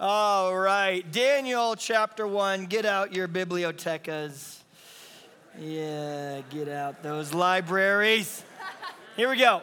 All 0.00 0.56
right, 0.56 1.02
Daniel 1.10 1.74
chapter 1.74 2.24
1. 2.24 2.66
Get 2.66 2.86
out 2.86 3.12
your 3.12 3.26
bibliotecas. 3.26 4.58
Yeah, 5.58 6.40
get 6.50 6.68
out 6.68 7.02
those 7.02 7.34
libraries. 7.34 8.44
Here 9.16 9.28
we 9.28 9.38
go. 9.38 9.60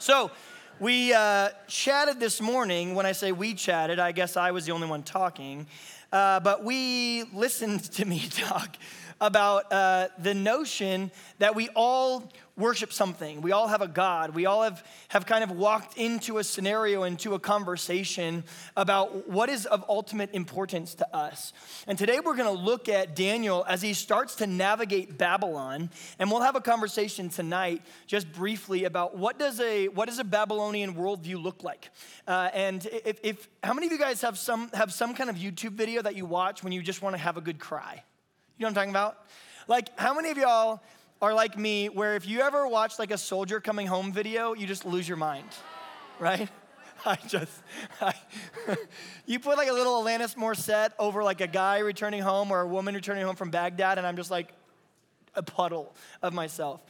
So, 0.00 0.32
we 0.80 1.12
uh, 1.12 1.50
chatted 1.68 2.18
this 2.18 2.40
morning. 2.40 2.96
When 2.96 3.06
I 3.06 3.12
say 3.12 3.30
we 3.30 3.54
chatted, 3.54 4.00
I 4.00 4.10
guess 4.10 4.36
I 4.36 4.50
was 4.50 4.66
the 4.66 4.72
only 4.72 4.88
one 4.88 5.04
talking. 5.04 5.68
Uh, 6.10 6.40
but 6.40 6.64
we 6.64 7.22
listened 7.32 7.84
to 7.92 8.04
me 8.04 8.26
talk 8.28 8.76
about 9.20 9.72
uh, 9.72 10.08
the 10.18 10.34
notion 10.34 11.12
that 11.38 11.54
we 11.54 11.68
all 11.76 12.28
worship 12.56 12.92
something. 12.92 13.40
We 13.40 13.50
all 13.50 13.66
have 13.66 13.82
a 13.82 13.88
God. 13.88 14.34
We 14.34 14.46
all 14.46 14.62
have, 14.62 14.84
have 15.08 15.26
kind 15.26 15.42
of 15.42 15.50
walked 15.50 15.98
into 15.98 16.38
a 16.38 16.44
scenario, 16.44 17.02
into 17.02 17.34
a 17.34 17.38
conversation 17.40 18.44
about 18.76 19.28
what 19.28 19.48
is 19.48 19.66
of 19.66 19.84
ultimate 19.88 20.30
importance 20.32 20.94
to 20.94 21.16
us. 21.16 21.52
And 21.88 21.98
today 21.98 22.20
we're 22.20 22.36
going 22.36 22.54
to 22.54 22.62
look 22.62 22.88
at 22.88 23.16
Daniel 23.16 23.64
as 23.68 23.82
he 23.82 23.92
starts 23.92 24.36
to 24.36 24.46
navigate 24.46 25.18
Babylon. 25.18 25.90
And 26.20 26.30
we'll 26.30 26.42
have 26.42 26.54
a 26.54 26.60
conversation 26.60 27.28
tonight, 27.28 27.82
just 28.06 28.32
briefly, 28.32 28.84
about 28.84 29.16
what 29.16 29.36
does 29.36 29.58
a, 29.60 29.88
what 29.88 30.08
does 30.08 30.20
a 30.20 30.24
Babylonian 30.24 30.94
worldview 30.94 31.42
look 31.42 31.64
like? 31.64 31.90
Uh, 32.28 32.50
and 32.54 32.86
if, 32.86 33.18
if, 33.24 33.48
how 33.64 33.74
many 33.74 33.86
of 33.86 33.92
you 33.92 33.98
guys 33.98 34.20
have 34.20 34.38
some, 34.38 34.70
have 34.74 34.92
some 34.92 35.14
kind 35.14 35.28
of 35.28 35.36
YouTube 35.36 35.72
video 35.72 36.02
that 36.02 36.14
you 36.14 36.24
watch 36.24 36.62
when 36.62 36.72
you 36.72 36.82
just 36.82 37.02
want 37.02 37.14
to 37.14 37.20
have 37.20 37.36
a 37.36 37.40
good 37.40 37.58
cry? 37.58 38.04
You 38.58 38.62
know 38.62 38.66
what 38.66 38.68
I'm 38.68 38.74
talking 38.74 38.90
about? 38.90 39.18
Like, 39.66 39.98
how 39.98 40.14
many 40.14 40.30
of 40.30 40.38
y'all 40.38 40.80
are 41.24 41.32
like 41.32 41.58
me, 41.58 41.88
where 41.88 42.16
if 42.16 42.28
you 42.28 42.42
ever 42.42 42.68
watch 42.68 42.98
like 42.98 43.10
a 43.10 43.16
soldier 43.16 43.58
coming 43.58 43.86
home 43.86 44.12
video, 44.12 44.52
you 44.52 44.66
just 44.66 44.84
lose 44.84 45.08
your 45.08 45.16
mind, 45.16 45.48
right? 46.18 46.50
I 47.06 47.16
just, 47.26 47.62
I, 47.98 48.14
you 49.26 49.38
put 49.38 49.56
like 49.56 49.68
a 49.68 49.72
little 49.72 50.02
Alanis 50.02 50.36
Morissette 50.36 50.90
over 50.98 51.24
like 51.24 51.40
a 51.40 51.46
guy 51.46 51.78
returning 51.78 52.20
home 52.20 52.50
or 52.50 52.60
a 52.60 52.68
woman 52.68 52.94
returning 52.94 53.24
home 53.24 53.36
from 53.36 53.50
Baghdad, 53.50 53.96
and 53.96 54.06
I'm 54.06 54.16
just 54.16 54.30
like 54.30 54.52
a 55.34 55.42
puddle 55.42 55.94
of 56.22 56.34
myself. 56.34 56.82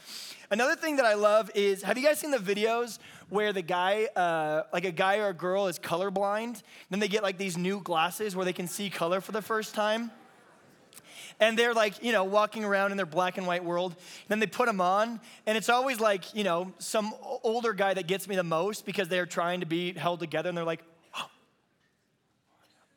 Another 0.50 0.74
thing 0.74 0.96
that 0.96 1.06
I 1.06 1.14
love 1.14 1.48
is 1.54 1.82
have 1.82 1.96
you 1.96 2.04
guys 2.04 2.18
seen 2.18 2.32
the 2.32 2.38
videos 2.38 2.98
where 3.28 3.52
the 3.52 3.62
guy, 3.62 4.08
uh, 4.16 4.64
like 4.72 4.84
a 4.84 4.92
guy 4.92 5.18
or 5.18 5.28
a 5.28 5.32
girl, 5.32 5.68
is 5.68 5.78
colorblind? 5.78 6.62
Then 6.90 6.98
they 6.98 7.08
get 7.08 7.22
like 7.22 7.38
these 7.38 7.56
new 7.56 7.80
glasses 7.80 8.34
where 8.34 8.44
they 8.44 8.52
can 8.52 8.66
see 8.66 8.90
color 8.90 9.20
for 9.20 9.30
the 9.30 9.42
first 9.42 9.76
time 9.76 10.10
and 11.40 11.58
they're 11.58 11.74
like, 11.74 12.02
you 12.02 12.12
know, 12.12 12.24
walking 12.24 12.64
around 12.64 12.90
in 12.90 12.96
their 12.96 13.06
black 13.06 13.38
and 13.38 13.46
white 13.46 13.64
world. 13.64 13.94
Then 14.28 14.40
they 14.40 14.46
put 14.46 14.66
them 14.66 14.80
on, 14.80 15.20
and 15.46 15.56
it's 15.56 15.68
always 15.68 16.00
like, 16.00 16.34
you 16.34 16.44
know, 16.44 16.72
some 16.78 17.14
older 17.42 17.72
guy 17.72 17.94
that 17.94 18.06
gets 18.06 18.28
me 18.28 18.36
the 18.36 18.44
most 18.44 18.86
because 18.86 19.08
they're 19.08 19.26
trying 19.26 19.60
to 19.60 19.66
be 19.66 19.92
held 19.92 20.20
together, 20.20 20.48
and 20.48 20.56
they're 20.56 20.64
like, 20.64 20.82
oh, 21.16 21.28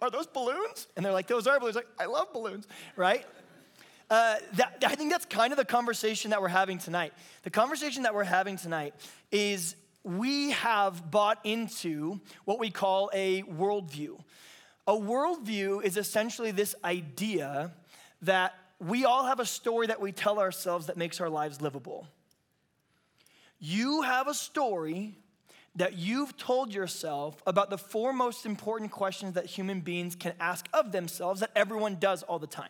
are 0.02 0.10
those 0.10 0.28
balloons? 0.28 0.88
And 0.96 1.06
they're 1.06 1.14
like, 1.14 1.28
those 1.28 1.48
are 1.48 1.60
balloons. 1.60 1.76
Like, 1.76 1.88
I 2.00 2.06
love 2.06 2.32
balloons, 2.34 2.68
right? 2.96 3.26
Uh, 4.10 4.36
that, 4.54 4.84
I 4.86 4.96
think 4.96 5.12
that's 5.12 5.26
kind 5.26 5.52
of 5.52 5.58
the 5.58 5.66
conversation 5.66 6.32
that 6.32 6.42
we're 6.42 6.48
having 6.48 6.78
tonight. 6.78 7.14
The 7.44 7.50
conversation 7.50 8.04
that 8.04 8.14
we're 8.14 8.24
having 8.24 8.58
tonight 8.58 8.94
is 9.32 9.76
we 10.04 10.52
have 10.52 11.12
bought 11.12 11.40
into 11.44 12.22
what 12.46 12.60
we 12.60 12.70
call 12.70 13.12
a 13.14 13.44
worldview. 13.44 14.18
A 14.88 14.94
worldview 14.94 15.84
is 15.84 15.98
essentially 15.98 16.52
this 16.52 16.74
idea 16.86 17.74
that 18.22 18.56
we 18.80 19.06
all 19.06 19.26
have 19.26 19.40
a 19.40 19.46
story 19.46 19.88
that 19.88 20.00
we 20.00 20.12
tell 20.12 20.40
ourselves 20.40 20.88
that 20.88 20.98
makes 20.98 21.20
our 21.20 21.30
lives 21.30 21.62
livable. 21.62 22.08
You 23.60 24.04
have 24.04 24.28
a 24.28 24.34
story 24.34 25.16
that 25.76 25.94
you've 25.94 26.36
told 26.38 26.74
yourself 26.74 27.42
about 27.46 27.70
the 27.70 27.78
four 27.78 28.12
most 28.12 28.46
important 28.46 28.92
questions 28.92 29.34
that 29.34 29.46
human 29.46 29.80
beings 29.82 30.16
can 30.16 30.34
ask 30.40 30.68
of 30.74 30.92
themselves 30.92 31.40
that 31.40 31.52
everyone 31.56 31.96
does 31.96 32.24
all 32.24 32.40
the 32.40 32.48
time. 32.48 32.70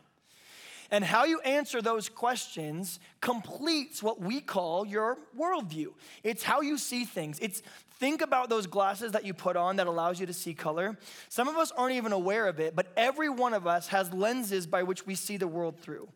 And 0.89 1.03
how 1.03 1.25
you 1.25 1.41
answer 1.41 1.81
those 1.81 2.07
questions 2.07 2.99
completes 3.19 4.01
what 4.01 4.21
we 4.21 4.39
call 4.39 4.85
your 4.85 5.17
worldview. 5.37 5.87
It's 6.23 6.43
how 6.43 6.61
you 6.61 6.77
see 6.77 7.03
things. 7.03 7.39
It's 7.39 7.61
Think 7.99 8.21
about 8.21 8.49
those 8.49 8.67
glasses 8.67 9.13
that 9.13 9.25
you 9.25 9.33
put 9.33 9.55
on 9.55 9.77
that 9.77 9.87
allows 9.87 10.19
you 10.19 10.27
to 10.27 10.33
see 10.33 10.53
color. 10.53 10.97
Some 11.29 11.47
of 11.47 11.55
us 11.55 11.71
aren't 11.71 11.95
even 11.95 12.11
aware 12.11 12.45
of 12.45 12.59
it, 12.59 12.75
but 12.75 12.91
every 12.95 13.27
one 13.27 13.55
of 13.55 13.65
us 13.65 13.87
has 13.87 14.13
lenses 14.13 14.67
by 14.67 14.83
which 14.83 15.07
we 15.07 15.15
see 15.15 15.37
the 15.37 15.47
world 15.47 15.79
through. 15.79 16.07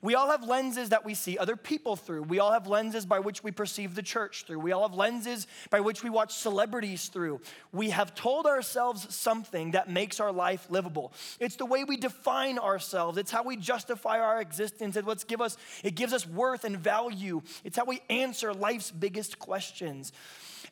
We 0.00 0.14
all 0.14 0.30
have 0.30 0.44
lenses 0.44 0.90
that 0.90 1.04
we 1.04 1.12
see 1.12 1.36
other 1.36 1.56
people 1.56 1.94
through. 1.94 2.22
We 2.22 2.38
all 2.38 2.52
have 2.52 2.66
lenses 2.66 3.04
by 3.04 3.18
which 3.18 3.42
we 3.42 3.50
perceive 3.50 3.94
the 3.94 4.02
church 4.02 4.44
through. 4.46 4.60
We 4.60 4.72
all 4.72 4.88
have 4.88 4.96
lenses 4.96 5.46
by 5.68 5.80
which 5.80 6.02
we 6.02 6.08
watch 6.08 6.34
celebrities 6.34 7.08
through. 7.08 7.40
We 7.70 7.90
have 7.90 8.14
told 8.14 8.46
ourselves 8.46 9.14
something 9.14 9.72
that 9.72 9.90
makes 9.90 10.20
our 10.20 10.32
life 10.32 10.66
livable. 10.70 11.12
It's 11.38 11.56
the 11.56 11.66
way 11.66 11.84
we 11.84 11.98
define 11.98 12.58
ourselves. 12.58 13.18
It's 13.18 13.30
how 13.30 13.42
we 13.42 13.56
justify 13.56 14.20
our 14.20 14.40
existence. 14.40 14.96
It's 14.96 15.06
what 15.06 15.26
give 15.26 15.42
us 15.42 15.58
it 15.82 15.94
gives 15.96 16.12
us 16.14 16.26
worth 16.26 16.64
and 16.64 16.78
value. 16.78 17.42
It's 17.62 17.76
how 17.76 17.84
we 17.84 18.00
answer 18.08 18.54
life's 18.54 18.90
biggest 18.90 19.38
questions. 19.38 20.12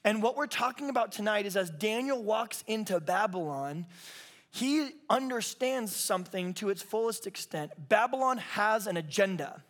And 0.05 0.23
what 0.23 0.37
we're 0.37 0.47
talking 0.47 0.91
about 0.91 1.13
tonight 1.13 1.47
is 1.47 1.57
as 1.57 1.71
Daniel 1.71 2.23
walks 2.23 2.63
into 2.67 3.01
Babylon, 3.01 3.87
he 4.51 4.91
understands 5.09 5.95
something 5.97 6.55
to 6.55 6.69
its 6.69 6.83
fullest 6.83 7.27
extent. 7.27 7.73
Babylon 7.89 8.39
has 8.39 8.87
an 8.87 8.97
agenda. 8.97 9.63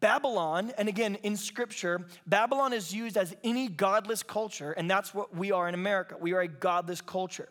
Babylon, 0.00 0.72
and 0.76 0.88
again 0.88 1.16
in 1.22 1.36
scripture, 1.36 2.06
Babylon 2.26 2.72
is 2.72 2.92
used 2.92 3.16
as 3.16 3.34
any 3.44 3.68
godless 3.68 4.22
culture, 4.22 4.72
and 4.72 4.90
that's 4.90 5.14
what 5.14 5.34
we 5.34 5.52
are 5.52 5.68
in 5.68 5.74
America. 5.74 6.16
We 6.18 6.32
are 6.32 6.40
a 6.40 6.48
godless 6.48 7.00
culture. 7.00 7.48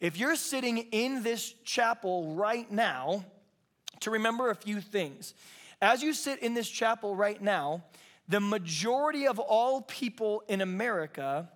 If 0.00 0.18
you're 0.18 0.36
sitting 0.36 0.78
in 0.78 1.22
this 1.22 1.54
chapel 1.64 2.34
right 2.34 2.70
now, 2.70 3.24
to 4.00 4.10
remember 4.10 4.50
a 4.50 4.54
few 4.54 4.80
things. 4.80 5.34
As 5.80 6.02
you 6.02 6.12
sit 6.12 6.40
in 6.40 6.54
this 6.54 6.68
chapel 6.68 7.16
right 7.16 7.40
now, 7.40 7.84
the 8.28 8.40
majority 8.40 9.26
of 9.26 9.38
all 9.38 9.82
people 9.82 10.42
in 10.48 10.60
America 10.60 11.48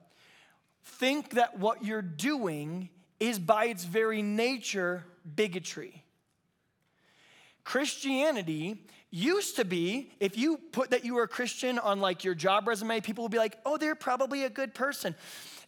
think 0.84 1.30
that 1.30 1.58
what 1.58 1.84
you're 1.84 2.02
doing 2.02 2.90
is 3.20 3.38
by 3.38 3.66
its 3.66 3.84
very 3.84 4.22
nature 4.22 5.04
bigotry. 5.36 6.04
Christianity 7.64 8.86
used 9.10 9.56
to 9.56 9.64
be, 9.64 10.10
if 10.20 10.36
you 10.36 10.58
put 10.72 10.90
that 10.90 11.04
you 11.04 11.14
were 11.14 11.24
a 11.24 11.28
Christian 11.28 11.78
on 11.78 12.00
like 12.00 12.24
your 12.24 12.34
job 12.34 12.68
resume, 12.68 13.00
people 13.00 13.24
would 13.24 13.32
be 13.32 13.38
like, 13.38 13.58
oh, 13.66 13.76
they're 13.76 13.94
probably 13.94 14.44
a 14.44 14.50
good 14.50 14.74
person. 14.74 15.14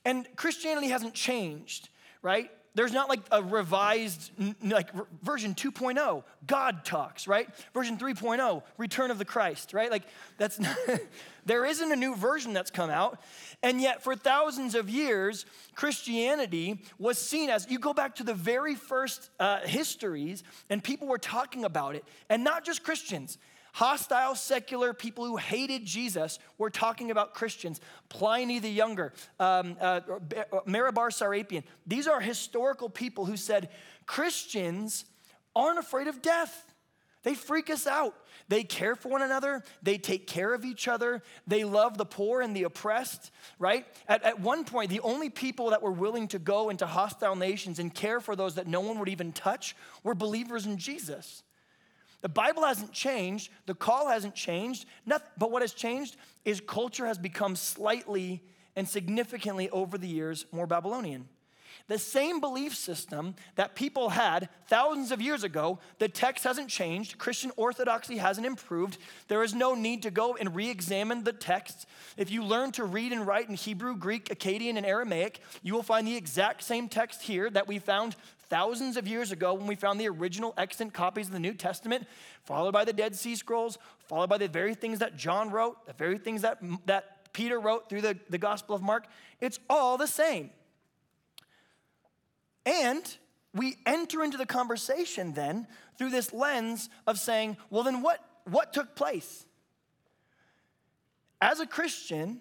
And 0.04 0.26
Christianity 0.36 0.88
hasn't 0.88 1.14
changed, 1.14 1.88
right? 2.22 2.50
There's 2.74 2.92
not 2.92 3.08
like 3.08 3.20
a 3.30 3.42
revised 3.42 4.30
like 4.62 4.90
version 5.22 5.54
2.0 5.54 6.22
god 6.46 6.84
talks 6.84 7.26
right? 7.26 7.48
Version 7.74 7.96
3.0 7.98 8.62
return 8.78 9.10
of 9.10 9.18
the 9.18 9.24
christ 9.24 9.72
right? 9.72 9.90
Like 9.90 10.04
that's 10.38 10.58
not, 10.58 10.76
there 11.46 11.64
isn't 11.64 11.90
a 11.90 11.96
new 11.96 12.14
version 12.14 12.52
that's 12.52 12.70
come 12.70 12.90
out. 12.90 13.20
And 13.62 13.80
yet 13.80 14.02
for 14.02 14.14
thousands 14.14 14.74
of 14.74 14.88
years 14.88 15.46
christianity 15.74 16.82
was 16.98 17.18
seen 17.18 17.50
as 17.50 17.68
you 17.70 17.78
go 17.78 17.92
back 17.92 18.16
to 18.16 18.24
the 18.24 18.34
very 18.34 18.74
first 18.74 19.30
uh, 19.40 19.60
histories 19.60 20.42
and 20.68 20.82
people 20.82 21.08
were 21.08 21.18
talking 21.18 21.64
about 21.64 21.96
it. 21.96 22.04
And 22.28 22.44
not 22.44 22.64
just 22.64 22.82
christians 22.82 23.38
Hostile, 23.72 24.34
secular 24.34 24.92
people 24.92 25.24
who 25.24 25.36
hated 25.36 25.84
Jesus 25.84 26.38
were 26.58 26.70
talking 26.70 27.10
about 27.10 27.34
Christians. 27.34 27.80
Pliny 28.08 28.58
the 28.58 28.70
Younger, 28.70 29.12
um, 29.38 29.76
uh, 29.80 30.00
Mara 30.66 30.92
bar 30.92 31.10
Serapion. 31.10 31.62
These 31.86 32.06
are 32.06 32.20
historical 32.20 32.88
people 32.88 33.24
who 33.24 33.36
said 33.36 33.68
Christians 34.06 35.04
aren't 35.54 35.78
afraid 35.78 36.08
of 36.08 36.22
death. 36.22 36.66
They 37.22 37.34
freak 37.34 37.68
us 37.68 37.86
out. 37.86 38.14
They 38.48 38.64
care 38.64 38.96
for 38.96 39.10
one 39.10 39.22
another. 39.22 39.62
They 39.82 39.98
take 39.98 40.26
care 40.26 40.54
of 40.54 40.64
each 40.64 40.88
other. 40.88 41.22
They 41.46 41.64
love 41.64 41.98
the 41.98 42.06
poor 42.06 42.40
and 42.40 42.56
the 42.56 42.62
oppressed, 42.62 43.30
right? 43.58 43.86
At, 44.08 44.22
at 44.24 44.40
one 44.40 44.64
point, 44.64 44.90
the 44.90 45.00
only 45.00 45.28
people 45.28 45.70
that 45.70 45.82
were 45.82 45.92
willing 45.92 46.28
to 46.28 46.38
go 46.38 46.70
into 46.70 46.86
hostile 46.86 47.36
nations 47.36 47.78
and 47.78 47.94
care 47.94 48.20
for 48.20 48.34
those 48.34 48.54
that 48.54 48.66
no 48.66 48.80
one 48.80 48.98
would 48.98 49.08
even 49.10 49.32
touch 49.32 49.76
were 50.02 50.14
believers 50.14 50.64
in 50.64 50.78
Jesus. 50.78 51.42
The 52.22 52.28
Bible 52.28 52.64
hasn't 52.64 52.92
changed, 52.92 53.50
the 53.66 53.74
call 53.74 54.08
hasn't 54.08 54.34
changed, 54.34 54.84
nothing, 55.06 55.28
but 55.38 55.50
what 55.50 55.62
has 55.62 55.72
changed 55.72 56.16
is 56.44 56.60
culture 56.60 57.06
has 57.06 57.18
become 57.18 57.56
slightly 57.56 58.42
and 58.76 58.88
significantly 58.88 59.70
over 59.70 59.98
the 59.98 60.08
years 60.08 60.46
more 60.52 60.66
Babylonian. 60.66 61.28
The 61.90 61.98
same 61.98 62.38
belief 62.38 62.76
system 62.76 63.34
that 63.56 63.74
people 63.74 64.10
had 64.10 64.48
thousands 64.68 65.10
of 65.10 65.20
years 65.20 65.42
ago, 65.42 65.80
the 65.98 66.08
text 66.08 66.44
hasn't 66.44 66.68
changed, 66.68 67.18
Christian 67.18 67.50
orthodoxy 67.56 68.18
hasn't 68.18 68.46
improved. 68.46 68.98
There 69.26 69.42
is 69.42 69.54
no 69.54 69.74
need 69.74 70.04
to 70.04 70.10
go 70.12 70.36
and 70.36 70.54
re 70.54 70.70
examine 70.70 71.24
the 71.24 71.32
text. 71.32 71.86
If 72.16 72.30
you 72.30 72.44
learn 72.44 72.70
to 72.72 72.84
read 72.84 73.10
and 73.12 73.26
write 73.26 73.48
in 73.48 73.56
Hebrew, 73.56 73.96
Greek, 73.96 74.26
Akkadian, 74.26 74.76
and 74.76 74.86
Aramaic, 74.86 75.40
you 75.64 75.74
will 75.74 75.82
find 75.82 76.06
the 76.06 76.16
exact 76.16 76.62
same 76.62 76.88
text 76.88 77.22
here 77.22 77.50
that 77.50 77.66
we 77.66 77.80
found 77.80 78.14
thousands 78.50 78.96
of 78.96 79.08
years 79.08 79.32
ago 79.32 79.54
when 79.54 79.66
we 79.66 79.76
found 79.76 79.98
the 79.98 80.08
original 80.08 80.52
extant 80.58 80.92
copies 80.92 81.28
of 81.28 81.32
the 81.32 81.40
New 81.40 81.54
Testament, 81.54 82.06
followed 82.42 82.72
by 82.72 82.84
the 82.84 82.92
Dead 82.92 83.14
Sea 83.14 83.36
Scrolls, 83.36 83.78
followed 84.00 84.28
by 84.28 84.36
the 84.36 84.48
very 84.48 84.74
things 84.74 84.98
that 84.98 85.16
John 85.16 85.50
wrote, 85.50 85.86
the 85.86 85.92
very 85.94 86.18
things 86.18 86.42
that, 86.42 86.58
that 86.86 87.32
Peter 87.32 87.58
wrote 87.58 87.88
through 87.88 88.02
the, 88.02 88.18
the 88.28 88.38
Gospel 88.38 88.74
of 88.74 88.82
Mark. 88.82 89.06
It's 89.40 89.58
all 89.70 89.96
the 89.96 90.08
same. 90.08 90.50
And 92.66 93.16
we 93.54 93.76
enter 93.86 94.22
into 94.22 94.36
the 94.36 94.46
conversation 94.46 95.32
then 95.32 95.66
through 95.96 96.10
this 96.10 96.32
lens 96.32 96.90
of 97.06 97.18
saying, 97.18 97.56
well, 97.70 97.84
then 97.84 98.02
what, 98.02 98.20
what 98.44 98.72
took 98.72 98.94
place? 98.94 99.46
As 101.40 101.60
a 101.60 101.66
Christian, 101.66 102.40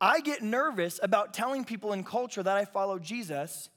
I 0.00 0.20
get 0.20 0.42
nervous 0.42 0.98
about 1.02 1.34
telling 1.34 1.64
people 1.64 1.92
in 1.92 2.04
culture 2.04 2.42
that 2.42 2.56
I 2.56 2.64
follow 2.64 2.98
Jesus, 2.98 3.68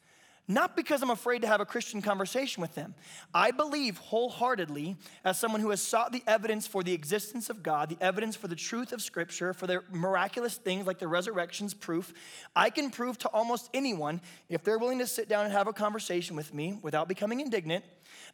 not 0.47 0.75
because 0.75 1.01
I'm 1.01 1.09
afraid 1.09 1.41
to 1.43 1.47
have 1.47 1.61
a 1.61 1.65
Christian 1.65 2.01
conversation 2.01 2.61
with 2.61 2.75
them. 2.75 2.95
I 3.33 3.51
believe 3.51 3.97
wholeheartedly, 3.97 4.97
as 5.23 5.39
someone 5.39 5.61
who 5.61 5.69
has 5.69 5.81
sought 5.81 6.11
the 6.11 6.23
evidence 6.27 6.67
for 6.67 6.83
the 6.83 6.93
existence 6.93 7.49
of 7.49 7.63
God, 7.63 7.89
the 7.89 7.97
evidence 8.01 8.35
for 8.35 8.49
the 8.49 8.55
truth 8.55 8.91
of 8.91 9.01
Scripture, 9.01 9.53
for 9.53 9.67
their 9.67 9.83
miraculous 9.91 10.55
things 10.55 10.85
like 10.85 10.99
the 10.99 11.07
resurrection's 11.07 11.73
proof, 11.73 12.13
I 12.55 12.69
can 12.69 12.89
prove 12.89 13.17
to 13.19 13.29
almost 13.29 13.69
anyone, 13.73 14.19
if 14.49 14.63
they're 14.63 14.77
willing 14.77 14.99
to 14.99 15.07
sit 15.07 15.29
down 15.29 15.45
and 15.45 15.53
have 15.53 15.67
a 15.67 15.73
conversation 15.73 16.35
with 16.35 16.53
me 16.53 16.77
without 16.81 17.07
becoming 17.07 17.39
indignant, 17.39 17.85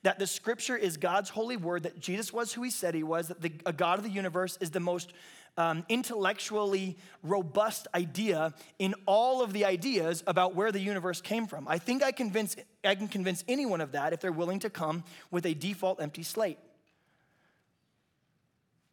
that 0.04 0.18
the 0.18 0.28
Scripture 0.28 0.76
is 0.76 0.98
God's 0.98 1.30
holy 1.30 1.58
word, 1.58 1.84
that 1.84 2.00
Jesus 2.00 2.34
was 2.34 2.54
who 2.54 2.64
he 2.64 2.72
said 2.72 2.96
he 2.96 3.04
was, 3.04 3.28
that 3.28 3.42
the, 3.42 3.50
God 3.50 4.00
of 4.00 4.04
the 4.04 4.10
universe 4.10 4.58
is 4.62 4.72
the 4.72 4.80
most 4.80 5.14
um, 5.60 5.84
intellectually 5.90 6.98
robust 7.22 7.90
idea 7.94 8.54
in 8.80 8.96
all 9.06 9.44
of 9.44 9.52
the 9.52 9.66
ideas 9.66 10.24
about 10.26 10.56
where 10.56 10.72
the 10.72 10.80
universe 10.80 11.20
came 11.20 11.48
from. 11.48 11.68
I 11.68 11.78
think 11.78 12.02
I, 12.02 12.14
convince, 12.14 12.56
I 12.84 12.96
can 12.96 13.10
convince 13.10 13.44
anyone 13.46 13.82
of 13.82 13.92
that 13.92 14.14
if 14.14 14.22
they're 14.22 14.32
willing 14.32 14.60
to 14.60 14.70
come 14.70 15.04
with 15.32 15.46
a 15.46 15.54
default 15.54 16.02
empty 16.02 16.24
slate. 16.24 16.58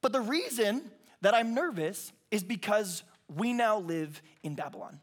But 0.03 0.13
the 0.13 0.21
reason 0.21 0.91
that 1.21 1.35
I'm 1.35 1.55
nervous 1.55 2.13
is 2.33 2.43
because 2.43 3.05
we 3.35 3.53
now 3.53 3.79
live 3.79 4.21
in 4.43 4.57
Babylon. 4.57 4.99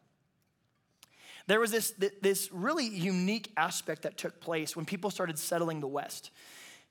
There 1.48 1.62
was 1.62 1.72
this, 1.72 1.94
this 2.22 2.50
really 2.52 2.88
unique 2.88 3.52
aspect 3.56 4.02
that 4.02 4.18
took 4.18 4.42
place 4.42 4.76
when 4.76 4.86
people 4.86 5.10
started 5.10 5.40
settling 5.40 5.80
the 5.80 5.88
West. 5.88 6.30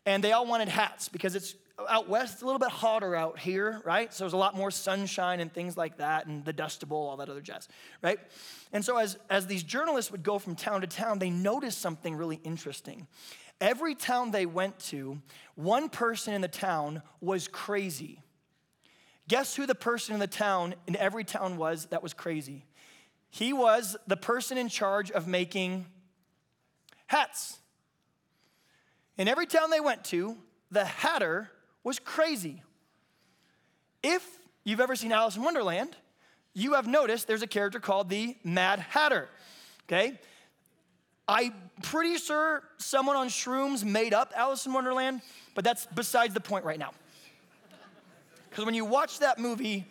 And 0.07 0.25
they 0.25 0.33
all 0.33 0.47
wanted 0.47 0.69
hats 0.69 1.11
because 1.11 1.35
it's 1.35 1.55
out 1.89 2.09
west, 2.09 2.35
it's 2.35 2.43
a 2.43 2.45
little 2.45 2.59
bit 2.59 2.71
hotter 2.71 3.15
out 3.17 3.39
here, 3.39 3.81
right? 3.85 4.13
So 4.13 4.25
there's 4.25 4.33
a 4.33 4.39
lot 4.39 4.57
more 4.57 4.71
sunshine 4.71 5.41
and 5.41 5.53
things 5.53 5.77
like 5.77 5.99
that, 5.99 6.27
and 6.27 6.45
the 6.45 6.53
Dust 6.53 6.87
Bowl, 6.89 7.09
all 7.09 7.17
that 7.17 7.29
other 7.29 7.41
jazz, 7.41 7.69
right? 8.03 8.19
And 8.73 8.85
so 8.85 8.99
as, 8.99 9.19
as 9.31 9.47
these 9.47 9.63
journalists 9.63 10.11
would 10.13 10.23
go 10.23 10.39
from 10.39 10.55
town 10.55 10.83
to 10.83 10.87
town, 10.87 11.19
they 11.19 11.31
noticed 11.31 11.79
something 11.79 12.15
really 12.15 12.41
interesting. 12.45 13.07
Every 13.61 13.95
town 13.95 14.31
they 14.31 14.47
went 14.47 14.79
to, 14.87 15.21
one 15.55 15.89
person 15.89 16.35
in 16.35 16.41
the 16.41 16.49
town 16.49 17.03
was 17.21 17.49
crazy. 17.49 18.21
Guess 19.29 19.57
who 19.57 19.67
the 19.67 19.75
person 19.75 20.15
in 20.15 20.21
the 20.21 20.27
town, 20.27 20.75
in 20.87 20.97
every 20.97 21.25
town, 21.25 21.57
was 21.57 21.87
that 21.87 22.03
was 22.03 22.13
crazy? 22.13 22.67
He 23.31 23.53
was 23.53 23.97
the 24.07 24.17
person 24.17 24.59
in 24.59 24.69
charge 24.69 25.11
of 25.11 25.27
making 25.27 25.87
hats. 27.07 27.59
In 29.17 29.29
every 29.29 29.47
town 29.47 29.71
they 29.71 29.81
went 29.81 30.05
to, 30.07 30.37
the 30.71 30.85
hatter 30.85 31.51
was 31.85 31.99
crazy. 31.99 32.63
If 34.03 34.27
you've 34.65 34.81
ever 34.81 34.97
seen 34.97 35.13
Alice 35.13 35.37
in 35.37 35.43
Wonderland, 35.43 35.97
you 36.55 36.75
have 36.75 36.87
noticed 36.87 37.27
there's 37.27 37.43
a 37.43 37.47
character 37.47 37.81
called 37.81 38.09
the 38.09 38.37
Mad 38.45 38.79
Hatter, 38.79 39.29
okay? 39.87 40.19
I'm 41.27 41.55
pretty 41.83 42.17
sure 42.17 42.63
someone 42.79 43.17
on 43.17 43.29
shrooms 43.29 43.85
made 43.85 44.13
up 44.13 44.33
Alice 44.37 44.67
in 44.67 44.73
Wonderland, 44.73 45.23
but 45.55 45.65
that's 45.65 45.87
besides 45.95 46.35
the 46.35 46.41
point 46.41 46.65
right 46.65 46.79
now. 46.79 46.91
Because 48.51 48.67
when 48.67 48.75
you 48.75 48.85
watch 48.85 49.21
that 49.21 49.39
movie, 49.39 49.87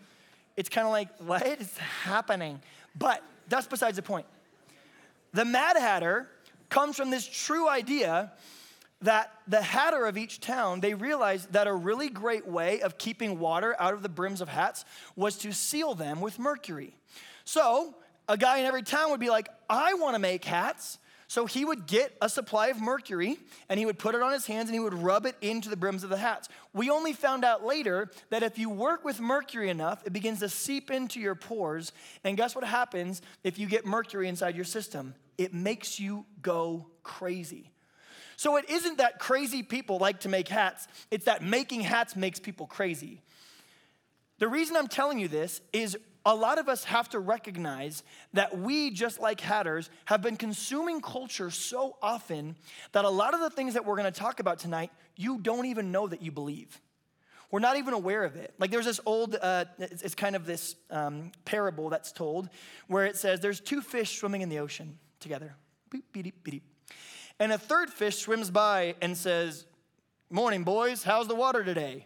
it's 0.56 0.70
kind 0.70 0.86
of 0.86 0.92
like, 0.92 1.08
what 1.20 1.46
is 1.60 1.76
happening? 1.78 2.62
But 2.98 3.24
that's 3.48 3.66
besides 3.66 3.96
the 3.96 4.04
point. 4.04 4.28
The 5.34 5.46
Mad 5.46 5.78
Hatter 5.78 6.28
comes 6.70 6.96
from 6.96 7.10
this 7.10 7.26
true 7.26 7.68
idea 7.68 8.34
that 9.02 9.32
the 9.48 9.62
hatter 9.62 10.06
of 10.06 10.18
each 10.18 10.40
town, 10.40 10.80
they 10.80 10.94
realized 10.94 11.54
that 11.54 11.68
a 11.68 11.74
really 11.74 12.10
great 12.10 12.48
way 12.48 12.82
of 12.82 12.98
keeping 12.98 13.40
water 13.40 13.76
out 13.80 13.94
of 13.94 14.04
the 14.04 14.10
brims 14.10 14.42
of 14.42 14.50
hats 14.50 14.86
was 15.16 15.38
to 15.40 15.52
seal 15.52 15.96
them 15.96 16.22
with 16.22 16.40
mercury. 16.40 16.96
So, 17.44 17.96
a 18.28 18.38
guy 18.38 18.60
in 18.60 18.66
every 18.66 18.84
town 18.84 19.12
would 19.12 19.20
be 19.20 19.30
like, 19.30 19.50
I 19.70 19.96
want 19.96 20.16
to 20.16 20.20
make 20.20 20.46
hats. 20.46 21.00
So 21.28 21.46
he 21.46 21.64
would 21.64 21.88
get 21.88 22.14
a 22.22 22.28
supply 22.28 22.68
of 22.68 22.82
mercury 22.82 23.38
and 23.70 23.80
he 23.80 23.86
would 23.86 23.98
put 23.98 24.16
it 24.16 24.22
on 24.22 24.34
his 24.34 24.46
hands 24.46 24.68
and 24.68 24.74
he 24.74 24.82
would 24.82 24.94
rub 24.94 25.26
it 25.26 25.38
into 25.40 25.70
the 25.70 25.78
brims 25.78 26.04
of 26.04 26.10
the 26.10 26.18
hats. 26.18 26.50
We 26.74 26.90
only 26.90 27.14
found 27.14 27.46
out 27.46 27.66
later 27.66 28.12
that 28.32 28.44
if 28.44 28.60
you 28.60 28.70
work 28.70 29.06
with 29.06 29.22
mercury 29.22 29.70
enough, 29.70 30.06
it 30.06 30.12
begins 30.12 30.40
to 30.40 30.50
seep 30.50 30.92
into 30.92 31.22
your 31.22 31.36
pores. 31.36 31.94
And 32.26 32.36
guess 32.36 32.54
what 32.54 32.66
happens 32.66 33.22
if 33.46 33.58
you 33.58 33.68
get 33.68 33.86
mercury 33.86 34.28
inside 34.28 34.58
your 34.58 34.66
system? 34.66 35.16
It 35.38 35.54
makes 35.54 36.02
you 36.02 36.26
go 36.42 36.88
crazy. 37.02 37.72
So 38.42 38.56
it 38.56 38.72
isn't 38.72 38.98
that 38.98 39.20
crazy 39.20 39.62
people 39.62 40.00
like 40.00 40.22
to 40.22 40.28
make 40.28 40.48
hats, 40.48 40.88
it's 41.12 41.26
that 41.26 41.44
making 41.44 41.82
hats 41.82 42.16
makes 42.16 42.40
people 42.40 42.66
crazy. 42.66 43.22
The 44.40 44.48
reason 44.48 44.76
I'm 44.76 44.88
telling 44.88 45.20
you 45.20 45.28
this 45.28 45.62
is 45.72 45.96
a 46.26 46.34
lot 46.34 46.58
of 46.58 46.68
us 46.68 46.84
have 46.86 47.08
to 47.10 47.20
recognize 47.20 48.02
that 48.34 48.58
we, 48.58 48.90
just 48.90 49.20
like 49.20 49.42
hatters, 49.42 49.92
have 50.06 50.24
been 50.24 50.38
consuming 50.38 51.02
culture 51.02 51.52
so 51.52 51.98
often 52.02 52.56
that 52.94 53.06
a 53.06 53.10
lot 53.12 53.36
of 53.36 53.42
the 53.42 53.52
things 53.52 53.76
that 53.76 53.86
we're 53.86 53.96
gonna 53.96 54.10
talk 54.10 54.40
about 54.40 54.58
tonight, 54.58 54.90
you 55.16 55.38
don't 55.38 55.68
even 55.68 55.92
know 55.92 56.08
that 56.08 56.24
you 56.24 56.32
believe. 56.32 56.82
We're 57.52 57.60
not 57.60 57.78
even 57.78 57.94
aware 57.94 58.24
of 58.24 58.36
it. 58.38 58.56
Like 58.58 58.72
there's 58.72 58.86
this 58.86 59.02
old, 59.06 59.38
uh, 59.40 59.66
it's, 59.78 60.16
kind 60.16 60.36
of 60.36 60.48
this 60.48 60.76
um, 60.90 61.32
parable 61.46 61.90
that's 61.90 62.12
told 62.12 62.50
where 62.88 63.06
it 63.06 63.18
says 63.18 63.40
there's 63.40 63.60
two 63.60 63.82
fish 63.82 64.18
swimming 64.18 64.42
in 64.42 64.50
the 64.50 64.58
ocean 64.58 64.98
together. 65.20 65.54
Beep, 65.92 66.12
beep, 66.12 66.44
beep, 66.44 66.64
and 67.42 67.52
a 67.52 67.58
third 67.58 67.90
fish 67.90 68.20
swims 68.20 68.52
by 68.52 68.94
and 69.02 69.18
says, 69.18 69.66
Morning, 70.30 70.64
boys, 70.64 71.04
how's 71.04 71.28
the 71.28 71.36
water 71.36 71.64
today? 71.64 72.06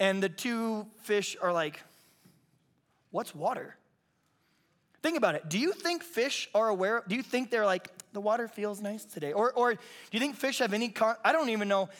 And 0.00 0.22
the 0.22 0.30
two 0.30 0.86
fish 1.02 1.36
are 1.42 1.52
like, 1.52 1.82
What's 3.10 3.34
water? 3.34 3.76
Think 5.02 5.18
about 5.18 5.34
it. 5.34 5.48
Do 5.48 5.58
you 5.58 5.72
think 5.72 6.02
fish 6.02 6.48
are 6.54 6.68
aware? 6.68 7.04
Do 7.06 7.14
you 7.14 7.22
think 7.22 7.50
they're 7.50 7.66
like, 7.66 7.90
the 8.12 8.20
water 8.20 8.48
feels 8.48 8.80
nice 8.80 9.04
today? 9.04 9.32
Or, 9.32 9.52
or 9.52 9.74
do 9.74 9.80
you 10.10 10.18
think 10.18 10.36
fish 10.36 10.58
have 10.58 10.72
any, 10.72 10.88
con- 10.88 11.16
I 11.22 11.32
don't 11.32 11.50
even 11.50 11.68
know. 11.68 11.90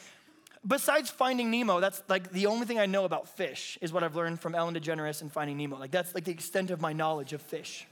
Besides 0.67 1.11
Finding 1.11 1.50
Nemo, 1.50 1.79
that's 1.79 2.02
like 2.09 2.32
the 2.32 2.47
only 2.47 2.67
thing 2.67 2.79
I 2.79 2.87
know 2.87 3.05
about 3.05 3.29
fish 3.37 3.79
is 3.82 3.93
what 3.93 4.02
I've 4.02 4.17
learned 4.17 4.41
from 4.41 4.55
Ellen 4.55 4.75
DeGeneres 4.75 5.20
and 5.20 5.31
Finding 5.31 5.59
Nemo. 5.59 5.79
Like 5.79 5.91
that's 5.91 6.14
like 6.14 6.25
the 6.25 6.32
extent 6.32 6.70
of 6.70 6.81
my 6.81 6.94
knowledge 6.94 7.35
of 7.35 7.43
fish. 7.43 7.87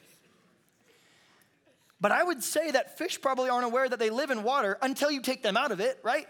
But 2.00 2.12
I 2.12 2.22
would 2.22 2.42
say 2.42 2.70
that 2.70 2.98
fish 2.98 3.20
probably 3.20 3.48
aren't 3.48 3.64
aware 3.64 3.88
that 3.88 3.98
they 3.98 4.10
live 4.10 4.30
in 4.30 4.42
water 4.42 4.78
until 4.82 5.10
you 5.10 5.22
take 5.22 5.42
them 5.42 5.56
out 5.56 5.72
of 5.72 5.80
it, 5.80 5.98
right? 6.02 6.26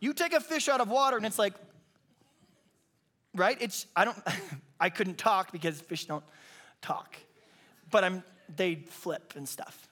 You 0.00 0.12
take 0.12 0.32
a 0.32 0.40
fish 0.40 0.68
out 0.68 0.80
of 0.80 0.90
water 0.90 1.16
and 1.16 1.24
it's 1.24 1.38
like, 1.38 1.54
right? 3.34 3.56
It's, 3.60 3.86
I 3.94 4.04
don't, 4.04 4.18
I 4.80 4.90
couldn't 4.90 5.18
talk 5.18 5.52
because 5.52 5.80
fish 5.80 6.06
don't 6.06 6.24
talk, 6.82 7.16
but 7.90 8.04
I'm, 8.04 8.22
they 8.54 8.76
flip 8.76 9.34
and 9.36 9.48
stuff. 9.48 9.88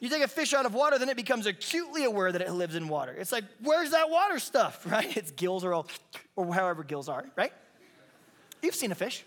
You 0.00 0.08
take 0.08 0.22
a 0.22 0.28
fish 0.28 0.52
out 0.52 0.66
of 0.66 0.74
water, 0.74 0.98
then 0.98 1.08
it 1.08 1.16
becomes 1.16 1.46
acutely 1.46 2.04
aware 2.04 2.30
that 2.30 2.42
it 2.42 2.52
lives 2.52 2.74
in 2.74 2.88
water. 2.88 3.12
It's 3.12 3.32
like, 3.32 3.44
where's 3.62 3.92
that 3.92 4.10
water 4.10 4.38
stuff, 4.38 4.84
right? 4.90 5.16
Its 5.16 5.30
gills 5.30 5.64
are 5.64 5.72
all, 5.72 5.86
or 6.36 6.52
however 6.52 6.82
gills 6.82 7.08
are, 7.08 7.24
right? 7.36 7.52
You've 8.62 8.74
seen 8.74 8.92
a 8.92 8.94
fish. 8.94 9.24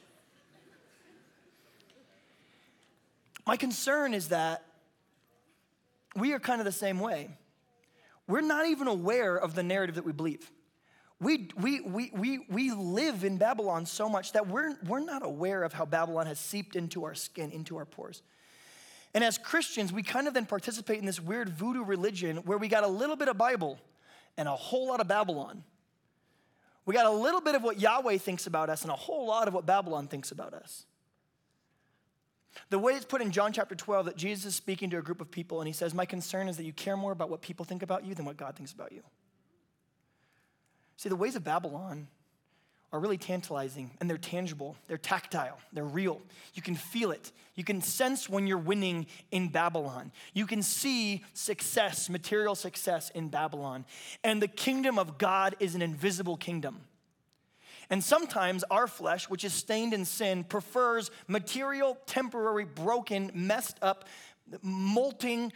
My 3.46 3.56
concern 3.56 4.14
is 4.14 4.30
that 4.30 4.67
we 6.16 6.34
are 6.34 6.40
kind 6.40 6.62
of 6.62 6.66
the 6.66 6.72
same 6.72 7.00
way. 7.00 7.30
We're 8.28 8.42
not 8.42 8.68
even 8.68 8.88
aware 8.88 9.36
of 9.38 9.56
the 9.56 9.64
narrative 9.64 9.96
that 9.96 10.06
we 10.06 10.12
believe. 10.12 10.52
We, 11.20 11.50
we, 11.60 11.82
we, 11.82 12.12
we, 12.14 12.40
we 12.50 12.72
live 12.72 13.24
in 13.24 13.38
Babylon 13.38 13.86
so 13.86 14.08
much 14.08 14.34
that 14.34 14.48
we're, 14.48 14.76
we're 14.86 15.00
not 15.00 15.26
aware 15.26 15.64
of 15.64 15.74
how 15.74 15.86
Babylon 15.86 16.28
has 16.28 16.40
seeped 16.40 16.76
into 16.76 17.06
our 17.06 17.16
skin, 17.16 17.52
into 17.52 17.78
our 17.78 17.86
pores. 17.86 18.22
And 19.16 19.24
as 19.24 19.38
Christians, 19.38 19.92
we 19.92 20.04
kind 20.04 20.28
of 20.28 20.36
then 20.36 20.46
participate 20.46 21.00
in 21.00 21.06
this 21.06 21.20
weird 21.20 21.50
voodoo 21.50 21.84
religion 21.84 22.38
where 22.38 22.58
we 22.58 22.68
got 22.68 22.84
a 22.84 22.88
little 22.88 23.16
bit 23.16 23.30
of 23.30 23.38
Bible 23.38 23.80
and 24.38 24.48
a 24.48 24.56
whole 24.56 24.88
lot 24.88 25.00
of 25.00 25.08
Babylon. 25.08 25.64
We 26.86 26.94
got 26.94 27.08
a 27.08 27.12
little 27.12 27.42
bit 27.42 27.56
of 27.56 27.64
what 27.64 27.80
Yahweh 27.80 28.18
thinks 28.18 28.46
about 28.46 28.70
us 28.70 28.84
and 28.84 28.92
a 28.92 28.96
whole 28.96 29.26
lot 29.26 29.48
of 29.48 29.54
what 29.54 29.66
Babylon 29.66 30.08
thinks 30.08 30.32
about 30.32 30.54
us. 30.54 30.86
The 32.70 32.80
way 32.80 32.94
it's 32.94 33.06
put 33.06 33.22
in 33.22 33.32
John 33.32 33.54
chapter 33.54 33.76
12 33.76 34.08
that 34.08 34.18
Jesus 34.18 34.46
is 34.46 34.56
speaking 34.56 34.90
to 34.90 34.98
a 34.98 35.02
group 35.02 35.22
of 35.22 35.32
people 35.32 35.62
and 35.62 35.68
he 35.68 35.74
says, 35.74 35.94
My 35.94 36.06
concern 36.06 36.48
is 36.48 36.58
that 36.58 36.64
you 36.64 36.74
care 36.74 36.98
more 36.98 37.12
about 37.12 37.30
what 37.30 37.42
people 37.42 37.66
think 37.66 37.84
about 37.84 38.06
you 38.06 38.14
than 38.16 38.26
what 38.26 38.38
God 38.38 38.56
thinks 38.56 38.72
about 38.72 38.92
you. 38.92 39.04
See, 40.98 41.10
the 41.10 41.16
ways 41.16 41.36
of 41.36 41.44
Babylon 41.44 42.08
are 42.92 43.00
really 43.00 43.18
tantalizing 43.18 43.92
and 44.00 44.10
they're 44.10 44.18
tangible, 44.18 44.76
they're 44.88 44.98
tactile, 44.98 45.60
they're 45.74 45.84
real. 45.84 46.22
You 46.54 46.62
can 46.62 46.76
feel 46.76 47.12
it. 47.12 47.32
You 47.56 47.64
can 47.64 47.82
sense 47.82 48.30
when 48.30 48.48
you're 48.48 48.58
winning 48.58 49.08
in 49.32 49.50
Babylon. 49.50 50.12
You 50.34 50.48
can 50.48 50.64
see 50.64 51.24
success, 51.34 52.10
material 52.10 52.56
success 52.56 53.10
in 53.12 53.30
Babylon. 53.30 53.86
And 54.24 54.42
the 54.42 54.48
kingdom 54.48 54.98
of 54.98 55.18
God 55.18 55.56
is 55.60 55.76
an 55.76 55.82
invisible 55.82 56.38
kingdom. 56.38 56.82
And 57.90 58.04
sometimes 58.04 58.64
our 58.70 58.88
flesh, 58.88 59.30
which 59.30 59.44
is 59.44 59.54
stained 59.54 59.94
in 59.94 60.06
sin, 60.06 60.44
prefers 60.44 61.10
material, 61.28 61.98
temporary, 62.06 62.66
broken, 62.66 63.32
messed 63.34 63.78
up, 63.82 64.06
molting, 64.62 65.54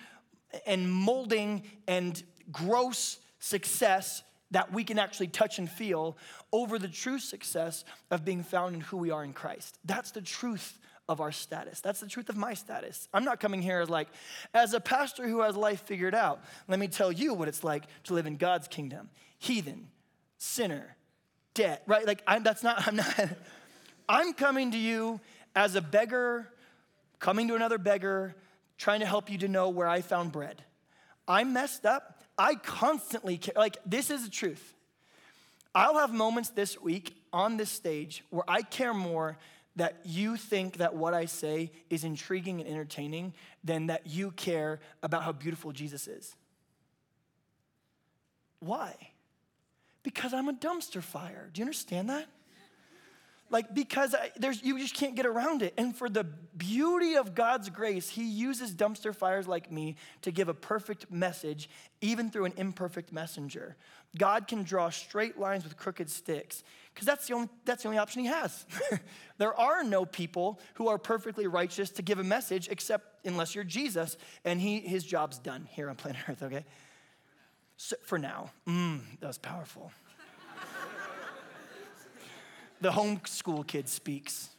and 0.65 0.91
molding 0.91 1.63
and 1.88 2.21
gross 2.51 3.19
success 3.39 4.23
that 4.51 4.71
we 4.73 4.83
can 4.83 5.00
actually 5.00 5.27
touch 5.27 5.59
and 5.59 5.69
feel 5.69 6.17
over 6.51 6.77
the 6.77 6.88
true 6.88 7.19
success 7.19 7.85
of 8.09 8.25
being 8.25 8.43
found 8.43 8.75
in 8.75 8.81
who 8.81 8.97
we 8.97 9.09
are 9.09 9.23
in 9.23 9.33
Christ. 9.33 9.77
That's 9.85 10.11
the 10.11 10.21
truth 10.21 10.77
of 11.07 11.19
our 11.19 11.31
status. 11.31 11.81
That's 11.81 12.00
the 12.00 12.07
truth 12.07 12.29
of 12.29 12.38
my 12.38 12.53
status. 12.53 13.07
I'm 13.13 13.25
not 13.25 13.39
coming 13.39 13.61
here 13.61 13.81
as 13.81 13.89
like, 13.89 14.07
as 14.53 14.73
a 14.73 14.79
pastor 14.79 15.27
who 15.27 15.41
has 15.41 15.55
life 15.55 15.81
figured 15.81 16.15
out, 16.15 16.41
let 16.67 16.79
me 16.79 16.88
tell 16.88 17.11
you 17.11 17.33
what 17.33 17.47
it's 17.47 17.63
like 17.63 17.83
to 18.05 18.13
live 18.13 18.27
in 18.27 18.38
God's 18.38 18.67
kingdom. 18.67 19.09
Heathen, 19.39 19.88
sinner, 20.38 20.95
debt, 21.53 21.84
right? 21.88 22.05
Like, 22.05 22.24
I'm, 22.27 22.43
that's 22.43 22.63
not, 22.63 22.88
I'm 22.88 22.96
not, 22.96 23.29
I'm 24.08 24.34
coming 24.34 24.72
to 24.72 24.77
you 24.77 25.20
as 25.55 25.75
a 25.75 25.81
beggar, 25.81 26.48
coming 27.20 27.48
to 27.50 27.55
another 27.55 27.77
beggar, 27.77 28.36
trying 28.77 29.01
to 29.01 29.05
help 29.05 29.29
you 29.29 29.38
to 29.39 29.48
know 29.48 29.70
where 29.70 29.88
I 29.88 30.01
found 30.01 30.31
bread. 30.31 30.63
I'm 31.27 31.53
messed 31.53 31.86
up. 31.86 32.24
I 32.38 32.55
constantly, 32.55 33.39
like, 33.55 33.77
this 33.86 34.10
is 34.10 34.24
the 34.24 34.31
truth. 34.31 34.74
I'll 35.74 35.98
have 36.00 36.12
moments 36.12 36.50
this 36.50 36.81
week 36.81 37.15
on 37.31 37.58
this 37.58 37.70
stage 37.70 38.24
where 38.29 38.43
I 38.48 38.62
care 38.62 38.93
more 38.93 39.38
that 39.77 40.01
you 40.03 40.36
think 40.36 40.77
that 40.77 40.96
what 40.96 41.13
I 41.13 41.25
say 41.25 41.72
is 41.89 42.03
intriguing 42.03 42.60
and 42.60 42.70
entertaining 42.70 43.34
than 43.63 43.88
that 43.88 44.08
you 44.08 44.31
care 44.31 44.79
about 45.01 45.24
how 45.24 45.31
beautiful 45.31 45.72
Jesus 45.72 46.08
is. 46.08 46.36
Why? 48.60 48.96
Because 50.03 50.34
I'm 50.34 50.50
a 50.50 50.53
dumpster 50.53 51.01
fire. 51.01 51.50
Do 51.53 51.60
you 51.60 51.65
understand 51.65 52.10
that? 52.10 52.27
Like, 53.51 53.75
because 53.75 54.15
I, 54.15 54.31
there's, 54.38 54.63
you 54.63 54.79
just 54.79 54.96
can't 54.96 55.13
get 55.13 55.25
around 55.25 55.62
it. 55.62 55.74
And 55.77 55.93
for 55.93 56.10
the 56.10 56.24
beauty 56.24 57.15
of 57.15 57.36
God's 57.36 57.70
grace, 57.70 58.08
He 58.08 58.24
uses 58.24 58.74
dumpster 58.74 59.13
fires 59.13 59.46
like 59.46 59.70
me 59.70 59.98
to 60.22 60.31
give 60.31 60.48
a 60.48 60.53
perfect 60.53 61.12
message, 61.12 61.70
even 62.00 62.29
through 62.29 62.46
an 62.46 62.53
imperfect 62.55 63.12
messenger. 63.12 63.75
God 64.17 64.48
can 64.48 64.63
draw 64.63 64.89
straight 64.89 65.38
lines 65.38 65.65
with 65.65 65.75
crooked 65.75 66.10
sticks, 66.10 66.63
because 66.93 67.05
that's, 67.05 67.27
the 67.27 67.34
only, 67.34 67.50
that's 67.65 67.84
the 67.84 67.89
only 67.89 68.00
option 68.00 68.22
He 68.22 68.29
has. 68.29 68.65
there 69.38 69.53
are 69.60 69.84
no 69.84 70.05
people 70.05 70.62
who 70.75 70.88
are 70.88 70.98
perfectly 70.98 71.46
righteous 71.46 71.89
to 71.91 72.01
give 72.01 72.20
a 72.20 72.24
message, 72.24 72.70
except 72.70 73.25
unless 73.25 73.53
you're 73.53 73.65
Jesus, 73.65 74.15
and 74.46 74.62
he, 74.62 74.79
His 74.79 75.03
job's 75.03 75.38
done 75.38 75.67
here 75.70 75.89
on 75.89 75.98
planet 75.98 76.22
Earth, 76.29 76.41
okay? 76.41 76.63
So, 77.83 77.95
for 78.03 78.19
now, 78.19 78.51
mm, 78.67 79.01
that 79.21 79.25
was 79.25 79.39
powerful 79.39 79.91
the 82.79 82.91
homeschool 82.91 83.65
kid 83.65 83.88
speaks. 83.88 84.50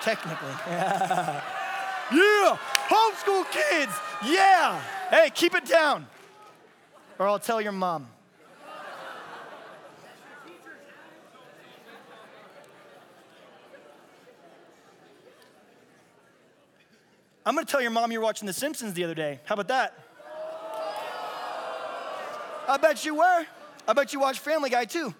Technically. 0.00 0.48
Yeah. 0.66 2.18
yeah. 2.18 2.58
Homeschool 2.88 3.50
kids. 3.50 3.92
Yeah. 4.24 4.82
Hey, 5.08 5.30
keep 5.32 5.54
it 5.54 5.64
down. 5.64 6.06
Or 7.18 7.28
I'll 7.28 7.38
tell 7.38 7.60
your 7.60 7.72
mom. 7.72 8.08
I'm 17.46 17.54
gonna 17.54 17.64
tell 17.64 17.80
your 17.80 17.90
mom 17.92 18.12
you're 18.12 18.20
watching 18.20 18.46
The 18.46 18.52
Simpsons 18.52 18.92
the 18.92 19.04
other 19.04 19.14
day. 19.14 19.40
How 19.44 19.54
about 19.54 19.68
that? 19.68 20.01
I 22.68 22.76
bet 22.76 23.04
you 23.04 23.16
were. 23.16 23.46
I 23.86 23.92
bet 23.92 24.12
you 24.12 24.20
watched 24.20 24.40
Family 24.40 24.70
Guy 24.70 24.84
too 24.84 25.14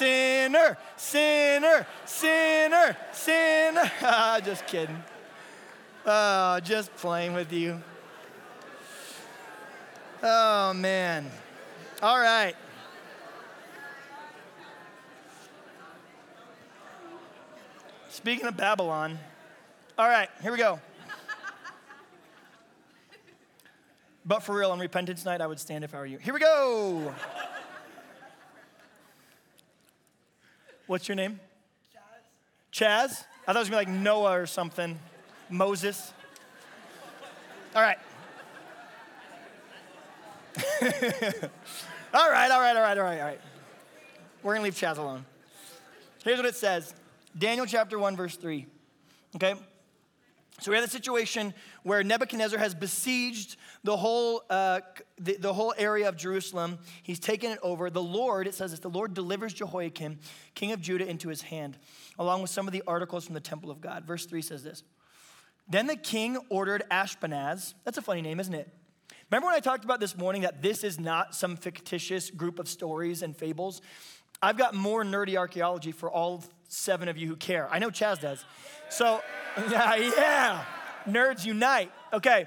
sinner, 0.00 0.78
sinner, 0.96 1.86
sinner, 2.06 2.96
sinner. 3.12 3.92
Ah, 4.02 4.40
just 4.42 4.66
kidding. 4.66 5.02
Oh, 6.06 6.58
just 6.60 6.94
playing 6.96 7.34
with 7.34 7.52
you. 7.52 7.82
Oh, 10.22 10.72
man. 10.72 11.30
All 12.02 12.18
right. 12.18 12.54
Speaking 18.08 18.46
of 18.46 18.56
Babylon, 18.56 19.18
all 19.98 20.08
right, 20.08 20.28
here 20.42 20.52
we 20.52 20.58
go. 20.58 20.80
But 24.24 24.40
for 24.40 24.56
real, 24.56 24.70
on 24.70 24.78
repentance 24.78 25.24
night, 25.24 25.40
I 25.40 25.46
would 25.46 25.58
stand 25.58 25.84
if 25.84 25.94
I 25.94 25.98
were 25.98 26.06
you. 26.06 26.18
Here 26.18 26.34
we 26.34 26.40
go. 26.40 27.14
What's 30.86 31.08
your 31.08 31.14
name? 31.14 31.40
Chaz. 32.72 32.84
Chaz? 32.84 33.24
I 33.42 33.52
thought 33.52 33.56
it 33.56 33.58
was 33.60 33.70
gonna 33.70 33.84
be 33.84 33.92
like 33.92 34.00
Noah 34.02 34.40
or 34.40 34.46
something. 34.46 34.98
Moses. 35.48 36.12
All 37.74 37.82
right. 37.82 37.98
all 42.12 42.30
right, 42.30 42.50
all 42.50 42.60
right, 42.60 42.76
all 42.76 42.82
right, 42.82 42.98
all 42.98 43.04
right, 43.04 43.20
all 43.20 43.26
right. 43.26 43.40
We're 44.42 44.54
gonna 44.54 44.64
leave 44.64 44.74
Chaz 44.74 44.98
alone. 44.98 45.24
Here's 46.24 46.36
what 46.36 46.46
it 46.46 46.56
says 46.56 46.94
Daniel 47.38 47.66
chapter 47.66 47.98
1, 47.98 48.16
verse 48.16 48.36
3. 48.36 48.66
Okay? 49.36 49.54
So 50.60 50.70
we 50.70 50.76
have 50.76 50.84
the 50.84 50.90
situation 50.90 51.54
where 51.82 52.02
Nebuchadnezzar 52.04 52.58
has 52.58 52.74
besieged 52.74 53.56
the 53.82 53.96
whole, 53.96 54.42
uh, 54.50 54.80
the, 55.18 55.36
the 55.38 55.52
whole 55.52 55.72
area 55.78 56.08
of 56.08 56.16
Jerusalem. 56.16 56.78
He's 57.02 57.18
taken 57.18 57.50
it 57.52 57.58
over. 57.62 57.88
The 57.88 58.02
Lord, 58.02 58.46
it 58.46 58.54
says 58.54 58.72
this, 58.72 58.80
the 58.80 58.90
Lord 58.90 59.14
delivers 59.14 59.54
Jehoiakim, 59.54 60.18
king 60.54 60.72
of 60.72 60.80
Judah, 60.82 61.08
into 61.08 61.28
his 61.28 61.42
hand, 61.42 61.78
along 62.18 62.42
with 62.42 62.50
some 62.50 62.66
of 62.66 62.72
the 62.72 62.82
articles 62.86 63.24
from 63.24 63.34
the 63.34 63.40
temple 63.40 63.70
of 63.70 63.80
God. 63.80 64.04
Verse 64.04 64.26
3 64.26 64.42
says 64.42 64.62
this. 64.62 64.82
Then 65.68 65.86
the 65.86 65.96
king 65.96 66.36
ordered 66.50 66.82
Ashpenaz. 66.90 67.74
That's 67.84 67.96
a 67.96 68.02
funny 68.02 68.20
name, 68.20 68.38
isn't 68.38 68.54
it? 68.54 68.68
Remember 69.30 69.46
when 69.46 69.54
I 69.54 69.60
talked 69.60 69.84
about 69.84 70.00
this 70.00 70.18
morning 70.18 70.42
that 70.42 70.60
this 70.60 70.84
is 70.84 70.98
not 70.98 71.34
some 71.34 71.56
fictitious 71.56 72.30
group 72.30 72.58
of 72.58 72.68
stories 72.68 73.22
and 73.22 73.36
fables? 73.36 73.80
I've 74.42 74.58
got 74.58 74.74
more 74.74 75.04
nerdy 75.04 75.36
archaeology 75.36 75.92
for 75.92 76.10
all 76.10 76.42
seven 76.70 77.08
of 77.08 77.18
you 77.18 77.26
who 77.26 77.36
care. 77.36 77.68
I 77.70 77.80
know 77.80 77.90
Chaz 77.90 78.20
does. 78.20 78.44
So, 78.88 79.20
yeah, 79.70 79.96
yeah. 79.96 80.64
Nerds 81.06 81.44
unite. 81.44 81.90
Okay, 82.12 82.46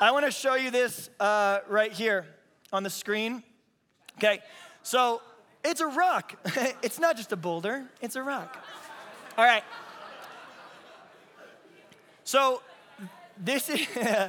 I 0.00 0.12
want 0.12 0.26
to 0.26 0.30
show 0.30 0.54
you 0.54 0.70
this 0.70 1.10
uh, 1.18 1.60
right 1.68 1.92
here 1.92 2.26
on 2.72 2.82
the 2.82 2.90
screen. 2.90 3.42
Okay, 4.18 4.40
so 4.82 5.22
it's 5.64 5.80
a 5.80 5.86
rock. 5.86 6.34
it's 6.82 7.00
not 7.00 7.16
just 7.16 7.32
a 7.32 7.36
boulder, 7.36 7.86
it's 8.00 8.16
a 8.16 8.22
rock. 8.22 8.56
All 9.36 9.44
right. 9.44 9.64
So, 12.24 12.62
this 13.38 13.68
is. 13.68 13.86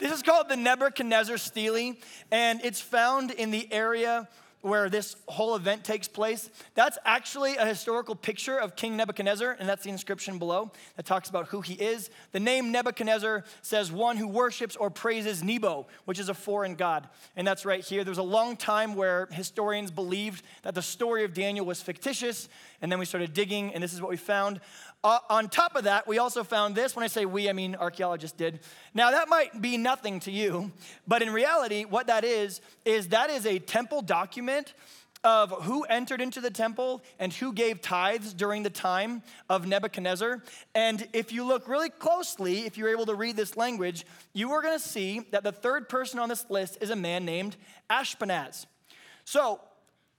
this 0.00 0.12
is 0.12 0.22
called 0.22 0.48
the 0.48 0.56
Nebuchadnezzar 0.56 1.38
stele, 1.38 1.94
and 2.30 2.60
it's 2.64 2.80
found 2.80 3.30
in 3.30 3.50
the 3.50 3.72
area 3.72 4.28
where 4.64 4.88
this 4.88 5.14
whole 5.28 5.56
event 5.56 5.84
takes 5.84 6.08
place, 6.08 6.48
that's 6.74 6.96
actually 7.04 7.56
a 7.56 7.66
historical 7.66 8.14
picture 8.14 8.56
of 8.56 8.76
King 8.76 8.96
Nebuchadnezzar, 8.96 9.56
and 9.60 9.68
that's 9.68 9.84
the 9.84 9.90
inscription 9.90 10.38
below 10.38 10.72
that 10.96 11.04
talks 11.04 11.28
about 11.28 11.48
who 11.48 11.60
he 11.60 11.74
is. 11.74 12.08
The 12.32 12.40
name 12.40 12.72
Nebuchadnezzar 12.72 13.44
says 13.60 13.92
one 13.92 14.16
who 14.16 14.26
worships 14.26 14.74
or 14.74 14.88
praises 14.88 15.42
Nebo, 15.42 15.86
which 16.06 16.18
is 16.18 16.30
a 16.30 16.34
foreign 16.34 16.76
god. 16.76 17.08
And 17.36 17.46
that's 17.46 17.66
right 17.66 17.84
here. 17.84 18.04
There 18.04 18.10
was 18.10 18.16
a 18.16 18.22
long 18.22 18.56
time 18.56 18.94
where 18.94 19.28
historians 19.30 19.90
believed 19.90 20.42
that 20.62 20.74
the 20.74 20.82
story 20.82 21.24
of 21.24 21.34
Daniel 21.34 21.66
was 21.66 21.82
fictitious, 21.82 22.48
and 22.80 22.90
then 22.90 22.98
we 22.98 23.04
started 23.04 23.34
digging, 23.34 23.74
and 23.74 23.84
this 23.84 23.92
is 23.92 24.00
what 24.00 24.10
we 24.10 24.16
found. 24.16 24.60
Uh, 25.04 25.18
on 25.28 25.50
top 25.50 25.76
of 25.76 25.84
that, 25.84 26.08
we 26.08 26.16
also 26.16 26.42
found 26.42 26.74
this. 26.74 26.96
When 26.96 27.04
I 27.04 27.08
say 27.08 27.26
we, 27.26 27.50
I 27.50 27.52
mean 27.52 27.76
archaeologists 27.76 28.34
did. 28.34 28.60
Now, 28.94 29.10
that 29.10 29.28
might 29.28 29.60
be 29.60 29.76
nothing 29.76 30.18
to 30.20 30.30
you, 30.30 30.72
but 31.06 31.20
in 31.20 31.30
reality, 31.30 31.84
what 31.84 32.06
that 32.06 32.24
is, 32.24 32.62
is 32.86 33.08
that 33.08 33.28
is 33.28 33.44
a 33.44 33.58
temple 33.58 34.00
document 34.00 34.72
of 35.22 35.50
who 35.64 35.84
entered 35.84 36.22
into 36.22 36.40
the 36.40 36.50
temple 36.50 37.02
and 37.18 37.34
who 37.34 37.52
gave 37.52 37.82
tithes 37.82 38.32
during 38.32 38.62
the 38.62 38.70
time 38.70 39.22
of 39.50 39.66
Nebuchadnezzar. 39.66 40.42
And 40.74 41.06
if 41.12 41.32
you 41.32 41.44
look 41.44 41.68
really 41.68 41.90
closely, 41.90 42.60
if 42.64 42.78
you're 42.78 42.90
able 42.90 43.06
to 43.06 43.14
read 43.14 43.36
this 43.36 43.58
language, 43.58 44.06
you 44.32 44.52
are 44.52 44.62
going 44.62 44.78
to 44.78 44.84
see 44.84 45.20
that 45.32 45.44
the 45.44 45.52
third 45.52 45.88
person 45.90 46.18
on 46.18 46.30
this 46.30 46.46
list 46.48 46.78
is 46.80 46.88
a 46.88 46.96
man 46.96 47.26
named 47.26 47.56
Ashpenaz. 47.90 48.64
So 49.24 49.60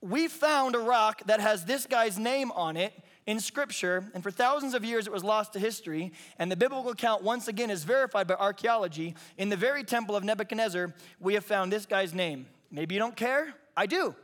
we 0.00 0.28
found 0.28 0.76
a 0.76 0.80
rock 0.80 1.22
that 1.26 1.40
has 1.40 1.64
this 1.64 1.86
guy's 1.86 2.18
name 2.18 2.52
on 2.52 2.76
it 2.76 2.92
in 3.26 3.40
Scripture, 3.40 4.04
and 4.14 4.22
for 4.22 4.30
thousands 4.30 4.72
of 4.74 4.84
years 4.84 5.06
it 5.06 5.12
was 5.12 5.24
lost 5.24 5.52
to 5.54 5.58
history. 5.58 6.12
And 6.38 6.50
the 6.50 6.56
biblical 6.56 6.90
account, 6.90 7.22
once 7.22 7.48
again, 7.48 7.70
is 7.70 7.84
verified 7.84 8.26
by 8.26 8.34
archaeology. 8.34 9.14
In 9.36 9.48
the 9.48 9.56
very 9.56 9.82
temple 9.82 10.14
of 10.14 10.24
Nebuchadnezzar, 10.24 10.94
we 11.20 11.34
have 11.34 11.44
found 11.44 11.72
this 11.72 11.86
guy's 11.86 12.14
name. 12.14 12.46
Maybe 12.70 12.94
you 12.94 13.00
don't 13.00 13.16
care? 13.16 13.54
I 13.76 13.86
do. 13.86 14.14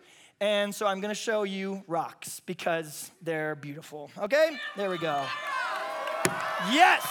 And 0.40 0.74
so 0.74 0.86
I'm 0.86 1.00
going 1.00 1.14
to 1.14 1.20
show 1.20 1.42
you 1.42 1.82
rocks 1.86 2.40
because 2.40 3.10
they're 3.22 3.54
beautiful. 3.54 4.10
Okay? 4.18 4.56
There 4.76 4.90
we 4.90 4.98
go. 4.98 5.24
Yes! 6.70 7.06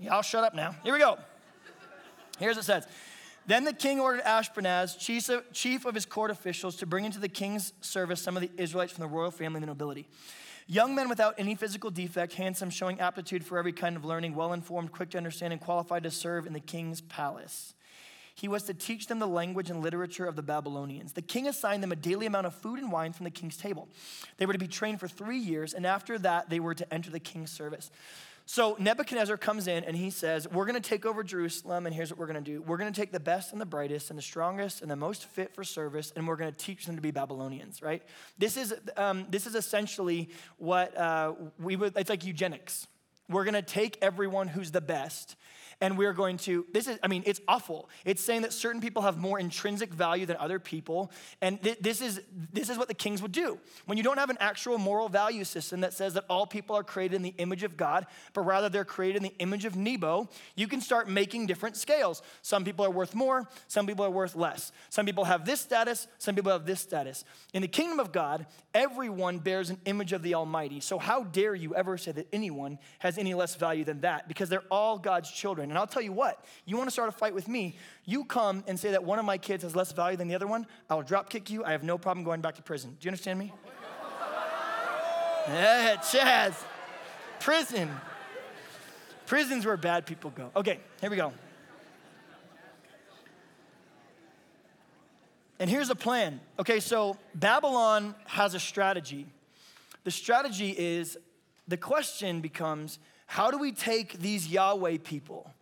Y'all 0.00 0.22
shut 0.22 0.44
up 0.44 0.54
now. 0.54 0.76
Here 0.84 0.92
we 0.92 1.00
go. 1.00 1.18
Here's 2.38 2.54
what 2.54 2.62
it 2.62 2.66
says 2.66 2.86
then 3.48 3.64
the 3.64 3.72
king 3.72 3.98
ordered 3.98 4.22
Ashpenaz, 4.24 4.98
chief 5.52 5.84
of 5.86 5.94
his 5.94 6.06
court 6.06 6.30
officials, 6.30 6.76
to 6.76 6.86
bring 6.86 7.04
into 7.06 7.18
the 7.18 7.28
king's 7.28 7.72
service 7.80 8.20
some 8.20 8.36
of 8.36 8.42
the 8.42 8.50
Israelites 8.58 8.92
from 8.92 9.02
the 9.02 9.08
royal 9.08 9.30
family 9.30 9.56
and 9.56 9.62
the 9.64 9.68
nobility. 9.68 10.06
Young 10.66 10.94
men 10.94 11.08
without 11.08 11.34
any 11.38 11.54
physical 11.54 11.90
defect, 11.90 12.34
handsome, 12.34 12.68
showing 12.68 13.00
aptitude 13.00 13.42
for 13.42 13.58
every 13.58 13.72
kind 13.72 13.96
of 13.96 14.04
learning, 14.04 14.34
well 14.34 14.52
informed, 14.52 14.92
quick 14.92 15.08
to 15.10 15.16
understand, 15.16 15.54
and 15.54 15.62
qualified 15.62 16.02
to 16.02 16.10
serve 16.10 16.46
in 16.46 16.52
the 16.52 16.60
king's 16.60 17.00
palace. 17.00 17.72
He 18.34 18.48
was 18.48 18.64
to 18.64 18.74
teach 18.74 19.06
them 19.06 19.18
the 19.18 19.26
language 19.26 19.70
and 19.70 19.82
literature 19.82 20.26
of 20.26 20.36
the 20.36 20.42
Babylonians. 20.42 21.14
The 21.14 21.22
king 21.22 21.48
assigned 21.48 21.82
them 21.82 21.90
a 21.90 21.96
daily 21.96 22.26
amount 22.26 22.46
of 22.46 22.54
food 22.54 22.78
and 22.78 22.92
wine 22.92 23.12
from 23.14 23.24
the 23.24 23.30
king's 23.30 23.56
table. 23.56 23.88
They 24.36 24.44
were 24.46 24.52
to 24.52 24.58
be 24.58 24.68
trained 24.68 25.00
for 25.00 25.08
three 25.08 25.38
years, 25.38 25.72
and 25.72 25.86
after 25.86 26.18
that, 26.18 26.50
they 26.50 26.60
were 26.60 26.74
to 26.74 26.94
enter 26.94 27.10
the 27.10 27.18
king's 27.18 27.50
service. 27.50 27.90
So 28.50 28.76
Nebuchadnezzar 28.78 29.36
comes 29.36 29.66
in 29.66 29.84
and 29.84 29.94
he 29.94 30.08
says, 30.08 30.48
We're 30.48 30.64
going 30.64 30.80
to 30.80 30.88
take 30.88 31.04
over 31.04 31.22
Jerusalem, 31.22 31.84
and 31.84 31.94
here's 31.94 32.08
what 32.08 32.18
we're 32.18 32.28
going 32.28 32.42
to 32.42 32.50
do. 32.50 32.62
We're 32.62 32.78
going 32.78 32.90
to 32.90 32.98
take 32.98 33.12
the 33.12 33.20
best 33.20 33.52
and 33.52 33.60
the 33.60 33.66
brightest 33.66 34.08
and 34.08 34.18
the 34.18 34.22
strongest 34.22 34.80
and 34.80 34.90
the 34.90 34.96
most 34.96 35.26
fit 35.26 35.54
for 35.54 35.62
service, 35.62 36.14
and 36.16 36.26
we're 36.26 36.36
going 36.36 36.50
to 36.50 36.56
teach 36.56 36.86
them 36.86 36.96
to 36.96 37.02
be 37.02 37.10
Babylonians, 37.10 37.82
right? 37.82 38.02
This 38.38 38.56
is, 38.56 38.74
um, 38.96 39.26
this 39.28 39.46
is 39.46 39.54
essentially 39.54 40.30
what 40.56 40.96
uh, 40.96 41.34
we 41.58 41.76
would, 41.76 41.94
it's 41.98 42.08
like 42.08 42.24
eugenics. 42.24 42.86
We're 43.28 43.44
going 43.44 43.52
to 43.52 43.60
take 43.60 43.98
everyone 44.00 44.48
who's 44.48 44.70
the 44.70 44.80
best 44.80 45.36
and 45.80 45.96
we're 45.96 46.12
going 46.12 46.36
to 46.36 46.66
this 46.72 46.88
is 46.88 46.98
i 47.02 47.08
mean 47.08 47.22
it's 47.26 47.40
awful. 47.46 47.88
It's 48.04 48.22
saying 48.22 48.42
that 48.42 48.52
certain 48.52 48.80
people 48.80 49.02
have 49.02 49.18
more 49.18 49.38
intrinsic 49.38 49.92
value 49.92 50.26
than 50.26 50.36
other 50.38 50.58
people. 50.58 51.10
And 51.40 51.62
th- 51.62 51.78
this 51.80 52.00
is 52.00 52.20
this 52.52 52.68
is 52.68 52.78
what 52.78 52.88
the 52.88 52.94
kings 52.94 53.22
would 53.22 53.32
do. 53.32 53.58
When 53.86 53.98
you 53.98 54.04
don't 54.04 54.18
have 54.18 54.30
an 54.30 54.38
actual 54.40 54.78
moral 54.78 55.08
value 55.08 55.44
system 55.44 55.80
that 55.80 55.92
says 55.92 56.14
that 56.14 56.24
all 56.28 56.46
people 56.46 56.76
are 56.76 56.82
created 56.82 57.16
in 57.16 57.22
the 57.22 57.34
image 57.38 57.62
of 57.62 57.76
god 57.76 58.06
but 58.32 58.42
rather 58.42 58.68
they're 58.68 58.84
created 58.84 59.18
in 59.18 59.22
the 59.24 59.34
image 59.38 59.64
of 59.64 59.76
nebo 59.76 60.28
you 60.56 60.68
can 60.68 60.80
start 60.80 61.08
making 61.08 61.46
different 61.46 61.76
scales. 61.76 62.22
Some 62.42 62.64
people 62.64 62.84
are 62.84 62.90
worth 62.90 63.14
more 63.14 63.48
some 63.66 63.86
people 63.86 64.04
are 64.04 64.10
worth 64.10 64.34
less. 64.34 64.72
Some 64.90 65.06
people 65.06 65.24
have 65.24 65.44
this 65.44 65.60
status 65.60 66.08
some 66.18 66.34
people 66.34 66.52
have 66.52 66.66
this 66.66 66.80
status. 66.80 67.24
In 67.52 67.62
the 67.62 67.68
kingdom 67.68 68.00
of 68.00 68.12
god 68.12 68.46
everyone 68.74 69.38
bears 69.38 69.70
an 69.70 69.80
image 69.86 70.12
of 70.12 70.22
the 70.22 70.34
almighty. 70.34 70.80
So 70.80 70.98
how 70.98 71.24
dare 71.24 71.54
you 71.54 71.74
ever 71.74 71.98
say 71.98 72.12
that 72.12 72.28
anyone 72.32 72.78
has 73.00 73.18
any 73.18 73.34
less 73.34 73.54
value 73.54 73.84
than 73.84 74.00
that? 74.00 74.28
Because 74.28 74.48
they're 74.48 74.62
all 74.70 74.98
god's 74.98 75.30
children 75.30 75.67
and 75.70 75.78
I'll 75.78 75.86
tell 75.86 76.02
you 76.02 76.12
what, 76.12 76.44
you 76.64 76.76
want 76.76 76.88
to 76.88 76.92
start 76.92 77.08
a 77.08 77.12
fight 77.12 77.34
with 77.34 77.48
me, 77.48 77.76
you 78.04 78.24
come 78.24 78.64
and 78.66 78.78
say 78.78 78.90
that 78.90 79.04
one 79.04 79.18
of 79.18 79.24
my 79.24 79.38
kids 79.38 79.62
has 79.62 79.76
less 79.76 79.92
value 79.92 80.16
than 80.16 80.28
the 80.28 80.34
other 80.34 80.46
one, 80.46 80.66
I 80.88 80.94
will 80.94 81.02
drop 81.02 81.30
kick 81.30 81.50
you. 81.50 81.64
I 81.64 81.72
have 81.72 81.82
no 81.82 81.98
problem 81.98 82.24
going 82.24 82.40
back 82.40 82.54
to 82.56 82.62
prison. 82.62 82.96
Do 83.00 83.06
you 83.06 83.10
understand 83.10 83.38
me? 83.38 83.52
yeah, 85.48 85.96
Chaz. 85.96 86.54
Prison. 87.40 87.90
Prison's 89.26 89.66
where 89.66 89.76
bad 89.76 90.06
people 90.06 90.30
go. 90.30 90.50
Okay, 90.56 90.80
here 91.00 91.10
we 91.10 91.16
go. 91.16 91.32
And 95.60 95.68
here's 95.68 95.90
a 95.90 95.94
plan. 95.94 96.40
Okay, 96.58 96.80
so 96.80 97.16
Babylon 97.34 98.14
has 98.26 98.54
a 98.54 98.60
strategy. 98.60 99.26
The 100.04 100.10
strategy 100.10 100.70
is 100.70 101.18
the 101.66 101.76
question 101.76 102.40
becomes 102.40 102.98
how 103.26 103.50
do 103.50 103.58
we 103.58 103.72
take 103.72 104.18
these 104.20 104.48
Yahweh 104.48 104.98
people 105.04 105.52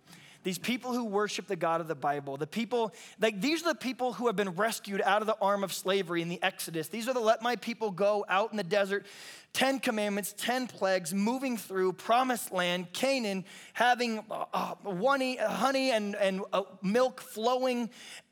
these 0.46 0.58
people 0.58 0.92
who 0.92 1.06
worship 1.06 1.48
the 1.48 1.56
God 1.56 1.80
of 1.80 1.88
the 1.88 1.96
Bible, 1.96 2.36
the 2.36 2.46
people, 2.46 2.94
like 3.20 3.40
these 3.40 3.62
are 3.62 3.72
the 3.72 3.78
people 3.80 4.12
who 4.12 4.28
have 4.28 4.36
been 4.36 4.50
rescued 4.50 5.02
out 5.02 5.20
of 5.20 5.26
the 5.26 5.36
arm 5.40 5.64
of 5.64 5.72
slavery 5.72 6.22
in 6.22 6.28
the 6.28 6.40
Exodus. 6.40 6.86
These 6.86 7.08
are 7.08 7.12
the 7.12 7.18
let 7.18 7.42
my 7.42 7.56
people 7.56 7.90
go 7.90 8.24
out 8.28 8.52
in 8.52 8.56
the 8.56 8.62
desert 8.62 9.06
10 9.56 9.80
commandments, 9.80 10.34
10 10.36 10.66
plagues, 10.66 11.14
moving 11.14 11.56
through 11.56 11.90
promised 11.94 12.52
land, 12.52 12.92
Canaan, 12.92 13.42
having 13.72 14.18
uh, 14.30 14.44
uh 14.52 14.74
honey, 14.84 15.36
honey 15.36 15.92
and, 15.92 16.14
and 16.16 16.42
uh, 16.52 16.60
milk 16.82 17.22
flowing 17.22 17.88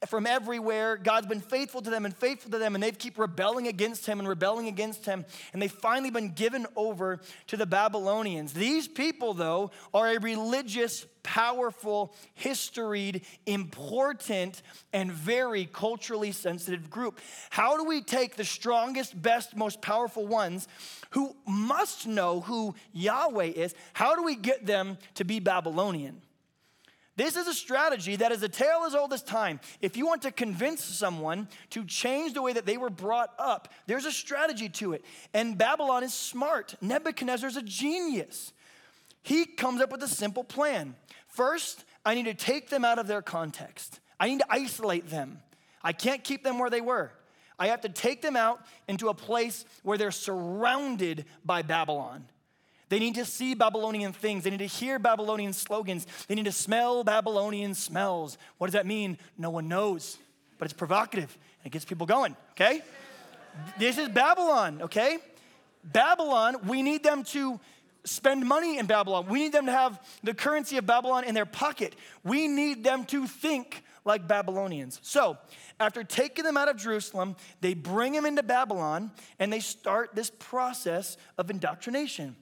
from 0.07 0.27
everywhere. 0.27 0.99
God's 0.99 1.27
been 1.27 1.41
faithful 1.41 1.81
to 1.81 1.89
them 1.89 2.05
and 2.05 2.15
faithful 2.15 2.51
to 2.51 2.59
them, 2.59 2.75
and 2.75 2.85
they 2.85 2.93
keep 2.93 3.19
rebelling 3.19 3.69
against 3.69 4.05
him 4.05 4.19
and 4.19 4.29
rebelling 4.29 4.69
against 4.69 5.07
him. 5.07 5.25
And 5.55 5.63
they've 5.63 5.73
finally 5.73 6.11
been 6.11 6.35
given 6.35 6.67
over 6.77 7.21
to 7.47 7.57
the 7.57 7.65
Babylonians. 7.65 8.53
These 8.53 8.87
people, 8.87 9.33
though, 9.33 9.71
are 9.95 10.09
a 10.09 10.19
religious 10.19 11.07
powerful, 11.25 12.15
historied, 12.35 13.23
important, 13.47 14.63
and 14.93 15.11
very 15.11 15.65
culturally 15.65 16.31
sensitive 16.31 16.89
group. 16.89 17.19
How 17.51 17.77
do 17.77 17.85
we 17.85 18.03
take 18.03 18.37
the 18.37 18.45
strongest, 18.45 19.21
best, 19.21 19.57
most 19.57 19.83
powerful 19.83 20.27
ones 20.27 20.69
who 21.15 21.35
must 21.47 22.07
know 22.07 22.41
who 22.41 22.75
Yahweh 22.93 23.45
is? 23.45 23.75
How 23.93 24.17
do 24.17 24.25
we 24.25 24.35
get 24.35 24.67
them 24.67 24.99
to 25.15 25.25
be 25.25 25.39
Babylonian? 25.39 26.21
This 27.17 27.37
is 27.37 27.47
a 27.47 27.55
strategy 27.55 28.17
that 28.17 28.33
is 28.33 28.43
a 28.43 28.49
tale 28.49 28.83
as 28.85 28.97
old 28.97 29.13
as 29.13 29.23
time. 29.23 29.61
If 29.81 29.97
you 29.97 30.07
want 30.07 30.23
to 30.23 30.33
convince 30.33 30.83
someone 30.83 31.49
to 31.71 31.85
change 31.85 32.35
the 32.35 32.43
way 32.43 32.53
that 32.53 32.67
they 32.67 32.77
were 32.77 32.91
brought 32.91 33.31
up, 33.39 33.73
there's 33.87 34.05
a 34.05 34.11
strategy 34.11 34.69
to 34.71 34.95
it. 34.95 35.05
And 35.33 35.57
Babylon 35.57 36.03
is 36.03 36.13
smart. 36.13 36.75
Nebuchadnezzar 36.81 37.49
is 37.49 37.57
a 37.57 37.63
genius. 37.63 38.53
He 39.23 39.47
comes 39.47 39.81
up 39.81 39.93
with 39.93 40.03
a 40.03 40.09
simple 40.09 40.43
plan. 40.43 40.97
First, 41.29 41.85
I 42.05 42.15
need 42.15 42.25
to 42.25 42.35
take 42.35 42.69
them 42.69 42.85
out 42.85 42.99
of 42.99 43.07
their 43.07 43.23
context, 43.23 44.01
I 44.19 44.29
need 44.29 44.41
to 44.41 44.47
isolate 44.51 45.09
them. 45.09 45.41
I 45.87 45.93
can't 45.93 46.25
keep 46.25 46.43
them 46.43 46.59
where 46.59 46.71
they 46.71 46.81
were. 46.81 47.13
I 47.59 47.69
have 47.69 47.83
to 47.83 47.89
take 47.89 48.23
them 48.23 48.37
out 48.37 48.65
into 48.89 49.09
a 49.09 49.15
place 49.15 49.65
where 49.83 49.97
they're 49.97 50.11
surrounded 50.11 51.25
by 51.45 51.63
Babylon. 51.63 52.25
They 52.89 52.99
need 52.99 53.15
to 53.15 53.25
see 53.25 53.55
Babylonian 53.55 54.13
things. 54.13 54.45
They 54.45 54.51
need 54.51 54.59
to 54.59 54.67
hear 54.67 54.99
Babylonian 54.99 55.53
slogans. 55.53 56.07
They 56.29 56.35
need 56.35 56.45
to 56.45 56.53
smell 56.53 57.03
Babylonian 57.05 57.75
smells. 57.75 58.39
What 58.59 58.69
does 58.69 58.75
that 58.75 58.87
mean? 58.87 59.19
No 59.39 59.51
one 59.51 59.69
knows, 59.69 60.19
but 60.59 60.67
it's 60.67 60.75
provocative 60.75 61.37
and 61.63 61.67
it 61.67 61.73
gets 61.73 61.85
people 61.85 62.07
going, 62.07 62.37
okay? 62.53 62.83
This 63.79 63.99
is 63.99 64.09
Babylon, 64.09 64.83
okay? 64.83 65.19
Babylon, 65.83 66.57
we 66.67 66.83
need 66.83 67.03
them 67.03 67.25
to 67.25 67.59
spend 68.05 68.47
money 68.47 68.79
in 68.79 68.87
Babylon. 68.87 69.27
We 69.29 69.41
need 69.41 69.53
them 69.53 69.67
to 69.67 69.73
have 69.73 70.01
the 70.23 70.35
currency 70.35 70.77
of 70.77 70.87
Babylon 70.87 71.25
in 71.25 71.35
their 71.35 71.47
pocket. 71.47 71.95
We 72.23 72.49
need 72.49 72.85
them 72.85 73.05
to 73.07 73.27
think 73.27 73.83
like 74.05 74.29
Babylonians. 74.29 75.01
So, 75.03 75.39
after 75.81 76.05
taking 76.05 76.45
them 76.45 76.57
out 76.57 76.69
of 76.69 76.77
Jerusalem, 76.77 77.37
they 77.61 77.75
bring 77.75 78.13
them 78.13 78.27
into 78.27 78.43
Babylon 78.43 79.11
and 79.39 79.53
they 79.53 79.61
start 79.61 80.15
this 80.15 80.31
process 80.31 81.17
of 81.37 81.51
indoctrination. 81.51 82.37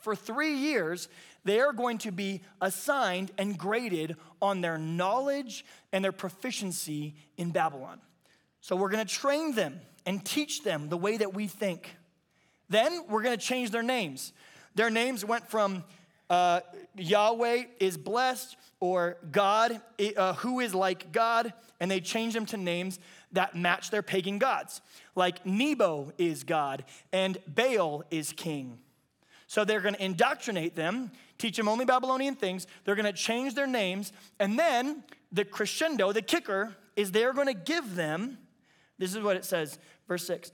For 0.00 0.16
three 0.16 0.54
years, 0.54 1.08
they 1.44 1.60
are 1.60 1.72
going 1.72 1.98
to 1.98 2.12
be 2.12 2.42
assigned 2.60 3.30
and 3.38 3.58
graded 3.58 4.16
on 4.40 4.60
their 4.60 4.78
knowledge 4.78 5.64
and 5.92 6.04
their 6.04 6.12
proficiency 6.12 7.14
in 7.36 7.50
Babylon. 7.50 8.00
So, 8.60 8.76
we're 8.76 8.90
going 8.90 9.04
to 9.04 9.12
train 9.12 9.54
them 9.54 9.80
and 10.06 10.24
teach 10.24 10.62
them 10.62 10.88
the 10.88 10.96
way 10.96 11.16
that 11.16 11.34
we 11.34 11.46
think. 11.46 11.96
Then, 12.68 13.04
we're 13.08 13.22
going 13.22 13.36
to 13.36 13.44
change 13.44 13.70
their 13.70 13.82
names. 13.82 14.32
Their 14.74 14.90
names 14.90 15.24
went 15.24 15.48
from 15.48 15.84
uh, 16.30 16.60
Yahweh 16.96 17.64
is 17.78 17.96
blessed 17.96 18.56
or 18.80 19.18
God, 19.30 19.80
uh, 20.16 20.34
who 20.34 20.60
is 20.60 20.74
like 20.74 21.12
God, 21.12 21.52
and 21.78 21.90
they 21.90 22.00
change 22.00 22.34
them 22.34 22.46
to 22.46 22.56
names 22.56 22.98
that 23.32 23.54
match 23.54 23.90
their 23.90 24.02
pagan 24.02 24.38
gods. 24.38 24.80
Like 25.14 25.44
Nebo 25.44 26.12
is 26.18 26.44
God 26.44 26.84
and 27.12 27.38
Baal 27.46 28.04
is 28.10 28.32
king. 28.32 28.78
So 29.46 29.64
they're 29.64 29.80
going 29.80 29.94
to 29.94 30.04
indoctrinate 30.04 30.74
them, 30.74 31.10
teach 31.36 31.56
them 31.58 31.68
only 31.68 31.84
Babylonian 31.84 32.34
things. 32.34 32.66
They're 32.84 32.94
going 32.94 33.04
to 33.04 33.12
change 33.12 33.54
their 33.54 33.66
names. 33.66 34.12
And 34.40 34.58
then 34.58 35.04
the 35.30 35.44
crescendo, 35.44 36.12
the 36.12 36.22
kicker, 36.22 36.74
is 36.96 37.12
they're 37.12 37.34
going 37.34 37.48
to 37.48 37.54
give 37.54 37.94
them, 37.94 38.38
this 38.98 39.14
is 39.14 39.22
what 39.22 39.36
it 39.36 39.44
says, 39.44 39.78
verse 40.08 40.26
6 40.26 40.52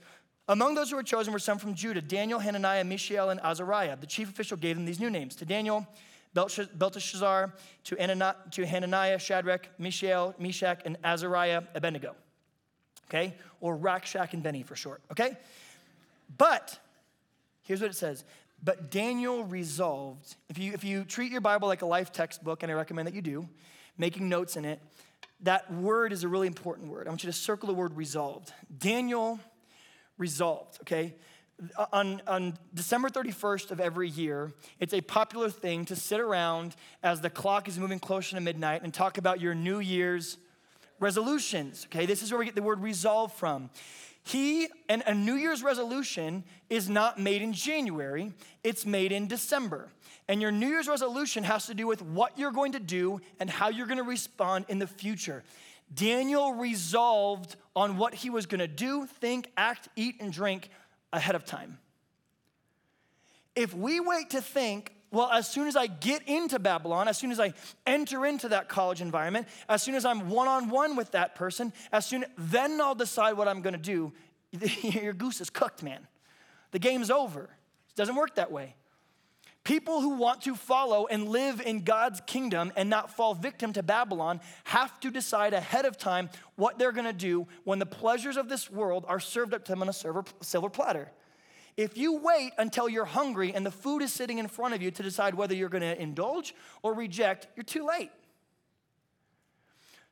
among 0.49 0.75
those 0.75 0.89
who 0.89 0.95
were 0.95 1.03
chosen 1.03 1.31
were 1.31 1.39
some 1.39 1.57
from 1.57 1.75
Judah 1.75 2.01
Daniel, 2.01 2.39
Hananiah, 2.39 2.83
Mishael, 2.83 3.29
and 3.29 3.39
Azariah. 3.39 3.95
The 3.95 4.07
chief 4.07 4.29
official 4.29 4.57
gave 4.57 4.75
them 4.75 4.85
these 4.85 4.99
new 4.99 5.09
names 5.09 5.35
to 5.37 5.45
Daniel, 5.45 5.87
Belteshazzar, 6.33 7.53
to 7.85 7.95
Hananiah, 8.65 9.19
Shadrach, 9.19 9.69
Mishael, 9.77 10.35
Meshach, 10.37 10.81
and 10.85 10.97
Azariah, 11.03 11.63
Abednego. 11.75 12.15
Okay? 13.09 13.35
Or 13.61 13.77
Rakshak 13.77 14.33
and 14.33 14.43
Benny 14.43 14.63
for 14.63 14.75
short. 14.75 15.01
Okay? 15.11 15.37
But, 16.37 16.77
here's 17.61 17.81
what 17.81 17.91
it 17.91 17.95
says. 17.95 18.23
But 18.63 18.91
Daniel 18.91 19.43
resolved, 19.43 20.35
if 20.49 20.57
you, 20.57 20.73
if 20.73 20.83
you 20.83 21.05
treat 21.05 21.31
your 21.31 21.41
Bible 21.41 21.67
like 21.67 21.81
a 21.81 21.87
life 21.87 22.11
textbook, 22.11 22.63
and 22.63 22.71
I 22.71 22.75
recommend 22.75 23.07
that 23.07 23.13
you 23.15 23.21
do, 23.21 23.47
making 23.97 24.29
notes 24.29 24.57
in 24.57 24.65
it, 24.65 24.81
that 25.41 25.71
word 25.71 26.11
is 26.11 26.23
a 26.23 26.27
really 26.27 26.47
important 26.47 26.89
word. 26.89 27.07
I 27.07 27.09
want 27.09 27.23
you 27.23 27.31
to 27.31 27.37
circle 27.37 27.67
the 27.67 27.73
word 27.73 27.95
resolved. 27.95 28.51
Daniel 28.77 29.39
resolved, 30.19 30.77
okay? 30.81 31.15
Uh, 31.75 31.85
on, 31.91 32.21
on 32.27 32.57
December 32.73 33.09
31st 33.09 33.71
of 33.71 33.79
every 33.79 34.09
year, 34.09 34.51
it's 34.79 34.93
a 34.93 35.01
popular 35.01 35.49
thing 35.49 35.85
to 35.85 35.95
sit 35.95 36.19
around 36.19 36.75
as 37.01 37.21
the 37.21 37.29
clock 37.29 37.67
is 37.67 37.79
moving 37.79 37.99
closer 37.99 38.35
to 38.35 38.41
midnight 38.41 38.83
and 38.83 38.93
talk 38.93 39.17
about 39.17 39.41
your 39.41 39.55
New 39.55 39.79
Year's 39.79 40.37
resolutions, 40.99 41.87
okay? 41.87 42.05
This 42.05 42.21
is 42.21 42.31
where 42.31 42.39
we 42.39 42.45
get 42.45 42.55
the 42.55 42.61
word 42.61 42.81
resolve 42.81 43.33
from. 43.33 43.71
He, 44.23 44.67
and 44.87 45.01
a 45.07 45.15
New 45.15 45.35
Year's 45.35 45.63
resolution 45.63 46.43
is 46.69 46.89
not 46.89 47.19
made 47.19 47.41
in 47.41 47.53
January, 47.53 48.33
it's 48.63 48.85
made 48.85 49.11
in 49.11 49.27
December. 49.27 49.89
And 50.27 50.41
your 50.41 50.51
New 50.51 50.67
Year's 50.67 50.87
resolution 50.87 51.43
has 51.43 51.65
to 51.67 51.73
do 51.73 51.87
with 51.87 52.03
what 52.03 52.37
you're 52.37 52.51
going 52.51 52.73
to 52.73 52.79
do 52.79 53.21
and 53.39 53.49
how 53.49 53.69
you're 53.69 53.87
going 53.87 53.97
to 53.97 54.03
respond 54.03 54.65
in 54.67 54.77
the 54.77 54.85
future. 54.85 55.43
Daniel 55.93 56.53
resolved 56.53 57.55
on 57.75 57.97
what 57.97 58.13
he 58.13 58.29
was 58.29 58.45
going 58.45 58.59
to 58.59 58.67
do, 58.67 59.05
think, 59.05 59.51
act, 59.57 59.87
eat, 59.95 60.15
and 60.19 60.31
drink 60.31 60.69
ahead 61.11 61.35
of 61.35 61.45
time. 61.45 61.79
if 63.55 63.73
we 63.73 63.99
wait 63.99 64.29
to 64.29 64.41
think, 64.41 64.93
well, 65.11 65.29
as 65.31 65.47
soon 65.47 65.67
as 65.67 65.75
I 65.75 65.87
get 65.87 66.27
into 66.27 66.59
Babylon, 66.59 67.07
as 67.07 67.17
soon 67.17 67.31
as 67.31 67.39
I 67.39 67.53
enter 67.85 68.25
into 68.25 68.49
that 68.49 68.69
college 68.69 69.01
environment, 69.01 69.47
as 69.67 69.81
soon 69.81 69.95
as 69.95 70.05
I'm 70.05 70.29
one 70.29 70.47
on 70.47 70.69
one 70.69 70.95
with 70.95 71.11
that 71.11 71.35
person, 71.35 71.73
as 71.91 72.05
soon 72.05 72.25
then 72.37 72.79
I'll 72.79 72.95
decide 72.95 73.33
what 73.33 73.47
I'm 73.47 73.61
going 73.61 73.73
to 73.73 73.79
do. 73.79 74.13
Your 74.81 75.13
goose 75.13 75.41
is 75.41 75.49
cooked, 75.49 75.81
man. 75.81 76.07
The 76.71 76.79
game's 76.79 77.09
over. 77.09 77.43
It 77.43 77.95
doesn't 77.95 78.15
work 78.15 78.35
that 78.35 78.51
way. 78.51 78.75
People 79.69 80.01
who 80.01 80.15
want 80.15 80.41
to 80.41 80.55
follow 80.55 81.05
and 81.05 81.29
live 81.29 81.61
in 81.61 81.83
God's 81.83 82.21
kingdom 82.21 82.73
and 82.75 82.89
not 82.89 83.15
fall 83.15 83.35
victim 83.35 83.71
to 83.73 83.83
Babylon 83.83 84.41
have 84.63 84.99
to 85.01 85.11
decide 85.11 85.53
ahead 85.53 85.85
of 85.85 85.95
time 85.95 86.31
what 86.55 86.79
they're 86.79 86.91
going 86.91 87.05
to 87.05 87.13
do 87.13 87.45
when 87.65 87.77
the 87.77 87.85
pleasures 87.85 88.35
of 88.35 88.49
this 88.49 88.71
world 88.71 89.05
are 89.07 89.19
served 89.19 89.53
up 89.53 89.63
to 89.65 89.71
them 89.71 89.83
on 89.83 89.89
a 89.89 89.93
silver 89.93 90.69
platter. 90.71 91.11
If 91.77 91.99
you 91.99 92.17
wait 92.17 92.53
until 92.57 92.89
you're 92.89 93.05
hungry 93.05 93.53
and 93.53 93.63
the 93.63 93.69
food 93.69 94.01
is 94.01 94.11
sitting 94.11 94.39
in 94.39 94.47
front 94.47 94.73
of 94.73 94.81
you 94.81 94.89
to 94.89 95.03
decide 95.03 95.35
whether 95.35 95.53
you're 95.53 95.69
going 95.69 95.83
to 95.83 96.01
indulge 96.01 96.55
or 96.81 96.95
reject, 96.95 97.45
you're 97.55 97.63
too 97.63 97.85
late. 97.85 98.09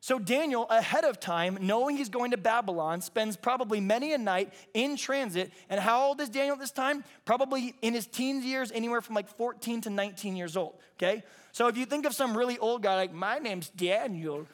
So 0.00 0.18
Daniel, 0.18 0.66
ahead 0.70 1.04
of 1.04 1.18
time, 1.18 1.58
knowing 1.60 1.96
he's 1.96 2.08
going 2.08 2.30
to 2.30 2.36
Babylon, 2.36 3.00
spends 3.00 3.36
probably 3.36 3.80
many 3.80 4.12
a 4.12 4.18
night 4.18 4.52
in 4.72 4.96
transit. 4.96 5.52
And 5.68 5.80
how 5.80 6.04
old 6.04 6.20
is 6.20 6.28
Daniel 6.28 6.54
at 6.54 6.60
this 6.60 6.70
time? 6.70 7.02
Probably 7.24 7.74
in 7.82 7.94
his 7.94 8.06
teens 8.06 8.44
years, 8.44 8.70
anywhere 8.72 9.00
from 9.00 9.16
like 9.16 9.28
14 9.28 9.80
to 9.82 9.90
19 9.90 10.36
years 10.36 10.56
old. 10.56 10.76
Okay? 10.96 11.24
So 11.50 11.66
if 11.66 11.76
you 11.76 11.84
think 11.84 12.06
of 12.06 12.14
some 12.14 12.36
really 12.36 12.58
old 12.58 12.82
guy 12.82 12.94
like, 12.94 13.12
my 13.12 13.38
name's 13.38 13.70
Daniel, 13.70 14.46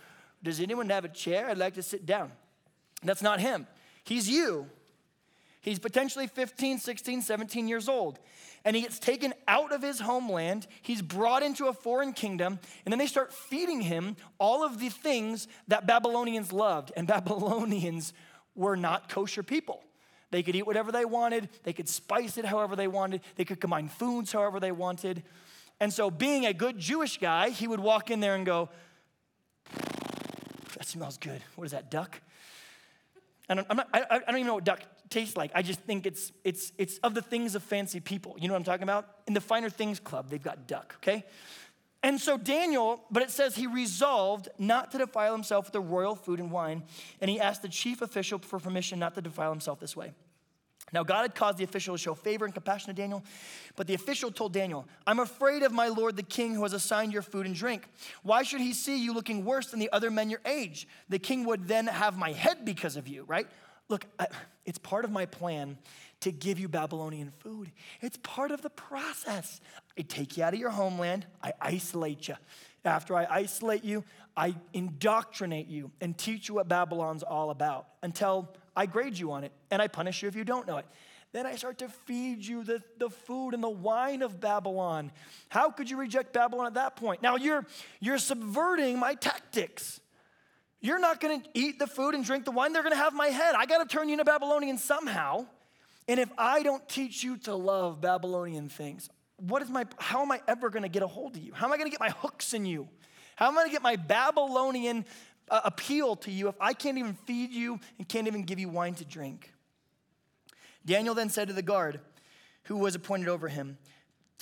does 0.42 0.60
anyone 0.60 0.88
have 0.88 1.04
a 1.04 1.08
chair? 1.08 1.48
I'd 1.48 1.58
like 1.58 1.74
to 1.74 1.82
sit 1.82 2.06
down. 2.06 2.32
That's 3.02 3.22
not 3.22 3.40
him. 3.40 3.66
He's 4.02 4.28
you. 4.28 4.70
He's 5.64 5.78
potentially 5.78 6.26
15, 6.26 6.78
16, 6.78 7.22
17 7.22 7.68
years 7.68 7.88
old. 7.88 8.18
And 8.66 8.76
he 8.76 8.82
gets 8.82 8.98
taken 8.98 9.32
out 9.48 9.72
of 9.72 9.80
his 9.80 9.98
homeland. 9.98 10.66
He's 10.82 11.00
brought 11.00 11.42
into 11.42 11.68
a 11.68 11.72
foreign 11.72 12.12
kingdom. 12.12 12.58
And 12.84 12.92
then 12.92 12.98
they 12.98 13.06
start 13.06 13.32
feeding 13.32 13.80
him 13.80 14.16
all 14.38 14.62
of 14.62 14.78
the 14.78 14.90
things 14.90 15.48
that 15.68 15.86
Babylonians 15.86 16.52
loved. 16.52 16.92
And 16.94 17.08
Babylonians 17.08 18.12
were 18.54 18.76
not 18.76 19.08
kosher 19.08 19.42
people. 19.42 19.82
They 20.30 20.42
could 20.42 20.54
eat 20.54 20.66
whatever 20.66 20.92
they 20.92 21.06
wanted, 21.06 21.48
they 21.62 21.72
could 21.72 21.88
spice 21.88 22.36
it 22.36 22.44
however 22.44 22.76
they 22.76 22.88
wanted, 22.88 23.22
they 23.36 23.46
could 23.46 23.60
combine 23.60 23.88
foods 23.88 24.32
however 24.32 24.60
they 24.60 24.72
wanted. 24.72 25.22
And 25.80 25.90
so, 25.90 26.10
being 26.10 26.44
a 26.44 26.52
good 26.52 26.78
Jewish 26.78 27.18
guy, 27.18 27.50
he 27.50 27.66
would 27.66 27.80
walk 27.80 28.10
in 28.10 28.20
there 28.20 28.34
and 28.34 28.44
go, 28.44 28.68
That 30.76 30.84
smells 30.84 31.16
good. 31.16 31.40
What 31.56 31.64
is 31.64 31.70
that, 31.70 31.90
duck? 31.90 32.20
And 33.48 33.64
I'm 33.68 33.76
not, 33.76 33.88
I, 33.92 34.04
I 34.10 34.18
don't 34.18 34.36
even 34.36 34.46
know 34.46 34.54
what 34.54 34.64
duck 34.64 34.80
tastes 35.10 35.36
like. 35.36 35.50
I 35.54 35.62
just 35.62 35.80
think 35.80 36.06
it's, 36.06 36.32
it's, 36.44 36.72
it's 36.78 36.98
of 36.98 37.14
the 37.14 37.22
things 37.22 37.54
of 37.54 37.62
fancy 37.62 38.00
people. 38.00 38.36
You 38.38 38.48
know 38.48 38.54
what 38.54 38.58
I'm 38.58 38.64
talking 38.64 38.84
about? 38.84 39.06
In 39.26 39.34
the 39.34 39.40
Finer 39.40 39.68
Things 39.68 40.00
Club, 40.00 40.30
they've 40.30 40.42
got 40.42 40.66
duck, 40.66 40.94
okay? 40.98 41.24
And 42.02 42.20
so 42.20 42.36
Daniel, 42.36 43.02
but 43.10 43.22
it 43.22 43.30
says 43.30 43.56
he 43.56 43.66
resolved 43.66 44.48
not 44.58 44.90
to 44.92 44.98
defile 44.98 45.32
himself 45.32 45.66
with 45.66 45.72
the 45.72 45.80
royal 45.80 46.14
food 46.14 46.38
and 46.38 46.50
wine, 46.50 46.82
and 47.20 47.30
he 47.30 47.40
asked 47.40 47.62
the 47.62 47.68
chief 47.68 48.02
official 48.02 48.38
for 48.38 48.58
permission 48.58 48.98
not 48.98 49.14
to 49.14 49.22
defile 49.22 49.50
himself 49.50 49.80
this 49.80 49.96
way. 49.96 50.12
Now, 50.92 51.02
God 51.02 51.22
had 51.22 51.34
caused 51.34 51.58
the 51.58 51.64
official 51.64 51.94
to 51.94 51.98
show 51.98 52.14
favor 52.14 52.44
and 52.44 52.54
compassion 52.54 52.94
to 52.94 53.00
Daniel, 53.00 53.24
but 53.74 53.86
the 53.86 53.94
official 53.94 54.30
told 54.30 54.52
Daniel, 54.52 54.86
I'm 55.06 55.18
afraid 55.18 55.62
of 55.62 55.72
my 55.72 55.88
lord 55.88 56.16
the 56.16 56.22
king 56.22 56.54
who 56.54 56.62
has 56.62 56.72
assigned 56.72 57.12
your 57.12 57.22
food 57.22 57.46
and 57.46 57.54
drink. 57.54 57.88
Why 58.22 58.42
should 58.42 58.60
he 58.60 58.72
see 58.72 59.02
you 59.02 59.12
looking 59.12 59.44
worse 59.44 59.68
than 59.68 59.80
the 59.80 59.90
other 59.92 60.10
men 60.10 60.30
your 60.30 60.40
age? 60.46 60.86
The 61.08 61.18
king 61.18 61.44
would 61.46 61.66
then 61.66 61.86
have 61.86 62.16
my 62.16 62.32
head 62.32 62.64
because 62.64 62.96
of 62.96 63.08
you, 63.08 63.24
right? 63.26 63.46
Look, 63.88 64.06
I, 64.18 64.28
it's 64.64 64.78
part 64.78 65.04
of 65.04 65.10
my 65.10 65.26
plan 65.26 65.78
to 66.20 66.32
give 66.32 66.58
you 66.58 66.68
Babylonian 66.68 67.30
food. 67.30 67.70
It's 68.00 68.18
part 68.22 68.50
of 68.50 68.62
the 68.62 68.70
process. 68.70 69.60
I 69.98 70.02
take 70.02 70.36
you 70.36 70.44
out 70.44 70.54
of 70.54 70.60
your 70.60 70.70
homeland, 70.70 71.26
I 71.42 71.52
isolate 71.60 72.28
you. 72.28 72.36
After 72.84 73.16
I 73.16 73.26
isolate 73.30 73.84
you, 73.84 74.04
I 74.36 74.54
indoctrinate 74.72 75.68
you 75.68 75.90
and 76.00 76.16
teach 76.16 76.48
you 76.48 76.54
what 76.54 76.68
Babylon's 76.68 77.22
all 77.22 77.50
about 77.50 77.86
until 78.02 78.48
I 78.76 78.86
grade 78.86 79.18
you 79.18 79.32
on 79.32 79.44
it 79.44 79.52
and 79.70 79.80
I 79.80 79.88
punish 79.88 80.22
you 80.22 80.28
if 80.28 80.36
you 80.36 80.44
don't 80.44 80.66
know 80.66 80.78
it. 80.78 80.86
Then 81.32 81.46
I 81.46 81.56
start 81.56 81.78
to 81.78 81.88
feed 81.88 82.46
you 82.46 82.62
the, 82.62 82.80
the 82.98 83.10
food 83.10 83.54
and 83.54 83.62
the 83.62 83.68
wine 83.68 84.22
of 84.22 84.40
Babylon. 84.40 85.10
How 85.48 85.70
could 85.70 85.90
you 85.90 85.96
reject 85.96 86.32
Babylon 86.32 86.66
at 86.66 86.74
that 86.74 86.94
point? 86.94 87.22
Now 87.22 87.34
you're, 87.36 87.66
you're 87.98 88.18
subverting 88.18 89.00
my 89.00 89.14
tactics. 89.14 90.00
You're 90.80 91.00
not 91.00 91.20
going 91.20 91.42
to 91.42 91.48
eat 91.54 91.80
the 91.80 91.88
food 91.88 92.14
and 92.14 92.24
drink 92.24 92.44
the 92.44 92.52
wine. 92.52 92.72
They're 92.72 92.82
going 92.82 92.92
to 92.92 92.98
have 92.98 93.14
my 93.14 93.28
head. 93.28 93.56
I 93.56 93.66
got 93.66 93.78
to 93.78 93.96
turn 93.96 94.08
you 94.08 94.12
into 94.12 94.24
Babylonian 94.24 94.78
somehow. 94.78 95.46
And 96.06 96.20
if 96.20 96.30
I 96.38 96.62
don't 96.62 96.86
teach 96.88 97.24
you 97.24 97.36
to 97.38 97.54
love 97.54 98.00
Babylonian 98.00 98.68
things, 98.68 99.08
what 99.38 99.62
is 99.62 99.70
my, 99.70 99.86
how 99.98 100.22
am 100.22 100.30
I 100.30 100.40
ever 100.46 100.70
going 100.70 100.82
to 100.82 100.88
get 100.88 101.02
a 101.02 101.06
hold 101.06 101.36
of 101.36 101.42
you? 101.42 101.52
How 101.52 101.66
am 101.66 101.72
I 101.72 101.78
going 101.78 101.90
to 101.90 101.90
get 101.90 102.00
my 102.00 102.10
hooks 102.10 102.54
in 102.54 102.66
you? 102.66 102.88
How 103.36 103.48
am 103.48 103.54
I 103.54 103.62
going 103.62 103.68
to 103.68 103.72
get 103.72 103.82
my 103.82 103.96
Babylonian 103.96 105.04
appeal 105.48 106.16
to 106.16 106.30
you 106.30 106.48
if 106.48 106.54
I 106.60 106.72
can't 106.72 106.98
even 106.98 107.14
feed 107.14 107.52
you 107.52 107.78
and 107.98 108.08
can't 108.08 108.26
even 108.26 108.42
give 108.42 108.58
you 108.58 108.68
wine 108.68 108.94
to 108.94 109.04
drink? 109.04 109.52
Daniel 110.86 111.14
then 111.14 111.30
said 111.30 111.48
to 111.48 111.54
the 111.54 111.62
guard 111.62 112.00
who 112.64 112.76
was 112.76 112.94
appointed 112.94 113.28
over 113.28 113.48
him, 113.48 113.78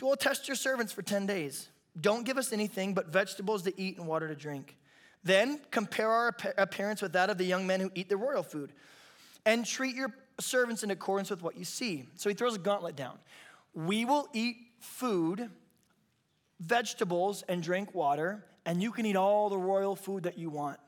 Well, 0.01 0.17
test 0.17 0.49
your 0.49 0.57
servants 0.57 0.93
for 0.93 1.03
10 1.03 1.27
days. 1.27 1.69
Don't 2.01 2.25
give 2.25 2.39
us 2.39 2.53
anything 2.53 2.95
but 2.95 3.09
vegetables 3.09 3.63
to 3.63 3.81
eat 3.81 3.99
and 3.99 4.07
water 4.07 4.29
to 4.29 4.35
drink. 4.35 4.77
Then 5.25 5.61
compare 5.71 6.11
our 6.11 6.35
appearance 6.59 7.03
with 7.03 7.13
that 7.13 7.31
of 7.31 7.39
the 7.39 7.45
young 7.45 7.67
men 7.67 7.81
who 7.81 7.91
eat 7.95 8.09
the 8.09 8.17
royal 8.17 8.43
food, 8.43 8.73
and 9.45 9.65
treat 9.65 9.95
your 9.95 10.13
servants 10.41 10.83
in 10.83 10.91
accordance 10.91 11.31
with 11.31 11.43
what 11.43 11.57
you 11.57 11.65
see. 11.65 12.07
So 12.17 12.29
he 12.29 12.35
throws 12.35 12.57
a 12.57 12.59
gauntlet 12.59 12.97
down. 12.97 13.19
We 13.75 14.05
will 14.05 14.29
eat 14.33 14.57
food, 14.81 15.49
vegetables, 16.61 17.43
and 17.49 17.63
drink 17.63 17.95
water, 17.95 18.45
and 18.67 18.83
you 18.83 18.91
can 18.91 19.07
eat 19.07 19.17
all 19.17 19.49
the 19.49 19.59
royal 19.59 19.95
food 19.95 20.25
that 20.25 20.39
you 20.39 20.51
want. 20.51 20.79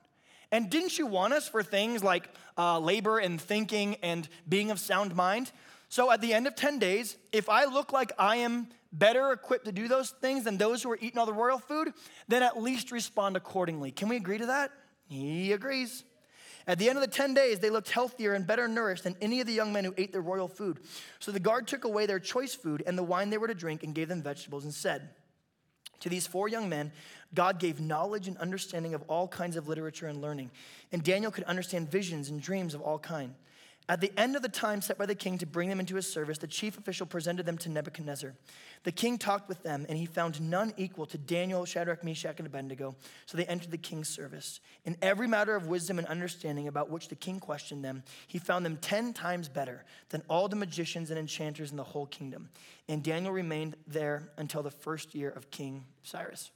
And 0.55 0.71
didn't 0.71 1.01
you 1.01 1.07
want 1.07 1.33
us 1.33 1.49
for 1.49 1.65
things 1.65 2.05
like 2.05 2.29
uh, 2.57 2.79
labor 2.79 3.19
and 3.19 3.41
thinking 3.41 3.97
and 4.05 4.29
being 4.49 4.71
of 4.71 4.79
sound 4.79 5.17
mind? 5.17 5.51
So 5.89 6.13
at 6.13 6.21
the 6.21 6.33
end 6.33 6.47
of 6.47 6.55
10 6.55 6.79
days, 6.79 7.17
if 7.33 7.49
I 7.49 7.65
look 7.65 7.93
like 7.93 8.13
I 8.21 8.37
am 8.37 8.69
better 8.93 9.33
equipped 9.33 9.65
to 9.65 9.73
do 9.73 9.89
those 9.89 10.11
things 10.11 10.45
than 10.45 10.57
those 10.57 10.81
who 10.81 10.93
are 10.93 10.99
eating 11.01 11.19
all 11.19 11.27
the 11.27 11.33
royal 11.33 11.59
food, 11.59 11.93
then 12.29 12.45
at 12.45 12.63
least 12.63 12.93
respond 12.93 13.37
accordingly. 13.37 13.91
Can 13.91 14.09
we 14.09 14.15
agree 14.15 14.39
to 14.39 14.47
that? 14.47 14.71
He 15.09 15.51
agrees. 15.51 16.05
At 16.69 16.79
the 16.79 16.89
end 16.89 16.99
of 16.99 17.03
the 17.03 17.11
10 17.11 17.35
days, 17.35 17.59
they 17.59 17.69
looked 17.69 17.91
healthier 17.91 18.35
and 18.35 18.47
better 18.47 18.69
nourished 18.69 19.03
than 19.03 19.17
any 19.21 19.41
of 19.41 19.49
the 19.49 19.53
young 19.53 19.73
men 19.73 19.85
who 19.85 19.93
ate 19.99 20.13
their 20.13 20.23
royal 20.23 20.47
food. 20.47 20.79
So 21.19 21.33
the 21.33 21.41
guard 21.41 21.67
took 21.67 21.83
away 21.83 22.07
their 22.07 22.21
choice 22.21 22.55
food 22.55 22.81
and 22.87 22.97
the 22.97 23.03
wine 23.03 23.31
they 23.31 23.39
were 23.39 23.49
to 23.49 23.55
drink 23.55 23.83
and 23.83 23.93
gave 23.93 24.07
them 24.07 24.23
vegetables 24.23 24.63
and 24.63 24.73
said, 24.73 25.11
To 26.01 26.09
these 26.09 26.27
four 26.27 26.49
young 26.49 26.69
men, 26.69 26.93
God 27.35 27.59
gave 27.59 27.81
knowledge 27.81 28.29
and 28.29 28.37
understanding 28.39 28.95
of 28.95 29.03
all 29.09 29.27
kinds 29.29 29.57
of 29.57 29.69
literature 29.69 30.07
and 30.07 30.21
learning. 30.21 30.51
And 30.93 31.03
Daniel 31.03 31.31
could 31.31 31.45
understand 31.45 31.91
visions 31.91 32.29
and 32.29 32.41
dreams 32.41 32.75
of 32.75 32.81
all 32.81 32.99
kinds. 32.99 33.35
At 33.87 34.01
the 34.01 34.13
end 34.19 34.35
of 34.35 34.41
the 34.41 34.49
time 34.49 34.81
set 34.81 34.97
by 34.97 35.05
the 35.05 35.15
king 35.15 35.37
to 35.39 35.47
bring 35.47 35.69
them 35.69 35.79
into 35.79 35.97
his 35.97 36.11
service, 36.11 36.39
the 36.39 36.47
chief 36.47 36.79
official 36.79 37.05
presented 37.05 37.45
them 37.45 37.59
to 37.59 37.69
Nebuchadnezzar. 37.69 38.33
The 38.85 38.93
king 38.93 39.19
talked 39.19 39.47
with 39.47 39.63
them, 39.63 39.85
and 39.91 39.99
he 39.99 40.07
found 40.07 40.41
none 40.41 40.73
equal 40.79 41.05
to 41.07 41.19
Daniel, 41.19 41.67
Shadrach, 41.67 42.03
Meshach, 42.03 42.39
and 42.39 42.47
Abednego. 42.47 42.97
So 43.27 43.37
they 43.37 43.45
entered 43.45 43.71
the 43.71 43.79
king's 43.79 44.09
service. 44.09 44.61
In 44.87 44.97
every 45.03 45.27
matter 45.27 45.55
of 45.55 45.67
wisdom 45.67 45.99
and 45.99 46.07
understanding 46.07 46.67
about 46.67 46.89
which 46.89 47.09
the 47.09 47.15
king 47.15 47.41
questioned 47.41 47.85
them, 47.85 48.03
he 48.27 48.39
found 48.39 48.65
them 48.65 48.79
ten 48.79 49.13
times 49.13 49.51
better 49.51 49.85
than 50.09 50.23
all 50.29 50.49
the 50.49 50.57
magicians 50.57 51.11
and 51.11 51.19
enchanters 51.19 51.71
in 51.71 51.77
the 51.77 51.85
whole 51.85 52.07
kingdom. 52.07 52.49
And 52.89 53.03
Daniel 53.03 53.33
remained 53.33 53.77
there 53.87 54.31
until 54.39 54.63
the 54.63 54.71
first 54.71 55.15
year 55.15 55.29
of 55.29 55.51
King 55.51 55.85
Cyrus. 56.03 56.51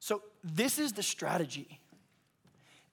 So, 0.00 0.22
this 0.42 0.78
is 0.78 0.94
the 0.94 1.02
strategy 1.02 1.79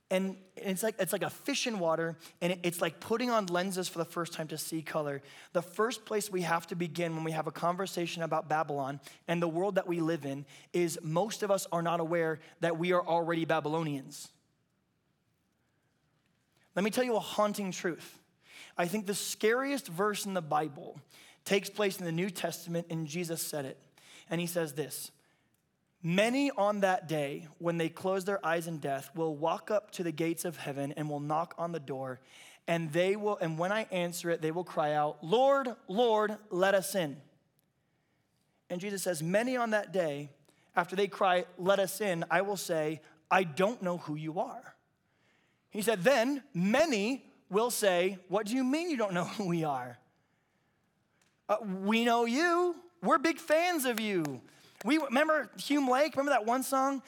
and 0.09 0.37
it's 0.55 0.83
like 0.83 0.95
it's 0.99 1.11
like 1.11 1.23
a 1.23 1.29
fish 1.29 1.67
in 1.67 1.79
water 1.79 2.15
and 2.41 2.57
it's 2.63 2.81
like 2.81 2.99
putting 2.99 3.29
on 3.29 3.47
lenses 3.47 3.89
for 3.89 3.99
the 3.99 4.05
first 4.05 4.31
time 4.31 4.47
to 4.47 4.57
see 4.57 4.81
color. 4.81 5.21
The 5.51 5.61
first 5.61 6.05
place 6.05 6.31
we 6.31 6.41
have 6.41 6.65
to 6.67 6.75
begin 6.75 7.15
when 7.15 7.25
we 7.25 7.31
have 7.31 7.47
a 7.47 7.51
conversation 7.51 8.23
about 8.23 8.47
babylon 8.47 9.01
and 9.27 9.41
the 9.41 9.47
world 9.47 9.75
that 9.75 9.87
we 9.87 9.99
live 9.99 10.25
in 10.25 10.45
is 10.71 10.97
most 11.03 11.43
of 11.43 11.51
us 11.51 11.67
are 11.71 11.81
not 11.81 11.99
aware 11.99 12.39
that 12.61 12.77
we 12.77 12.93
are 12.93 13.05
already 13.05 13.43
babylonians. 13.43 14.29
Let 16.75 16.85
me 16.85 16.91
tell 16.91 17.03
you 17.03 17.15
a 17.15 17.19
haunting 17.19 17.71
truth. 17.71 18.19
I 18.77 18.85
think 18.85 19.07
the 19.07 19.15
scariest 19.15 19.87
verse 19.87 20.25
in 20.25 20.33
the 20.33 20.41
bible 20.41 21.01
takes 21.43 21.69
place 21.69 21.99
in 21.99 22.05
the 22.05 22.11
new 22.11 22.29
testament 22.29 22.87
and 22.89 23.07
jesus 23.07 23.41
said 23.41 23.65
it. 23.65 23.77
And 24.29 24.39
he 24.39 24.47
says 24.47 24.73
this 24.73 25.11
Many 26.03 26.51
on 26.51 26.81
that 26.81 27.07
day, 27.07 27.47
when 27.57 27.77
they 27.77 27.89
close 27.89 28.25
their 28.25 28.45
eyes 28.45 28.67
in 28.67 28.77
death, 28.77 29.09
will 29.15 29.35
walk 29.35 29.71
up 29.71 29.91
to 29.91 30.03
the 30.03 30.11
gates 30.11 30.45
of 30.45 30.57
heaven 30.57 30.93
and 30.95 31.09
will 31.09 31.19
knock 31.19 31.55
on 31.57 31.71
the 31.71 31.79
door. 31.79 32.19
And 32.67 32.91
they 32.91 33.15
will, 33.15 33.37
and 33.37 33.57
when 33.57 33.71
I 33.71 33.87
answer 33.91 34.29
it, 34.29 34.41
they 34.41 34.51
will 34.51 34.63
cry 34.63 34.93
out, 34.93 35.23
Lord, 35.23 35.69
Lord, 35.87 36.35
let 36.49 36.75
us 36.75 36.95
in. 36.95 37.17
And 38.69 38.81
Jesus 38.81 39.03
says, 39.03 39.23
Many 39.23 39.57
on 39.57 39.71
that 39.71 39.91
day, 39.91 40.29
after 40.75 40.95
they 40.95 41.07
cry, 41.07 41.45
Let 41.57 41.79
us 41.79 42.01
in, 42.01 42.25
I 42.29 42.41
will 42.41 42.57
say, 42.57 43.01
I 43.31 43.43
don't 43.43 43.81
know 43.81 43.97
who 43.97 44.15
you 44.15 44.39
are. 44.39 44.75
He 45.69 45.81
said, 45.81 46.03
Then 46.03 46.43
many 46.53 47.25
will 47.49 47.71
say, 47.71 48.19
What 48.27 48.45
do 48.45 48.55
you 48.55 48.63
mean 48.63 48.89
you 48.89 48.97
don't 48.97 49.13
know 49.13 49.25
who 49.25 49.47
we 49.47 49.63
are? 49.63 49.97
Uh, 51.49 51.57
we 51.83 52.05
know 52.05 52.25
you. 52.25 52.75
We're 53.01 53.19
big 53.19 53.37
fans 53.37 53.85
of 53.85 53.99
you. 53.99 54.41
We 54.85 54.97
remember 54.99 55.49
Hume 55.57 55.89
Lake. 55.89 56.15
Remember 56.15 56.31
that 56.31 56.45
one 56.45 56.61
song? 56.61 57.01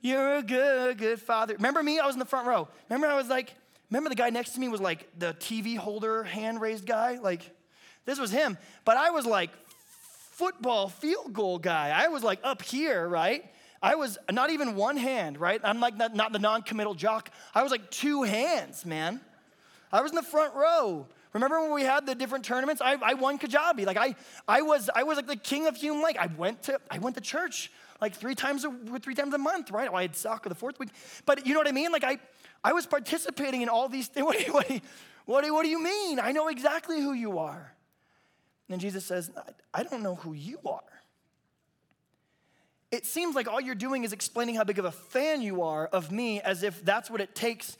You're 0.00 0.36
a 0.36 0.42
good, 0.42 0.98
good 0.98 1.20
father. 1.20 1.54
Remember 1.54 1.82
me? 1.82 1.98
I 1.98 2.06
was 2.06 2.14
in 2.14 2.18
the 2.18 2.24
front 2.24 2.46
row. 2.46 2.68
Remember 2.88 3.06
I 3.06 3.14
was 3.14 3.28
like, 3.28 3.54
remember 3.90 4.08
the 4.08 4.14
guy 4.14 4.30
next 4.30 4.52
to 4.52 4.60
me 4.60 4.68
was 4.68 4.80
like 4.80 5.06
the 5.18 5.34
TV 5.34 5.76
holder, 5.76 6.24
hand 6.24 6.60
raised 6.60 6.86
guy. 6.86 7.18
Like, 7.20 7.50
this 8.06 8.18
was 8.18 8.30
him. 8.30 8.56
But 8.84 8.96
I 8.96 9.10
was 9.10 9.26
like 9.26 9.50
football 10.32 10.88
field 10.88 11.32
goal 11.34 11.58
guy. 11.58 11.90
I 11.94 12.08
was 12.08 12.24
like 12.24 12.40
up 12.42 12.62
here, 12.62 13.06
right? 13.06 13.44
I 13.82 13.96
was 13.96 14.16
not 14.30 14.50
even 14.50 14.76
one 14.76 14.96
hand, 14.96 15.38
right? 15.38 15.60
I'm 15.62 15.80
like 15.80 15.96
not, 15.96 16.14
not 16.14 16.32
the 16.32 16.38
non-committal 16.38 16.94
jock. 16.94 17.30
I 17.54 17.62
was 17.62 17.70
like 17.70 17.90
two 17.90 18.22
hands, 18.22 18.86
man. 18.86 19.20
I 19.92 20.00
was 20.00 20.10
in 20.10 20.16
the 20.16 20.22
front 20.22 20.54
row. 20.54 21.06
Remember 21.32 21.60
when 21.60 21.74
we 21.74 21.82
had 21.82 22.06
the 22.06 22.14
different 22.14 22.44
tournaments? 22.44 22.80
I, 22.82 22.96
I 23.02 23.14
won 23.14 23.38
Kajabi. 23.38 23.84
Like 23.84 23.96
I, 23.96 24.14
I 24.48 24.62
was, 24.62 24.88
I 24.94 25.02
was 25.02 25.16
like 25.16 25.26
the 25.26 25.36
king 25.36 25.66
of 25.66 25.76
Hume 25.76 26.02
Lake. 26.02 26.16
I 26.18 26.26
went 26.26 26.62
to, 26.64 26.80
I 26.90 26.98
went 26.98 27.16
to 27.16 27.20
church 27.20 27.70
like 28.00 28.14
three 28.14 28.34
times 28.34 28.64
a, 28.64 28.98
three 29.00 29.14
times 29.14 29.34
a 29.34 29.38
month, 29.38 29.70
right? 29.70 29.88
I 29.92 30.02
had 30.02 30.16
soccer 30.16 30.48
the 30.48 30.54
fourth 30.54 30.78
week. 30.78 30.90
But 31.24 31.46
you 31.46 31.52
know 31.52 31.60
what 31.60 31.68
I 31.68 31.72
mean? 31.72 31.92
Like 31.92 32.04
I, 32.04 32.18
I 32.62 32.72
was 32.72 32.86
participating 32.86 33.62
in 33.62 33.68
all 33.68 33.88
these 33.88 34.08
things. 34.08 34.26
What 34.26 34.44
do 34.44 34.52
what 34.52 34.68
do 34.68 34.80
what 35.24 35.52
what 35.52 35.62
do 35.64 35.68
you 35.68 35.82
mean? 35.82 36.20
I 36.20 36.32
know 36.32 36.48
exactly 36.48 37.00
who 37.00 37.12
you 37.12 37.38
are. 37.38 37.72
And 38.68 38.80
Jesus 38.80 39.04
says, 39.04 39.30
I 39.74 39.82
don't 39.82 40.02
know 40.02 40.16
who 40.16 40.32
you 40.32 40.58
are. 40.64 40.80
It 42.90 43.04
seems 43.04 43.34
like 43.34 43.48
all 43.48 43.60
you're 43.60 43.74
doing 43.74 44.04
is 44.04 44.12
explaining 44.12 44.54
how 44.54 44.64
big 44.64 44.78
of 44.78 44.84
a 44.84 44.92
fan 44.92 45.42
you 45.42 45.62
are 45.62 45.86
of 45.86 46.12
me 46.12 46.40
as 46.40 46.62
if 46.62 46.84
that's 46.84 47.10
what 47.10 47.20
it 47.20 47.34
takes 47.34 47.76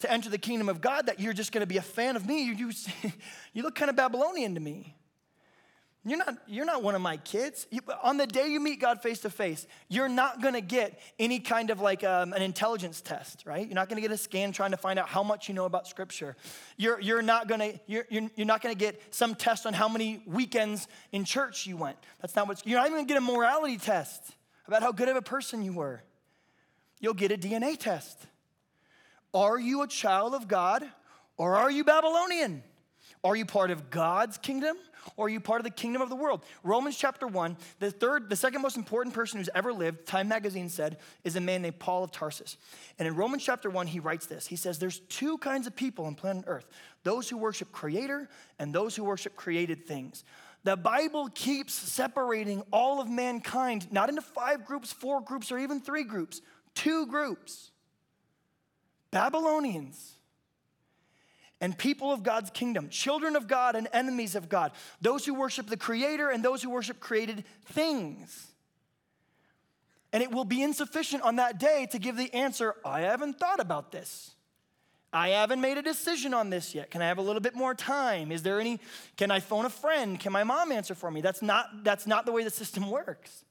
to 0.00 0.10
enter 0.10 0.28
the 0.28 0.38
kingdom 0.38 0.68
of 0.68 0.80
God, 0.80 1.06
that 1.06 1.20
you're 1.20 1.32
just 1.32 1.52
going 1.52 1.62
to 1.62 1.66
be 1.66 1.76
a 1.76 1.82
fan 1.82 2.16
of 2.16 2.26
me. 2.26 2.42
You, 2.44 2.54
you, 2.54 2.72
you 3.52 3.62
look 3.62 3.74
kind 3.74 3.90
of 3.90 3.96
Babylonian 3.96 4.54
to 4.54 4.60
me. 4.60 4.96
You're 6.02 6.16
not, 6.16 6.38
you're 6.46 6.64
not 6.64 6.82
one 6.82 6.94
of 6.94 7.02
my 7.02 7.18
kids. 7.18 7.66
You, 7.70 7.80
on 8.02 8.16
the 8.16 8.26
day 8.26 8.48
you 8.48 8.58
meet 8.58 8.80
God 8.80 9.02
face 9.02 9.20
to 9.20 9.30
face, 9.30 9.66
you're 9.90 10.08
not 10.08 10.40
gonna 10.40 10.62
get 10.62 10.98
any 11.18 11.40
kind 11.40 11.68
of 11.68 11.80
like 11.80 12.02
um, 12.04 12.32
an 12.32 12.40
intelligence 12.40 13.02
test, 13.02 13.44
right? 13.44 13.66
You're 13.66 13.74
not 13.74 13.90
gonna 13.90 14.00
get 14.00 14.10
a 14.10 14.16
scan 14.16 14.52
trying 14.52 14.70
to 14.70 14.78
find 14.78 14.98
out 14.98 15.08
how 15.08 15.22
much 15.22 15.46
you 15.46 15.54
know 15.54 15.66
about 15.66 15.86
Scripture. 15.86 16.36
You're, 16.78 16.98
you're, 17.00 17.20
not, 17.20 17.48
gonna, 17.48 17.74
you're, 17.86 18.06
you're, 18.08 18.30
you're 18.34 18.46
not 18.46 18.62
gonna 18.62 18.74
get 18.74 19.14
some 19.14 19.34
test 19.34 19.66
on 19.66 19.74
how 19.74 19.90
many 19.90 20.22
weekends 20.24 20.88
in 21.12 21.26
church 21.26 21.66
you 21.66 21.76
went. 21.76 21.98
That's 22.22 22.34
not 22.34 22.48
what, 22.48 22.66
you're 22.66 22.78
not 22.78 22.86
even 22.86 23.00
gonna 23.00 23.08
get 23.08 23.18
a 23.18 23.32
morality 23.32 23.76
test 23.76 24.22
about 24.66 24.82
how 24.82 24.92
good 24.92 25.10
of 25.10 25.16
a 25.16 25.22
person 25.22 25.62
you 25.62 25.74
were. 25.74 26.02
You'll 26.98 27.12
get 27.12 27.30
a 27.30 27.36
DNA 27.36 27.76
test. 27.78 28.26
Are 29.32 29.58
you 29.58 29.82
a 29.82 29.86
child 29.86 30.34
of 30.34 30.48
God 30.48 30.84
or 31.36 31.56
are 31.56 31.70
you 31.70 31.84
Babylonian? 31.84 32.62
Are 33.22 33.36
you 33.36 33.44
part 33.44 33.70
of 33.70 33.90
God's 33.90 34.38
kingdom 34.38 34.76
or 35.16 35.26
are 35.26 35.28
you 35.28 35.40
part 35.40 35.60
of 35.60 35.64
the 35.64 35.70
kingdom 35.70 36.00
of 36.00 36.08
the 36.08 36.16
world? 36.16 36.42
Romans 36.62 36.96
chapter 36.96 37.26
1, 37.26 37.56
the 37.78 37.90
third, 37.90 38.30
the 38.30 38.36
second 38.36 38.62
most 38.62 38.76
important 38.76 39.14
person 39.14 39.38
who's 39.38 39.50
ever 39.54 39.72
lived, 39.72 40.06
Time 40.06 40.28
magazine 40.28 40.68
said, 40.70 40.98
is 41.22 41.36
a 41.36 41.40
man 41.40 41.62
named 41.62 41.78
Paul 41.78 42.02
of 42.02 42.12
Tarsus. 42.12 42.56
And 42.98 43.06
in 43.06 43.14
Romans 43.14 43.44
chapter 43.44 43.68
1, 43.68 43.88
he 43.88 44.00
writes 44.00 44.26
this. 44.26 44.46
He 44.46 44.56
says, 44.56 44.78
There's 44.78 45.00
two 45.00 45.36
kinds 45.38 45.66
of 45.66 45.76
people 45.76 46.06
on 46.06 46.14
planet 46.14 46.44
Earth 46.46 46.66
those 47.02 47.28
who 47.28 47.36
worship 47.36 47.72
creator 47.72 48.28
and 48.58 48.74
those 48.74 48.96
who 48.96 49.04
worship 49.04 49.36
created 49.36 49.86
things. 49.86 50.24
The 50.64 50.76
Bible 50.76 51.28
keeps 51.34 51.72
separating 51.72 52.62
all 52.70 53.00
of 53.00 53.08
mankind, 53.08 53.90
not 53.90 54.10
into 54.10 54.20
five 54.22 54.66
groups, 54.66 54.92
four 54.92 55.22
groups, 55.22 55.50
or 55.50 55.58
even 55.58 55.80
three 55.80 56.04
groups, 56.04 56.42
two 56.74 57.06
groups 57.06 57.69
Babylonians 59.10 60.14
and 61.60 61.76
people 61.76 62.10
of 62.12 62.22
God's 62.22 62.50
kingdom, 62.50 62.88
children 62.88 63.36
of 63.36 63.46
God 63.46 63.76
and 63.76 63.88
enemies 63.92 64.34
of 64.34 64.48
God, 64.48 64.72
those 65.00 65.26
who 65.26 65.34
worship 65.34 65.66
the 65.66 65.76
Creator 65.76 66.30
and 66.30 66.44
those 66.44 66.62
who 66.62 66.70
worship 66.70 67.00
created 67.00 67.44
things. 67.66 68.46
And 70.12 70.22
it 70.22 70.32
will 70.32 70.44
be 70.44 70.62
insufficient 70.62 71.22
on 71.22 71.36
that 71.36 71.58
day 71.58 71.86
to 71.92 71.98
give 71.98 72.16
the 72.16 72.32
answer, 72.34 72.74
I 72.84 73.02
haven't 73.02 73.38
thought 73.38 73.60
about 73.60 73.92
this. 73.92 74.32
I 75.12 75.30
haven't 75.30 75.60
made 75.60 75.76
a 75.76 75.82
decision 75.82 76.34
on 76.34 76.50
this 76.50 76.74
yet. 76.74 76.90
Can 76.90 77.02
I 77.02 77.08
have 77.08 77.18
a 77.18 77.22
little 77.22 77.40
bit 77.40 77.54
more 77.54 77.74
time? 77.74 78.30
Is 78.30 78.42
there 78.42 78.60
any, 78.60 78.78
can 79.16 79.30
I 79.30 79.40
phone 79.40 79.64
a 79.64 79.70
friend? 79.70 80.18
Can 80.18 80.32
my 80.32 80.44
mom 80.44 80.70
answer 80.70 80.94
for 80.94 81.10
me? 81.10 81.20
That's 81.20 81.42
not, 81.42 81.84
that's 81.84 82.06
not 82.06 82.26
the 82.26 82.32
way 82.32 82.44
the 82.44 82.50
system 82.50 82.88
works. 82.88 83.44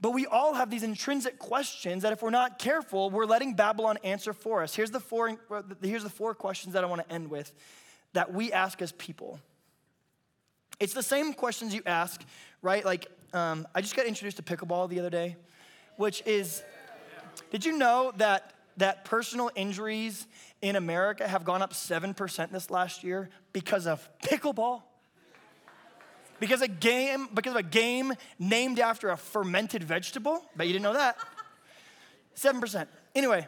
But 0.00 0.12
we 0.12 0.26
all 0.26 0.54
have 0.54 0.70
these 0.70 0.82
intrinsic 0.82 1.38
questions 1.38 2.02
that 2.02 2.12
if 2.12 2.22
we're 2.22 2.30
not 2.30 2.58
careful, 2.58 3.10
we're 3.10 3.26
letting 3.26 3.54
Babylon 3.54 3.98
answer 4.02 4.32
for 4.32 4.62
us. 4.62 4.74
Here's 4.74 4.90
the 4.90 5.00
four, 5.00 5.38
here's 5.82 6.02
the 6.02 6.10
four 6.10 6.34
questions 6.34 6.72
that 6.72 6.82
I 6.82 6.86
want 6.86 7.06
to 7.06 7.12
end 7.12 7.28
with 7.30 7.52
that 8.14 8.32
we 8.32 8.50
ask 8.52 8.80
as 8.80 8.92
people. 8.92 9.38
It's 10.78 10.94
the 10.94 11.02
same 11.02 11.34
questions 11.34 11.74
you 11.74 11.82
ask, 11.84 12.22
right? 12.62 12.84
Like, 12.84 13.06
um, 13.34 13.68
I 13.74 13.82
just 13.82 13.94
got 13.94 14.06
introduced 14.06 14.38
to 14.38 14.42
pickleball 14.42 14.88
the 14.88 14.98
other 15.00 15.10
day, 15.10 15.36
which 15.96 16.22
is, 16.24 16.62
did 17.50 17.66
you 17.66 17.76
know 17.76 18.12
that, 18.16 18.54
that 18.78 19.04
personal 19.04 19.50
injuries 19.54 20.26
in 20.62 20.76
America 20.76 21.28
have 21.28 21.44
gone 21.44 21.60
up 21.60 21.74
7% 21.74 22.50
this 22.50 22.70
last 22.70 23.04
year 23.04 23.28
because 23.52 23.86
of 23.86 24.08
pickleball? 24.22 24.82
Because 26.40 26.62
a 26.62 26.68
game, 26.68 27.28
because 27.34 27.52
of 27.52 27.58
a 27.58 27.62
game 27.62 28.14
named 28.38 28.80
after 28.80 29.10
a 29.10 29.16
fermented 29.16 29.84
vegetable. 29.84 30.42
Bet 30.56 30.66
you 30.66 30.72
didn't 30.72 30.84
know 30.84 30.94
that. 30.94 31.16
7%. 32.34 32.86
Anyway, 33.14 33.46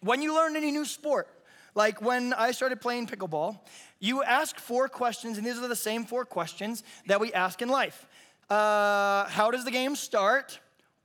when 0.00 0.20
you 0.22 0.34
learn 0.34 0.56
any 0.56 0.70
new 0.70 0.84
sport, 0.84 1.28
like 1.74 2.02
when 2.02 2.32
I 2.34 2.52
started 2.52 2.80
playing 2.80 3.06
pickleball, 3.06 3.58
you 3.98 4.22
ask 4.22 4.58
four 4.58 4.88
questions, 4.88 5.38
and 5.38 5.46
these 5.46 5.58
are 5.58 5.68
the 5.68 5.76
same 5.76 6.04
four 6.04 6.24
questions 6.24 6.82
that 7.06 7.20
we 7.20 7.32
ask 7.32 7.62
in 7.62 7.68
life. 7.68 8.06
Uh, 8.48 9.26
how 9.28 9.50
does 9.50 9.64
the 9.64 9.70
game 9.70 9.96
start? 9.96 10.58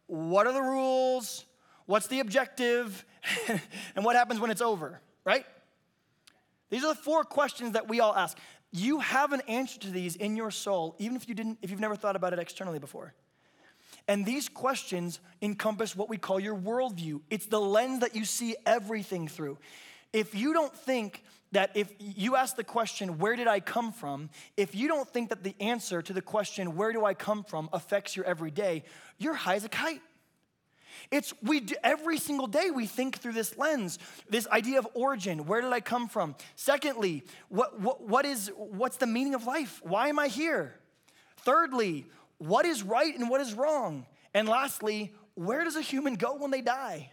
What 0.08 0.48
are 0.48 0.54
the 0.54 0.62
rules? 0.62 1.46
What's 1.86 2.08
the 2.08 2.20
objective? 2.20 3.06
and 3.96 4.04
what 4.04 4.16
happens 4.16 4.40
when 4.40 4.52
it's 4.52 4.62
over, 4.62 5.00
right? 5.24 5.46
These 6.70 6.84
are 6.84 6.94
the 6.94 7.00
four 7.02 7.24
questions 7.24 7.74
that 7.74 7.88
we 7.88 8.00
all 8.00 8.16
ask 8.16 8.38
you 8.71 8.99
have 8.99 9.32
an 9.34 9.41
answer 9.47 9.80
to 9.80 9.89
these 9.89 10.15
in 10.15 10.36
your 10.36 10.51
soul, 10.51 10.95
even 10.99 11.15
if 11.15 11.30
you 11.30 11.36
didn't, 11.36 11.60
if 11.62 11.71
you've 11.71 11.80
never 11.80 11.95
thought 11.95 12.15
about 12.15 12.34
it 12.34 12.39
externally 12.39 12.80
before. 12.80 13.13
And 14.08 14.25
these 14.25 14.49
questions 14.49 15.19
encompass 15.41 15.95
what 15.95 16.10
we 16.10 16.17
call 16.17 16.39
your 16.39 16.56
worldview. 16.56 17.21
It's 17.30 17.47
the 17.47 17.60
lens 17.60 18.01
that 18.01 18.15
you 18.15 18.25
see 18.25 18.56
everything 18.65 19.28
through. 19.28 19.58
If 20.13 20.36
you 20.36 20.54
don't 20.54 20.75
think 20.75 21.23
that 21.51 21.71
if 21.73 21.91
you 21.99 22.36
ask 22.36 22.56
the 22.56 22.63
question, 22.63 23.17
where 23.17 23.36
did 23.36 23.47
I 23.47 23.60
come 23.60 23.91
from? 23.91 24.30
If 24.58 24.75
you 24.75 24.88
don't 24.88 25.08
think 25.08 25.30
that 25.30 25.43
the 25.43 25.56
answer 25.60 26.01
to 26.01 26.13
the 26.13 26.21
question, 26.21 26.75
where 26.75 26.91
do 26.91 27.06
I 27.06 27.13
come 27.13 27.43
from, 27.43 27.69
affects 27.71 28.15
your 28.15 28.25
everyday, 28.25 28.84
you're 29.17 29.34
high 29.34 29.56
as 29.56 29.63
a 29.63 29.69
kite. 29.69 30.01
It's 31.12 31.34
we 31.41 31.60
do, 31.62 31.76
every 31.84 32.18
single 32.18 32.48
day 32.48 32.72
we 32.72 32.86
think 32.86 33.18
through 33.18 33.34
this 33.34 33.58
lens, 33.58 34.00
this 34.30 34.48
idea 34.48 34.80
of 34.80 34.88
origin. 34.94 35.46
Where 35.46 35.62
did 35.62 35.74
I 35.74 35.80
come 35.80 36.08
from? 36.08 36.36
Secondly, 36.56 37.24
what, 37.50 37.80
what, 37.80 38.02
what 38.02 38.26
is 38.26 38.52
what's 38.56 38.98
the 38.98 39.08
meaning 39.08 39.36
of 39.36 39.46
life? 39.46 39.82
Why 39.84 40.08
am 40.10 40.20
I 40.20 40.28
here? 40.28 40.76
Thirdly, 41.38 42.06
what 42.38 42.65
is 42.65 42.84
right 42.84 43.18
and 43.18 43.30
what 43.30 43.41
is 43.41 43.54
wrong? 43.54 44.06
And 44.34 44.50
lastly, 44.50 45.13
where 45.36 45.63
does 45.63 45.76
a 45.76 45.82
human 45.82 46.15
go 46.15 46.36
when 46.36 46.52
they 46.52 46.62
die? 46.62 47.12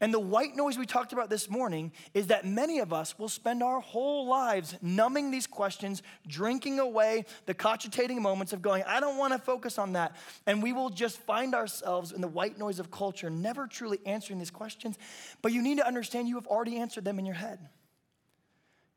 And 0.00 0.12
the 0.12 0.20
white 0.20 0.54
noise 0.54 0.78
we 0.78 0.86
talked 0.86 1.12
about 1.12 1.30
this 1.30 1.48
morning 1.48 1.92
is 2.14 2.28
that 2.28 2.44
many 2.44 2.78
of 2.78 2.92
us 2.92 3.18
will 3.18 3.28
spend 3.28 3.62
our 3.62 3.80
whole 3.80 4.26
lives 4.26 4.76
numbing 4.82 5.30
these 5.30 5.46
questions, 5.46 6.02
drinking 6.26 6.78
away 6.78 7.24
the 7.46 7.54
cogitating 7.54 8.22
moments 8.22 8.52
of 8.52 8.62
going, 8.62 8.82
I 8.86 9.00
don't 9.00 9.16
want 9.16 9.32
to 9.32 9.38
focus 9.38 9.78
on 9.78 9.94
that. 9.94 10.16
And 10.46 10.62
we 10.62 10.72
will 10.72 10.90
just 10.90 11.18
find 11.18 11.54
ourselves 11.54 12.12
in 12.12 12.20
the 12.20 12.28
white 12.28 12.58
noise 12.58 12.78
of 12.78 12.90
culture, 12.90 13.30
never 13.30 13.66
truly 13.66 13.98
answering 14.06 14.38
these 14.38 14.50
questions. 14.50 14.98
But 15.42 15.52
you 15.52 15.62
need 15.62 15.78
to 15.78 15.86
understand 15.86 16.28
you 16.28 16.36
have 16.36 16.46
already 16.46 16.76
answered 16.76 17.04
them 17.04 17.18
in 17.18 17.26
your 17.26 17.34
head. 17.34 17.58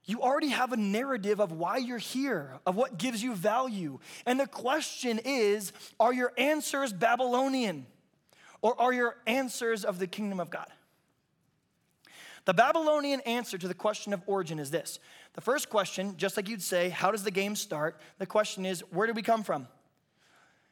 You 0.06 0.21
already 0.21 0.49
have 0.49 0.73
a 0.73 0.77
narrative 0.77 1.39
of 1.39 1.53
why 1.53 1.77
you're 1.77 1.97
here, 1.97 2.60
of 2.65 2.75
what 2.75 2.97
gives 2.97 3.23
you 3.23 3.36
value. 3.36 3.99
And 4.25 4.39
the 4.39 4.47
question 4.47 5.19
is 5.23 5.71
are 5.99 6.13
your 6.13 6.34
answers 6.38 6.91
Babylonian 6.91 7.86
or 8.62 8.79
are 8.79 8.91
your 8.91 9.17
answers 9.25 9.86
of 9.86 9.99
the 9.99 10.08
kingdom 10.08 10.39
of 10.39 10.49
God? 10.49 10.67
The 12.45 12.53
Babylonian 12.53 13.21
answer 13.21 13.58
to 13.58 13.67
the 13.67 13.73
question 13.73 14.13
of 14.13 14.21
origin 14.27 14.60
is 14.60 14.69
this. 14.69 14.99
The 15.34 15.41
first 15.41 15.69
question, 15.69 16.17
just 16.17 16.36
like 16.36 16.49
you'd 16.49 16.62
say, 16.62 16.89
how 16.89 17.12
does 17.12 17.23
the 17.23 17.32
game 17.32 17.56
start? 17.56 17.99
The 18.19 18.25
question 18.25 18.65
is, 18.65 18.82
where 18.91 19.08
do 19.08 19.13
we 19.13 19.21
come 19.21 19.43
from? 19.43 19.67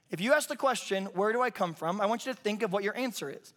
If 0.09 0.19
you 0.19 0.33
ask 0.33 0.49
the 0.49 0.57
question, 0.57 1.05
where 1.05 1.31
do 1.31 1.41
I 1.41 1.49
come 1.49 1.73
from? 1.73 2.01
I 2.01 2.05
want 2.05 2.25
you 2.25 2.33
to 2.33 2.37
think 2.37 2.63
of 2.63 2.73
what 2.73 2.83
your 2.83 2.95
answer 2.97 3.29
is. 3.29 3.53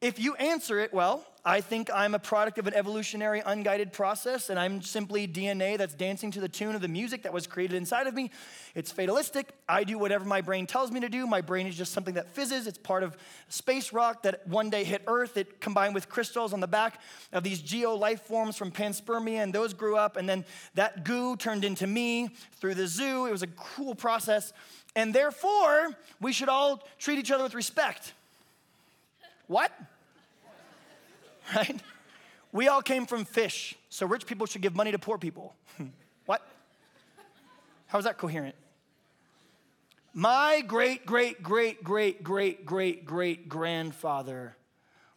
If 0.00 0.18
you 0.18 0.34
answer 0.36 0.80
it, 0.80 0.94
well, 0.94 1.26
I 1.44 1.60
think 1.60 1.90
I'm 1.92 2.14
a 2.14 2.18
product 2.18 2.58
of 2.58 2.66
an 2.66 2.72
evolutionary 2.72 3.42
unguided 3.44 3.92
process 3.92 4.48
and 4.48 4.58
I'm 4.58 4.80
simply 4.80 5.28
DNA 5.28 5.76
that's 5.76 5.94
dancing 5.94 6.30
to 6.32 6.40
the 6.40 6.48
tune 6.48 6.74
of 6.74 6.80
the 6.80 6.88
music 6.88 7.22
that 7.22 7.34
was 7.34 7.46
created 7.46 7.76
inside 7.76 8.06
of 8.06 8.14
me. 8.14 8.30
It's 8.74 8.90
fatalistic. 8.90 9.48
I 9.68 9.84
do 9.84 9.98
whatever 9.98 10.24
my 10.24 10.40
brain 10.40 10.66
tells 10.66 10.90
me 10.90 11.00
to 11.00 11.08
do. 11.10 11.26
My 11.26 11.42
brain 11.42 11.66
is 11.66 11.76
just 11.76 11.92
something 11.92 12.14
that 12.14 12.30
fizzes. 12.30 12.66
It's 12.66 12.78
part 12.78 13.02
of 13.02 13.14
space 13.48 13.92
rock 13.92 14.22
that 14.22 14.46
one 14.46 14.70
day 14.70 14.84
hit 14.84 15.02
Earth. 15.06 15.36
It 15.36 15.60
combined 15.60 15.94
with 15.94 16.08
crystals 16.08 16.54
on 16.54 16.60
the 16.60 16.66
back 16.66 16.98
of 17.32 17.42
these 17.42 17.60
geo 17.60 17.94
life 17.94 18.22
forms 18.22 18.56
from 18.56 18.70
panspermia, 18.70 19.42
and 19.42 19.52
those 19.52 19.74
grew 19.74 19.96
up. 19.96 20.16
And 20.16 20.26
then 20.26 20.46
that 20.74 21.04
goo 21.04 21.36
turned 21.36 21.64
into 21.64 21.86
me 21.86 22.30
through 22.54 22.74
the 22.74 22.86
zoo. 22.86 23.26
It 23.26 23.32
was 23.32 23.42
a 23.42 23.48
cool 23.48 23.94
process. 23.94 24.54
And 24.96 25.14
therefore, 25.14 25.90
we 26.20 26.32
should 26.32 26.48
all 26.48 26.86
treat 26.98 27.18
each 27.18 27.30
other 27.30 27.44
with 27.44 27.54
respect. 27.54 28.12
What? 29.46 29.72
Right? 31.56 31.80
We 32.52 32.68
all 32.68 32.82
came 32.82 33.06
from 33.06 33.24
fish, 33.24 33.76
so 33.88 34.06
rich 34.06 34.26
people 34.26 34.46
should 34.46 34.62
give 34.62 34.74
money 34.74 34.90
to 34.90 34.98
poor 34.98 35.18
people. 35.18 35.54
what? 36.26 36.46
How 37.86 37.98
is 37.98 38.04
that 38.04 38.18
coherent? 38.18 38.56
My 40.12 40.62
great, 40.66 41.06
great, 41.06 41.42
great, 41.42 41.84
great, 41.84 42.24
great, 42.24 42.66
great, 42.66 43.04
great 43.04 43.48
grandfather 43.48 44.56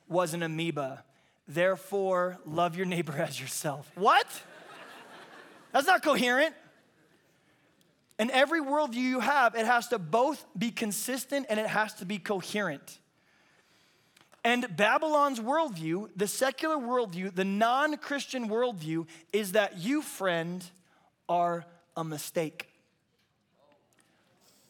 was 0.08 0.36
an 0.36 0.43
amoeba. 0.43 1.04
Therefore, 1.48 2.38
love 2.46 2.76
your 2.76 2.86
neighbor 2.86 3.13
as 3.17 3.39
yourself. 3.39 3.91
What? 3.96 4.28
That's 5.72 5.88
not 5.88 6.04
coherent. 6.04 6.54
In 8.19 8.30
every 8.30 8.62
worldview 8.62 8.96
you 8.96 9.19
have, 9.22 9.56
it 9.56 9.65
has 9.65 9.88
to 9.88 9.98
both 9.98 10.46
be 10.56 10.69
consistent 10.69 11.48
and 11.50 11.60
it 11.60 11.65
has 11.65 11.96
to 11.96 12.06
be 12.06 12.19
coherent. 12.19 13.00
And 14.43 14.75
Babylon's 14.75 15.39
worldview, 15.39 16.10
the 16.15 16.27
secular 16.27 16.75
worldview, 16.75 17.34
the 17.34 17.45
non 17.45 17.97
Christian 17.97 18.49
worldview, 18.49 19.08
is 19.32 19.53
that 19.53 19.77
you, 19.77 20.01
friend, 20.01 20.63
are 21.29 21.65
a 21.95 22.03
mistake. 22.03 22.67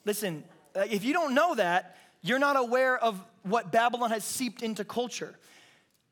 Listen, 0.06 0.44
uh, 0.76 0.86
if 0.90 1.04
you 1.04 1.14
don't 1.14 1.34
know 1.34 1.56
that, 1.56 1.98
you're 2.22 2.40
not 2.40 2.56
aware 2.56 2.98
of 2.98 3.20
what 3.42 3.72
Babylon 3.72 4.12
has 4.12 4.24
seeped 4.24 4.62
into 4.62 4.86
culture. 4.86 5.36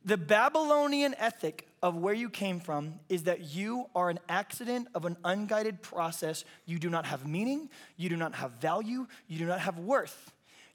The 0.04 0.18
Babylonian 0.18 1.14
ethic 1.20 1.68
of 1.84 1.96
where 1.96 2.14
you 2.14 2.30
came 2.30 2.60
from 2.60 2.96
is 3.10 3.24
that 3.24 3.42
you 3.42 3.86
are 3.96 4.10
an 4.10 4.20
accident 4.28 4.88
of 4.96 5.06
an 5.06 5.18
unguided 5.24 5.84
process. 5.84 6.44
You 6.66 6.80
do 6.80 6.90
not 6.90 7.06
have 7.06 7.28
meaning, 7.28 7.70
you 7.96 8.10
do 8.10 8.18
not 8.18 8.34
have 8.36 8.54
value, 8.54 9.06
you 9.28 9.38
do 9.38 9.46
not 9.46 9.60
have 9.60 9.78
worth 9.78 10.32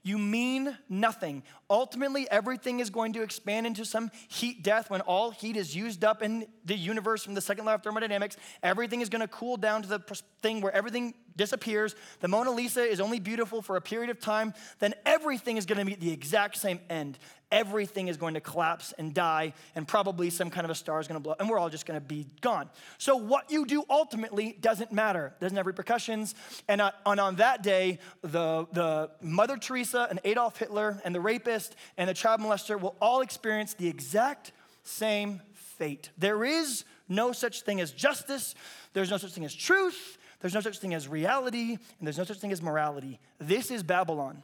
you 0.07 0.17
mean 0.17 0.77
nothing. 0.89 1.43
Ultimately, 1.69 2.29
everything 2.31 2.79
is 2.79 2.89
going 2.89 3.13
to 3.13 3.21
expand 3.21 3.67
into 3.67 3.83
some 3.83 4.09
heat 4.29 4.63
death 4.63 4.89
when 4.89 5.01
all 5.01 5.31
heat 5.31 5.57
is 5.57 5.75
used 5.75 6.03
up 6.03 6.23
in 6.23 6.47
the 6.65 6.75
universe 6.75 7.23
from 7.23 7.33
the 7.33 7.41
second 7.41 7.65
law 7.65 7.75
of 7.75 7.83
thermodynamics. 7.83 8.37
Everything 8.63 9.01
is 9.01 9.09
going 9.09 9.21
to 9.21 9.27
cool 9.27 9.57
down 9.57 9.81
to 9.81 9.87
the 9.87 9.99
thing 10.41 10.61
where 10.61 10.73
everything 10.73 11.13
disappears. 11.35 11.95
The 12.21 12.27
Mona 12.27 12.51
Lisa 12.51 12.81
is 12.81 12.99
only 12.99 13.19
beautiful 13.19 13.61
for 13.61 13.75
a 13.75 13.81
period 13.81 14.09
of 14.09 14.19
time. 14.19 14.53
Then 14.79 14.93
everything 15.05 15.57
is 15.57 15.65
going 15.65 15.77
to 15.77 15.85
meet 15.85 15.99
the 15.99 16.11
exact 16.11 16.57
same 16.57 16.79
end 16.89 17.19
everything 17.51 18.07
is 18.07 18.17
going 18.17 18.33
to 18.33 18.41
collapse 18.41 18.93
and 18.97 19.13
die, 19.13 19.53
and 19.75 19.87
probably 19.87 20.29
some 20.29 20.49
kind 20.49 20.65
of 20.65 20.71
a 20.71 20.75
star 20.75 20.99
is 20.99 21.07
going 21.07 21.19
to 21.19 21.23
blow, 21.23 21.35
and 21.39 21.49
we're 21.49 21.59
all 21.59 21.69
just 21.69 21.85
going 21.85 21.99
to 21.99 22.05
be 22.05 22.25
gone. 22.41 22.69
So, 22.97 23.15
what 23.15 23.51
you 23.51 23.65
do 23.65 23.83
ultimately 23.89 24.57
doesn't 24.59 24.91
matter, 24.91 25.33
doesn't 25.39 25.55
have 25.55 25.67
repercussions. 25.67 26.35
And, 26.67 26.81
uh, 26.81 26.91
and 27.05 27.19
on 27.19 27.35
that 27.37 27.63
day, 27.63 27.99
the, 28.21 28.67
the 28.73 29.11
Mother 29.21 29.57
Teresa 29.57 30.07
and 30.09 30.19
Adolf 30.23 30.57
Hitler 30.57 31.01
and 31.03 31.13
the 31.13 31.21
rapist 31.21 31.75
and 31.97 32.09
the 32.09 32.13
child 32.13 32.41
molester 32.41 32.79
will 32.79 32.95
all 33.01 33.21
experience 33.21 33.73
the 33.73 33.87
exact 33.87 34.51
same 34.83 35.41
fate. 35.53 36.09
There 36.17 36.43
is 36.43 36.83
no 37.09 37.31
such 37.31 37.61
thing 37.61 37.79
as 37.79 37.91
justice, 37.91 38.55
there's 38.93 39.09
no 39.09 39.17
such 39.17 39.31
thing 39.31 39.45
as 39.45 39.53
truth, 39.53 40.17
there's 40.39 40.53
no 40.53 40.61
such 40.61 40.79
thing 40.79 40.93
as 40.93 41.07
reality, 41.07 41.71
and 41.71 42.07
there's 42.07 42.17
no 42.17 42.23
such 42.23 42.39
thing 42.39 42.51
as 42.51 42.61
morality. 42.61 43.19
This 43.39 43.71
is 43.71 43.83
Babylon. 43.83 44.43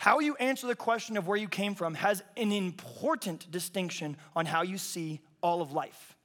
How 0.00 0.20
you 0.20 0.34
answer 0.36 0.66
the 0.66 0.74
question 0.74 1.18
of 1.18 1.28
where 1.28 1.36
you 1.36 1.46
came 1.46 1.74
from 1.74 1.92
has 1.92 2.22
an 2.38 2.52
important 2.52 3.50
distinction 3.50 4.16
on 4.34 4.46
how 4.46 4.62
you 4.62 4.78
see 4.78 5.20
all 5.42 5.60
of 5.60 5.72
life. 5.72 6.16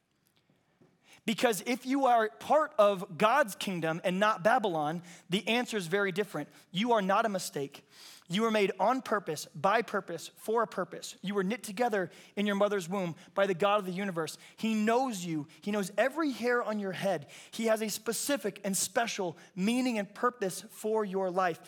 Because 1.25 1.61
if 1.65 1.85
you 1.85 2.05
are 2.05 2.29
part 2.39 2.71
of 2.79 3.17
God's 3.17 3.53
kingdom 3.53 3.99
and 4.05 4.17
not 4.17 4.45
Babylon, 4.45 5.01
the 5.29 5.45
answer 5.49 5.75
is 5.75 5.87
very 5.87 6.13
different. 6.13 6.47
You 6.71 6.93
are 6.93 7.01
not 7.01 7.25
a 7.25 7.29
mistake. 7.29 7.85
You 8.29 8.43
were 8.43 8.51
made 8.51 8.71
on 8.79 9.01
purpose, 9.01 9.45
by 9.53 9.81
purpose, 9.81 10.31
for 10.37 10.63
a 10.63 10.67
purpose. 10.67 11.17
You 11.21 11.35
were 11.35 11.43
knit 11.43 11.61
together 11.61 12.11
in 12.37 12.45
your 12.45 12.55
mother's 12.55 12.87
womb 12.87 13.15
by 13.33 13.45
the 13.45 13.53
God 13.53 13.79
of 13.79 13.85
the 13.85 13.91
universe. 13.91 14.37
He 14.55 14.73
knows 14.73 15.23
you, 15.25 15.47
He 15.61 15.71
knows 15.71 15.91
every 15.97 16.31
hair 16.31 16.63
on 16.63 16.79
your 16.79 16.93
head. 16.93 17.27
He 17.51 17.65
has 17.65 17.81
a 17.81 17.89
specific 17.89 18.61
and 18.63 18.75
special 18.75 19.37
meaning 19.53 19.99
and 19.99 20.11
purpose 20.11 20.63
for 20.71 21.03
your 21.03 21.29
life. 21.29 21.59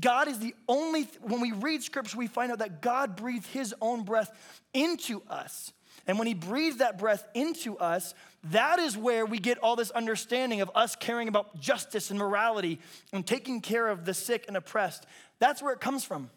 God 0.00 0.28
is 0.28 0.38
the 0.38 0.54
only, 0.68 1.08
when 1.22 1.40
we 1.40 1.52
read 1.52 1.82
scripture, 1.82 2.18
we 2.18 2.26
find 2.26 2.52
out 2.52 2.58
that 2.58 2.82
God 2.82 3.16
breathed 3.16 3.46
his 3.46 3.74
own 3.80 4.02
breath 4.02 4.30
into 4.72 5.22
us. 5.28 5.72
And 6.06 6.18
when 6.18 6.26
he 6.26 6.34
breathed 6.34 6.80
that 6.80 6.98
breath 6.98 7.26
into 7.34 7.78
us, 7.78 8.14
that 8.44 8.78
is 8.78 8.96
where 8.96 9.24
we 9.24 9.38
get 9.38 9.58
all 9.58 9.76
this 9.76 9.90
understanding 9.92 10.60
of 10.60 10.70
us 10.74 10.96
caring 10.96 11.28
about 11.28 11.58
justice 11.60 12.10
and 12.10 12.18
morality 12.18 12.78
and 13.12 13.26
taking 13.26 13.60
care 13.60 13.88
of 13.88 14.04
the 14.04 14.12
sick 14.12 14.44
and 14.48 14.56
oppressed. 14.56 15.06
That's 15.38 15.62
where 15.62 15.72
it 15.72 15.80
comes 15.80 16.04
from. 16.04 16.30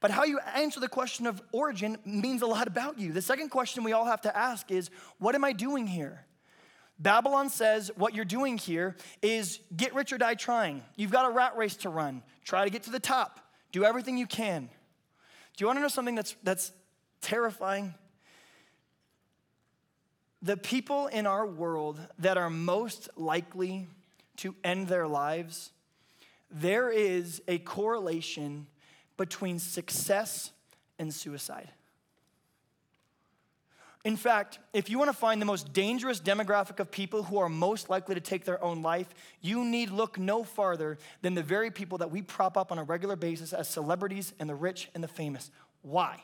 But 0.00 0.10
how 0.10 0.24
you 0.24 0.40
answer 0.54 0.80
the 0.80 0.88
question 0.88 1.26
of 1.26 1.40
origin 1.52 1.96
means 2.04 2.42
a 2.42 2.46
lot 2.46 2.66
about 2.66 2.98
you. 2.98 3.12
The 3.12 3.22
second 3.22 3.50
question 3.50 3.84
we 3.84 3.92
all 3.92 4.04
have 4.04 4.22
to 4.22 4.36
ask 4.36 4.70
is 4.70 4.90
what 5.18 5.34
am 5.34 5.44
I 5.44 5.52
doing 5.52 5.86
here? 5.86 6.26
Babylon 7.02 7.50
says 7.50 7.90
what 7.96 8.14
you're 8.14 8.24
doing 8.24 8.56
here 8.56 8.96
is 9.22 9.58
get 9.76 9.92
rich 9.92 10.12
or 10.12 10.18
die 10.18 10.34
trying. 10.34 10.82
You've 10.94 11.10
got 11.10 11.26
a 11.26 11.30
rat 11.30 11.56
race 11.56 11.74
to 11.78 11.88
run. 11.88 12.22
Try 12.44 12.64
to 12.64 12.70
get 12.70 12.84
to 12.84 12.90
the 12.90 13.00
top. 13.00 13.40
Do 13.72 13.84
everything 13.84 14.16
you 14.16 14.26
can. 14.26 14.68
Do 15.56 15.62
you 15.62 15.66
want 15.66 15.78
to 15.78 15.82
know 15.82 15.88
something 15.88 16.14
that's, 16.14 16.36
that's 16.44 16.70
terrifying? 17.20 17.94
The 20.42 20.56
people 20.56 21.08
in 21.08 21.26
our 21.26 21.44
world 21.44 22.00
that 22.20 22.36
are 22.36 22.50
most 22.50 23.08
likely 23.16 23.88
to 24.36 24.54
end 24.62 24.86
their 24.86 25.08
lives, 25.08 25.72
there 26.50 26.88
is 26.90 27.42
a 27.48 27.58
correlation 27.58 28.68
between 29.16 29.58
success 29.58 30.52
and 31.00 31.12
suicide. 31.12 31.68
In 34.04 34.16
fact, 34.16 34.58
if 34.72 34.90
you 34.90 34.98
want 34.98 35.10
to 35.10 35.16
find 35.16 35.40
the 35.40 35.46
most 35.46 35.72
dangerous 35.72 36.20
demographic 36.20 36.80
of 36.80 36.90
people 36.90 37.22
who 37.22 37.38
are 37.38 37.48
most 37.48 37.88
likely 37.88 38.16
to 38.16 38.20
take 38.20 38.44
their 38.44 38.62
own 38.62 38.82
life, 38.82 39.08
you 39.40 39.64
need 39.64 39.90
look 39.90 40.18
no 40.18 40.42
farther 40.42 40.98
than 41.22 41.34
the 41.34 41.42
very 41.42 41.70
people 41.70 41.98
that 41.98 42.10
we 42.10 42.20
prop 42.20 42.56
up 42.56 42.72
on 42.72 42.78
a 42.78 42.84
regular 42.84 43.14
basis 43.14 43.52
as 43.52 43.68
celebrities 43.68 44.32
and 44.40 44.50
the 44.50 44.56
rich 44.56 44.88
and 44.94 45.04
the 45.04 45.08
famous. 45.08 45.52
Why? 45.82 46.20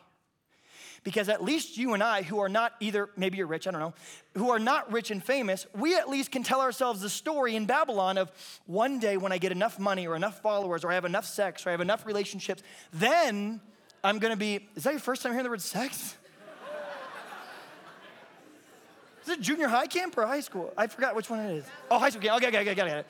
Because 1.04 1.28
at 1.28 1.44
least 1.44 1.78
you 1.78 1.94
and 1.94 2.02
I, 2.02 2.22
who 2.22 2.40
are 2.40 2.48
not 2.48 2.72
either, 2.80 3.10
maybe 3.16 3.38
you're 3.38 3.46
rich, 3.46 3.68
I 3.68 3.70
don't 3.70 3.80
know, 3.80 3.94
who 4.34 4.50
are 4.50 4.58
not 4.58 4.92
rich 4.92 5.12
and 5.12 5.22
famous, 5.22 5.64
we 5.72 5.94
at 5.94 6.08
least 6.08 6.32
can 6.32 6.42
tell 6.42 6.60
ourselves 6.60 7.00
the 7.00 7.08
story 7.08 7.54
in 7.54 7.66
Babylon 7.66 8.18
of 8.18 8.32
one 8.66 8.98
day 8.98 9.16
when 9.16 9.30
I 9.30 9.38
get 9.38 9.52
enough 9.52 9.78
money 9.78 10.08
or 10.08 10.16
enough 10.16 10.42
followers 10.42 10.82
or 10.82 10.90
I 10.90 10.94
have 10.94 11.04
enough 11.04 11.26
sex 11.26 11.64
or 11.64 11.68
I 11.68 11.72
have 11.72 11.80
enough 11.80 12.04
relationships, 12.04 12.64
then 12.92 13.60
I'm 14.02 14.18
gonna 14.18 14.36
be, 14.36 14.68
is 14.74 14.82
that 14.82 14.90
your 14.90 14.98
first 14.98 15.22
time 15.22 15.30
hearing 15.30 15.44
the 15.44 15.50
word 15.50 15.62
sex? 15.62 16.16
Is 19.28 19.34
it 19.34 19.42
junior 19.42 19.68
high 19.68 19.86
camp 19.86 20.16
or 20.16 20.26
high 20.26 20.40
school? 20.40 20.72
I 20.74 20.86
forgot 20.86 21.14
which 21.14 21.28
one 21.28 21.40
it 21.40 21.56
is. 21.56 21.64
Oh, 21.90 21.98
high 21.98 22.08
school 22.08 22.22
camp. 22.22 22.36
Okay, 22.36 22.48
okay, 22.48 22.60
okay, 22.60 22.74
got 22.74 22.88
it. 22.88 23.06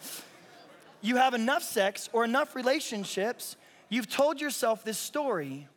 You 1.00 1.14
have 1.14 1.33
enough 1.33 1.62
sex 1.62 2.11
or 2.12 2.24
enough 2.24 2.57
relationships, 2.57 3.54
you've 3.88 4.11
told 4.11 4.40
yourself 4.40 4.83
this 4.83 4.98
story 4.98 5.68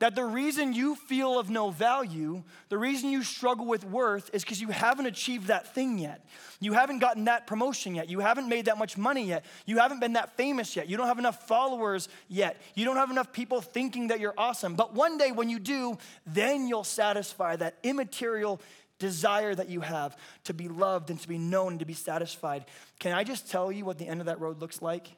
that 0.00 0.14
the 0.14 0.24
reason 0.24 0.72
you 0.72 0.96
feel 0.96 1.38
of 1.38 1.50
no 1.50 1.70
value, 1.70 2.42
the 2.70 2.78
reason 2.78 3.10
you 3.10 3.22
struggle 3.22 3.66
with 3.66 3.84
worth 3.84 4.30
is 4.32 4.42
because 4.42 4.60
you 4.60 4.68
haven't 4.68 5.06
achieved 5.06 5.46
that 5.48 5.74
thing 5.74 5.98
yet. 5.98 6.24
You 6.58 6.72
haven't 6.72 6.98
gotten 7.00 7.26
that 7.26 7.46
promotion 7.46 7.94
yet. 7.94 8.08
You 8.08 8.20
haven't 8.20 8.48
made 8.48 8.64
that 8.64 8.78
much 8.78 8.96
money 8.96 9.26
yet. 9.26 9.44
You 9.66 9.78
haven't 9.78 10.00
been 10.00 10.14
that 10.14 10.36
famous 10.36 10.74
yet. 10.74 10.88
You 10.88 10.96
don't 10.96 11.06
have 11.06 11.18
enough 11.18 11.46
followers 11.46 12.08
yet. 12.28 12.60
You 12.74 12.86
don't 12.86 12.96
have 12.96 13.10
enough 13.10 13.30
people 13.32 13.60
thinking 13.60 14.08
that 14.08 14.20
you're 14.20 14.34
awesome. 14.38 14.74
But 14.74 14.94
one 14.94 15.18
day 15.18 15.32
when 15.32 15.50
you 15.50 15.58
do, 15.58 15.98
then 16.26 16.66
you'll 16.66 16.82
satisfy 16.82 17.56
that 17.56 17.76
immaterial 17.82 18.58
desire 18.98 19.54
that 19.54 19.68
you 19.68 19.80
have 19.80 20.16
to 20.44 20.54
be 20.54 20.68
loved 20.68 21.10
and 21.10 21.20
to 21.20 21.28
be 21.28 21.38
known 21.38 21.72
and 21.72 21.80
to 21.80 21.86
be 21.86 21.94
satisfied. 21.94 22.64
Can 22.98 23.12
I 23.12 23.22
just 23.22 23.50
tell 23.50 23.70
you 23.70 23.84
what 23.84 23.98
the 23.98 24.08
end 24.08 24.20
of 24.20 24.26
that 24.26 24.40
road 24.40 24.60
looks 24.60 24.80
like? 24.80 25.08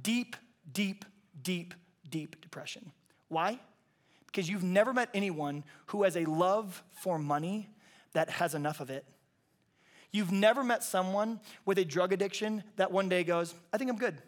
Deep, 0.00 0.34
deep, 0.72 1.04
deep, 1.42 1.74
deep 2.08 2.40
depression. 2.40 2.90
Why? 3.28 3.58
Because 4.34 4.48
you've 4.48 4.64
never 4.64 4.92
met 4.92 5.08
anyone 5.14 5.62
who 5.86 6.02
has 6.02 6.16
a 6.16 6.24
love 6.24 6.82
for 6.90 7.20
money 7.20 7.68
that 8.14 8.28
has 8.28 8.52
enough 8.52 8.80
of 8.80 8.90
it. 8.90 9.04
You've 10.10 10.32
never 10.32 10.64
met 10.64 10.82
someone 10.82 11.38
with 11.64 11.78
a 11.78 11.84
drug 11.84 12.12
addiction 12.12 12.64
that 12.74 12.90
one 12.90 13.08
day 13.08 13.22
goes, 13.22 13.54
I 13.72 13.78
think 13.78 13.92
I'm 13.92 13.96
good. 13.96 14.20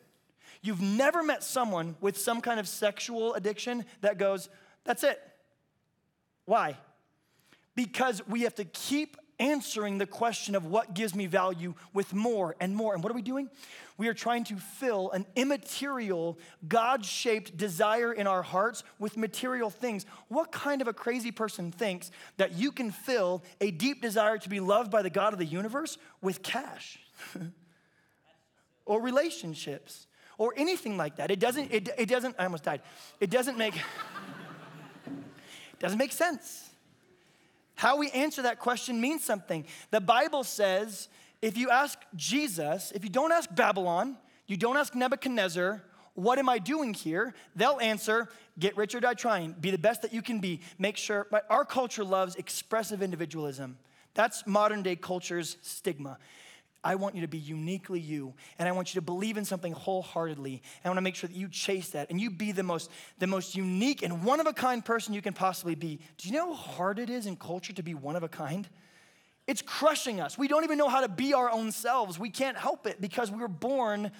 You've 0.62 0.80
never 0.80 1.24
met 1.24 1.42
someone 1.42 1.96
with 2.00 2.16
some 2.16 2.40
kind 2.40 2.60
of 2.60 2.68
sexual 2.68 3.34
addiction 3.34 3.84
that 4.00 4.16
goes, 4.16 4.48
that's 4.84 5.02
it. 5.02 5.20
Why? 6.44 6.76
Because 7.74 8.24
we 8.28 8.42
have 8.42 8.54
to 8.56 8.64
keep 8.64 9.16
answering 9.38 9.98
the 9.98 10.06
question 10.06 10.54
of 10.54 10.66
what 10.66 10.94
gives 10.94 11.14
me 11.14 11.26
value 11.26 11.74
with 11.92 12.14
more 12.14 12.56
and 12.60 12.74
more. 12.74 12.94
And 12.94 13.02
what 13.02 13.10
are 13.10 13.14
we 13.14 13.22
doing? 13.22 13.50
We 13.98 14.08
are 14.08 14.14
trying 14.14 14.44
to 14.44 14.56
fill 14.56 15.10
an 15.10 15.26
immaterial, 15.36 16.38
God 16.68 17.04
shaped 17.04 17.56
desire 17.56 18.12
in 18.12 18.26
our 18.26 18.42
hearts 18.42 18.84
with 18.98 19.16
material 19.16 19.70
things. 19.70 20.04
What 20.28 20.52
kind 20.52 20.82
of 20.82 20.88
a 20.88 20.92
crazy 20.92 21.30
person 21.30 21.72
thinks 21.72 22.10
that 22.36 22.52
you 22.52 22.72
can 22.72 22.90
fill 22.90 23.42
a 23.60 23.70
deep 23.70 24.02
desire 24.02 24.38
to 24.38 24.48
be 24.48 24.60
loved 24.60 24.90
by 24.90 25.02
the 25.02 25.10
God 25.10 25.32
of 25.32 25.38
the 25.38 25.46
universe 25.46 25.98
with 26.20 26.42
cash 26.42 26.98
or 28.84 29.00
relationships? 29.00 30.06
Or 30.38 30.52
anything 30.54 30.98
like 30.98 31.16
that. 31.16 31.30
It 31.30 31.40
doesn't, 31.40 31.72
it, 31.72 31.88
it 31.96 32.10
doesn't, 32.10 32.36
I 32.38 32.44
almost 32.44 32.64
died. 32.64 32.82
It 33.20 33.30
doesn't 33.30 33.56
make, 33.56 33.72
doesn't 35.78 35.96
make 35.96 36.12
sense. 36.12 36.68
How 37.76 37.96
we 37.96 38.10
answer 38.10 38.42
that 38.42 38.58
question 38.58 39.00
means 39.00 39.22
something. 39.22 39.64
The 39.90 40.00
Bible 40.00 40.44
says 40.44 41.08
if 41.42 41.56
you 41.56 41.70
ask 41.70 41.98
Jesus, 42.14 42.90
if 42.94 43.04
you 43.04 43.10
don't 43.10 43.32
ask 43.32 43.54
Babylon, 43.54 44.16
you 44.46 44.56
don't 44.56 44.76
ask 44.76 44.94
Nebuchadnezzar, 44.94 45.82
what 46.14 46.38
am 46.38 46.48
I 46.48 46.58
doing 46.58 46.94
here? 46.94 47.34
They'll 47.54 47.78
answer, 47.78 48.28
get 48.58 48.76
rich 48.76 48.94
or 48.94 49.00
die 49.00 49.14
trying. 49.14 49.52
Be 49.52 49.70
the 49.70 49.78
best 49.78 50.02
that 50.02 50.14
you 50.14 50.22
can 50.22 50.40
be. 50.40 50.60
Make 50.78 50.96
sure, 50.96 51.26
but 51.30 51.44
our 51.50 51.64
culture 51.64 52.04
loves 52.04 52.36
expressive 52.36 53.02
individualism. 53.02 53.76
That's 54.14 54.46
modern 54.46 54.82
day 54.82 54.96
culture's 54.96 55.58
stigma. 55.60 56.16
I 56.86 56.94
want 56.94 57.16
you 57.16 57.22
to 57.22 57.26
be 57.26 57.38
uniquely 57.38 57.98
you, 57.98 58.32
and 58.60 58.68
I 58.68 58.72
want 58.72 58.94
you 58.94 59.00
to 59.00 59.04
believe 59.04 59.36
in 59.36 59.44
something 59.44 59.72
wholeheartedly. 59.72 60.52
And 60.52 60.84
I 60.84 60.88
want 60.88 60.98
to 60.98 61.02
make 61.02 61.16
sure 61.16 61.26
that 61.26 61.34
you 61.34 61.48
chase 61.48 61.90
that 61.90 62.10
and 62.10 62.20
you 62.20 62.30
be 62.30 62.52
the 62.52 62.62
most, 62.62 62.92
the 63.18 63.26
most 63.26 63.56
unique 63.56 64.02
and 64.02 64.24
one 64.24 64.38
of 64.38 64.46
a 64.46 64.52
kind 64.52 64.84
person 64.84 65.12
you 65.12 65.20
can 65.20 65.32
possibly 65.32 65.74
be. 65.74 65.98
Do 66.16 66.28
you 66.28 66.34
know 66.34 66.54
how 66.54 66.62
hard 66.74 66.98
it 67.00 67.10
is 67.10 67.26
in 67.26 67.34
culture 67.34 67.72
to 67.72 67.82
be 67.82 67.94
one 67.94 68.14
of 68.14 68.22
a 68.22 68.28
kind? 68.28 68.68
It's 69.48 69.62
crushing 69.62 70.20
us. 70.20 70.38
We 70.38 70.46
don't 70.46 70.62
even 70.62 70.78
know 70.78 70.88
how 70.88 71.00
to 71.00 71.08
be 71.08 71.34
our 71.34 71.50
own 71.50 71.72
selves. 71.72 72.20
We 72.20 72.30
can't 72.30 72.56
help 72.56 72.86
it 72.86 73.00
because 73.00 73.32
we 73.32 73.40
were 73.40 73.48
born 73.48 74.12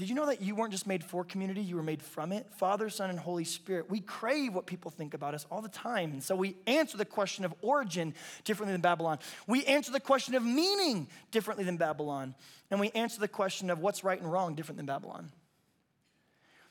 did 0.00 0.08
you 0.08 0.14
know 0.14 0.24
that 0.26 0.40
you 0.40 0.54
weren't 0.54 0.72
just 0.72 0.86
made 0.86 1.04
for 1.04 1.24
community, 1.24 1.60
you 1.60 1.76
were 1.76 1.82
made 1.82 2.00
from 2.00 2.32
it? 2.32 2.46
Father, 2.54 2.88
Son, 2.88 3.10
and 3.10 3.18
Holy 3.18 3.44
Spirit. 3.44 3.90
We 3.90 4.00
crave 4.00 4.54
what 4.54 4.64
people 4.64 4.90
think 4.90 5.12
about 5.12 5.34
us 5.34 5.44
all 5.50 5.60
the 5.60 5.68
time. 5.68 6.12
And 6.12 6.22
so 6.22 6.34
we 6.34 6.56
answer 6.66 6.96
the 6.96 7.04
question 7.04 7.44
of 7.44 7.54
origin 7.60 8.14
differently 8.44 8.72
than 8.72 8.80
Babylon. 8.80 9.18
We 9.46 9.62
answer 9.66 9.92
the 9.92 10.00
question 10.00 10.34
of 10.34 10.42
meaning 10.42 11.06
differently 11.32 11.64
than 11.64 11.76
Babylon. 11.76 12.34
And 12.70 12.80
we 12.80 12.90
answer 12.92 13.20
the 13.20 13.28
question 13.28 13.68
of 13.68 13.80
what's 13.80 14.02
right 14.02 14.18
and 14.18 14.32
wrong 14.32 14.54
different 14.54 14.78
than 14.78 14.86
Babylon. 14.86 15.30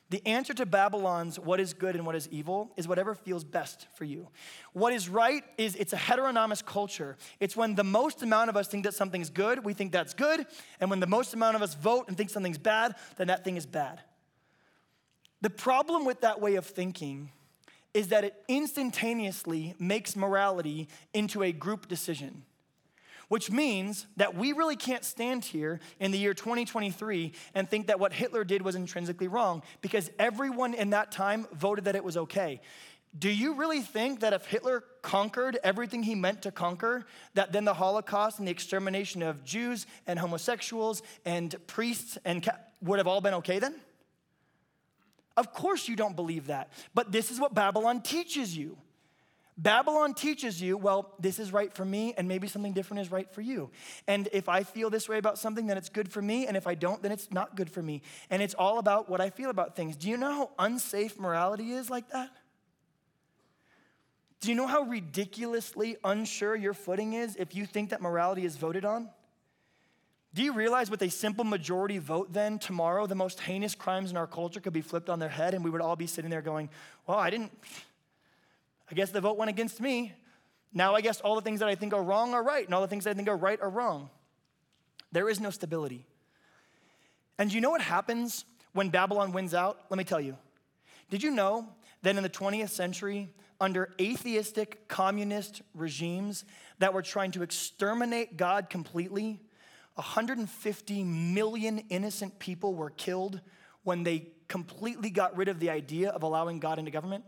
The 0.10 0.26
answer 0.26 0.56
to 0.56 0.66
Babylon's 0.66 1.40
what 1.40 1.60
is 1.60 1.74
good 1.74 1.96
and 1.96 2.06
what 2.06 2.16
is 2.16 2.28
evil 2.30 2.72
is 2.76 2.88
whatever 2.88 3.14
feels 3.14 3.44
best 3.44 3.88
for 3.96 4.06
you. 4.06 4.28
What 4.74 4.92
is 4.92 5.08
right 5.08 5.44
is 5.58 5.76
it's 5.76 5.94
a 5.94 5.98
heteronomous 5.98 6.64
culture. 6.64 7.16
It's 7.40 7.56
when 7.56 7.76
the 7.76 7.84
most 7.84 8.24
amount 8.24 8.50
of 8.50 8.58
us 8.58 8.68
think 8.68 8.86
that 8.86 8.96
something's 8.96 9.30
good, 9.30 9.64
we 9.64 9.74
think 9.74 9.92
that's 9.92 10.16
good. 10.16 10.48
And 10.80 10.90
when 10.90 11.00
the 11.00 11.08
most 11.08 11.36
amount 11.36 11.56
of 11.56 11.62
us 11.62 11.76
vote 11.76 12.06
and 12.08 12.18
think 12.18 12.32
something's 12.32 12.58
bad, 12.58 12.96
then 13.18 13.28
that 13.28 13.44
thing 13.44 13.56
is 13.56 13.68
bad. 13.68 14.02
The 15.42 15.52
problem 15.52 16.06
with 16.06 16.22
that 16.22 16.42
way 16.42 16.56
of 16.56 16.66
thinking 16.66 17.32
is 17.94 18.08
that 18.08 18.24
it 18.24 18.34
instantaneously 18.48 19.76
makes 19.80 20.16
morality 20.16 20.88
into 21.14 21.44
a 21.44 21.52
group 21.52 21.88
decision 21.88 22.44
which 23.30 23.50
means 23.50 24.06
that 24.18 24.36
we 24.36 24.52
really 24.52 24.76
can't 24.76 25.06
stand 25.06 25.46
here 25.46 25.80
in 26.00 26.12
the 26.12 26.18
year 26.18 26.34
2023 26.34 27.32
and 27.54 27.70
think 27.70 27.88
that 27.88 28.00
what 28.00 28.12
Hitler 28.12 28.44
did 28.44 28.62
was 28.62 28.76
intrinsically 28.76 29.28
wrong 29.28 29.64
because 29.82 30.12
everyone 30.20 30.74
in 30.74 30.90
that 30.90 31.12
time 31.12 31.48
voted 31.54 31.86
that 31.86 31.96
it 31.96 32.04
was 32.04 32.18
okay. 32.18 32.60
Do 33.18 33.30
you 33.30 33.56
really 33.56 33.82
think 33.82 34.20
that 34.20 34.34
if 34.34 34.46
Hitler 34.46 34.84
conquered 35.02 35.58
everything 35.64 36.04
he 36.04 36.14
meant 36.14 36.44
to 36.44 36.52
conquer, 36.52 37.06
that 37.34 37.52
then 37.52 37.66
the 37.66 37.74
Holocaust 37.74 38.38
and 38.38 38.48
the 38.48 38.52
extermination 38.52 39.24
of 39.24 39.44
Jews 39.44 39.88
and 40.06 40.20
homosexuals 40.20 41.02
and 41.26 41.56
priests 41.66 42.20
and 42.24 42.44
ca- 42.44 42.58
would 42.82 43.00
have 43.00 43.08
all 43.08 43.22
been 43.22 43.34
okay 43.36 43.58
then? 43.58 43.74
Of 45.36 45.54
course 45.54 45.88
you 45.88 45.96
don't 45.96 46.16
believe 46.16 46.48
that. 46.48 46.72
But 46.94 47.12
this 47.12 47.32
is 47.32 47.40
what 47.40 47.54
Babylon 47.54 48.02
teaches 48.02 48.56
you. 48.56 48.78
Babylon 49.62 50.14
teaches 50.14 50.62
you, 50.62 50.78
well, 50.78 51.14
this 51.20 51.38
is 51.38 51.52
right 51.52 51.74
for 51.74 51.84
me, 51.84 52.14
and 52.18 52.30
maybe 52.30 52.48
something 52.48 52.72
different 52.72 53.02
is 53.02 53.12
right 53.12 53.30
for 53.30 53.42
you. 53.42 53.70
And 54.08 54.30
if 54.32 54.48
I 54.48 54.64
feel 54.64 54.90
this 54.90 55.10
way 55.10 55.18
about 55.18 55.38
something, 55.38 55.68
then 55.68 55.78
it's 55.78 55.90
good 55.90 56.10
for 56.10 56.22
me, 56.22 56.48
and 56.48 56.56
if 56.56 56.66
I 56.66 56.76
don't, 56.76 57.04
then 57.04 57.12
it's 57.12 57.30
not 57.30 57.58
good 57.58 57.70
for 57.70 57.84
me. 57.84 58.02
And 58.30 58.42
it's 58.42 58.54
all 58.54 58.80
about 58.80 59.10
what 59.10 59.20
I 59.20 59.30
feel 59.30 59.50
about 59.50 59.76
things. 59.76 59.98
Do 59.98 60.08
you 60.08 60.16
know 60.16 60.32
how 60.32 60.50
unsafe 60.58 61.20
morality 61.20 61.74
is 61.74 61.90
like 61.90 62.10
that? 62.12 62.32
Do 64.40 64.48
you 64.48 64.56
know 64.56 64.66
how 64.66 64.84
ridiculously 64.84 65.98
unsure 66.06 66.56
your 66.56 66.74
footing 66.74 67.12
is 67.12 67.36
if 67.36 67.54
you 67.54 67.66
think 67.66 67.90
that 67.90 68.02
morality 68.02 68.46
is 68.46 68.56
voted 68.56 68.86
on? 68.86 69.10
Do 70.34 70.42
you 70.42 70.54
realize 70.54 70.90
with 70.90 71.02
a 71.02 71.10
simple 71.10 71.44
majority 71.44 71.98
vote, 71.98 72.32
then 72.32 72.60
tomorrow 72.60 73.08
the 73.08 73.16
most 73.16 73.42
heinous 73.42 73.76
crimes 73.76 74.10
in 74.10 74.16
our 74.16 74.28
culture 74.28 74.62
could 74.62 74.72
be 74.72 74.80
flipped 74.80 75.10
on 75.10 75.20
their 75.20 75.28
head, 75.28 75.54
and 75.54 75.66
we 75.66 75.70
would 75.70 75.82
all 75.82 75.98
be 75.98 76.08
sitting 76.08 76.32
there 76.32 76.42
going, 76.42 76.70
Well, 77.06 77.18
I 77.18 77.30
didn't. 77.30 77.52
I 78.92 78.96
guess 78.96 79.12
the 79.12 79.22
vote 79.22 79.38
went 79.38 79.50
against 79.50 79.80
me. 79.80 80.14
Now 80.74 80.96
I 80.96 81.02
guess 81.02 81.22
all 81.22 81.36
the 81.36 81.42
things 81.42 81.60
that 81.60 81.70
I 81.70 81.76
think 81.76 81.94
are 81.94 82.04
wrong 82.04 82.34
are 82.34 82.44
right, 82.44 82.66
and 82.66 82.74
all 82.74 82.82
the 82.82 82.88
things 82.88 83.04
that 83.04 83.12
I 83.12 83.14
think 83.14 83.28
are 83.28 83.38
right 83.38 83.60
are 83.62 83.70
wrong. 83.70 84.10
There 85.12 85.30
is 85.30 85.40
no 85.40 85.50
stability. 85.50 86.06
And 87.38 87.52
you 87.52 87.62
know 87.62 87.70
what 87.70 87.82
happens 87.82 88.46
when 88.74 88.90
Babylon 88.90 89.32
wins 89.32 89.54
out? 89.54 89.80
Let 89.90 89.98
me 89.98 90.04
tell 90.04 90.22
you. 90.22 90.38
Did 91.10 91.24
you 91.24 91.32
know 91.32 91.68
that 92.04 92.16
in 92.16 92.24
the 92.24 92.30
20th 92.30 92.70
century, 92.70 93.30
under 93.60 93.94
atheistic 94.00 94.88
communist 94.88 95.62
regimes 95.74 96.46
that 96.80 96.94
were 96.94 97.02
trying 97.02 97.32
to 97.32 97.44
exterminate 97.44 98.38
God 98.38 98.70
completely, 98.70 99.42
150 99.96 101.04
million 101.04 101.80
innocent 101.90 102.40
people 102.40 102.74
were 102.74 102.92
killed 102.92 103.42
when 103.84 104.04
they 104.04 104.28
completely 104.48 105.10
got 105.10 105.36
rid 105.36 105.48
of 105.48 105.60
the 105.60 105.70
idea 105.70 106.10
of 106.10 106.24
allowing 106.24 106.60
God 106.60 106.80
into 106.80 106.92
government? 106.92 107.24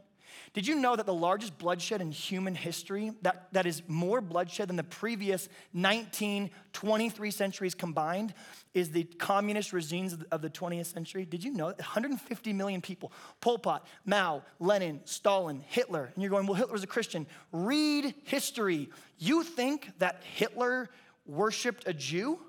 Did 0.53 0.67
you 0.67 0.75
know 0.75 0.95
that 0.95 1.05
the 1.05 1.13
largest 1.13 1.57
bloodshed 1.57 2.01
in 2.01 2.11
human 2.11 2.55
history, 2.55 3.11
that, 3.21 3.47
that 3.53 3.65
is 3.65 3.83
more 3.87 4.21
bloodshed 4.21 4.69
than 4.69 4.75
the 4.75 4.83
previous 4.83 5.49
19, 5.73 6.49
23 6.73 7.31
centuries 7.31 7.75
combined, 7.75 8.33
is 8.73 8.91
the 8.91 9.03
communist 9.03 9.73
regimes 9.73 10.17
of 10.31 10.41
the 10.41 10.49
20th 10.49 10.87
century? 10.87 11.25
Did 11.25 11.43
you 11.43 11.51
know 11.51 11.67
that 11.67 11.79
150 11.79 12.53
million 12.53 12.81
people, 12.81 13.11
Pol 13.39 13.57
Pot, 13.57 13.87
Mao, 14.05 14.43
Lenin, 14.59 15.01
Stalin, 15.05 15.63
Hitler, 15.67 16.11
and 16.13 16.21
you're 16.21 16.31
going, 16.31 16.47
well, 16.47 16.55
Hitler 16.55 16.73
was 16.73 16.83
a 16.83 16.87
Christian. 16.87 17.25
Read 17.51 18.13
history. 18.23 18.89
You 19.17 19.43
think 19.43 19.91
that 19.99 20.23
Hitler 20.23 20.89
worshiped 21.25 21.87
a 21.87 21.93
Jew? 21.93 22.39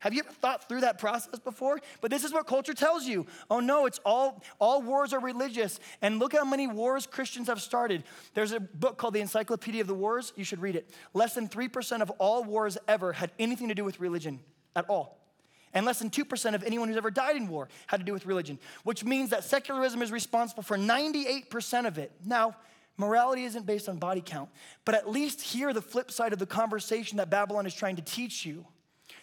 Have 0.00 0.12
you 0.12 0.20
ever 0.20 0.32
thought 0.32 0.68
through 0.68 0.82
that 0.82 0.98
process 0.98 1.38
before? 1.40 1.80
But 2.00 2.10
this 2.10 2.24
is 2.24 2.32
what 2.32 2.46
culture 2.46 2.74
tells 2.74 3.06
you. 3.06 3.26
Oh 3.50 3.60
no, 3.60 3.86
it's 3.86 3.98
all 4.04 4.42
all 4.60 4.82
wars 4.82 5.12
are 5.12 5.20
religious. 5.20 5.80
And 6.02 6.18
look 6.18 6.34
how 6.34 6.44
many 6.44 6.66
wars 6.66 7.06
Christians 7.06 7.48
have 7.48 7.62
started. 7.62 8.04
There's 8.34 8.52
a 8.52 8.60
book 8.60 8.98
called 8.98 9.14
The 9.14 9.20
Encyclopedia 9.20 9.80
of 9.80 9.86
the 9.86 9.94
Wars. 9.94 10.32
You 10.36 10.44
should 10.44 10.60
read 10.60 10.76
it. 10.76 10.90
Less 11.14 11.34
than 11.34 11.48
3% 11.48 12.02
of 12.02 12.10
all 12.12 12.44
wars 12.44 12.76
ever 12.86 13.12
had 13.12 13.32
anything 13.38 13.68
to 13.68 13.74
do 13.74 13.84
with 13.84 13.98
religion 14.00 14.40
at 14.74 14.88
all. 14.88 15.18
And 15.72 15.84
less 15.84 15.98
than 15.98 16.10
2% 16.10 16.54
of 16.54 16.62
anyone 16.64 16.88
who's 16.88 16.96
ever 16.96 17.10
died 17.10 17.36
in 17.36 17.48
war 17.48 17.68
had 17.86 17.98
to 17.98 18.04
do 18.04 18.12
with 18.12 18.24
religion, 18.24 18.58
which 18.84 19.04
means 19.04 19.30
that 19.30 19.44
secularism 19.44 20.00
is 20.00 20.10
responsible 20.10 20.62
for 20.62 20.78
98% 20.78 21.86
of 21.86 21.98
it. 21.98 22.12
Now, 22.24 22.56
morality 22.96 23.44
isn't 23.44 23.66
based 23.66 23.88
on 23.88 23.98
body 23.98 24.22
count, 24.24 24.48
but 24.84 24.94
at 24.94 25.10
least 25.10 25.42
hear 25.42 25.72
the 25.72 25.82
flip 25.82 26.10
side 26.10 26.32
of 26.32 26.38
the 26.38 26.46
conversation 26.46 27.18
that 27.18 27.28
Babylon 27.28 27.66
is 27.66 27.74
trying 27.74 27.96
to 27.96 28.02
teach 28.02 28.46
you. 28.46 28.64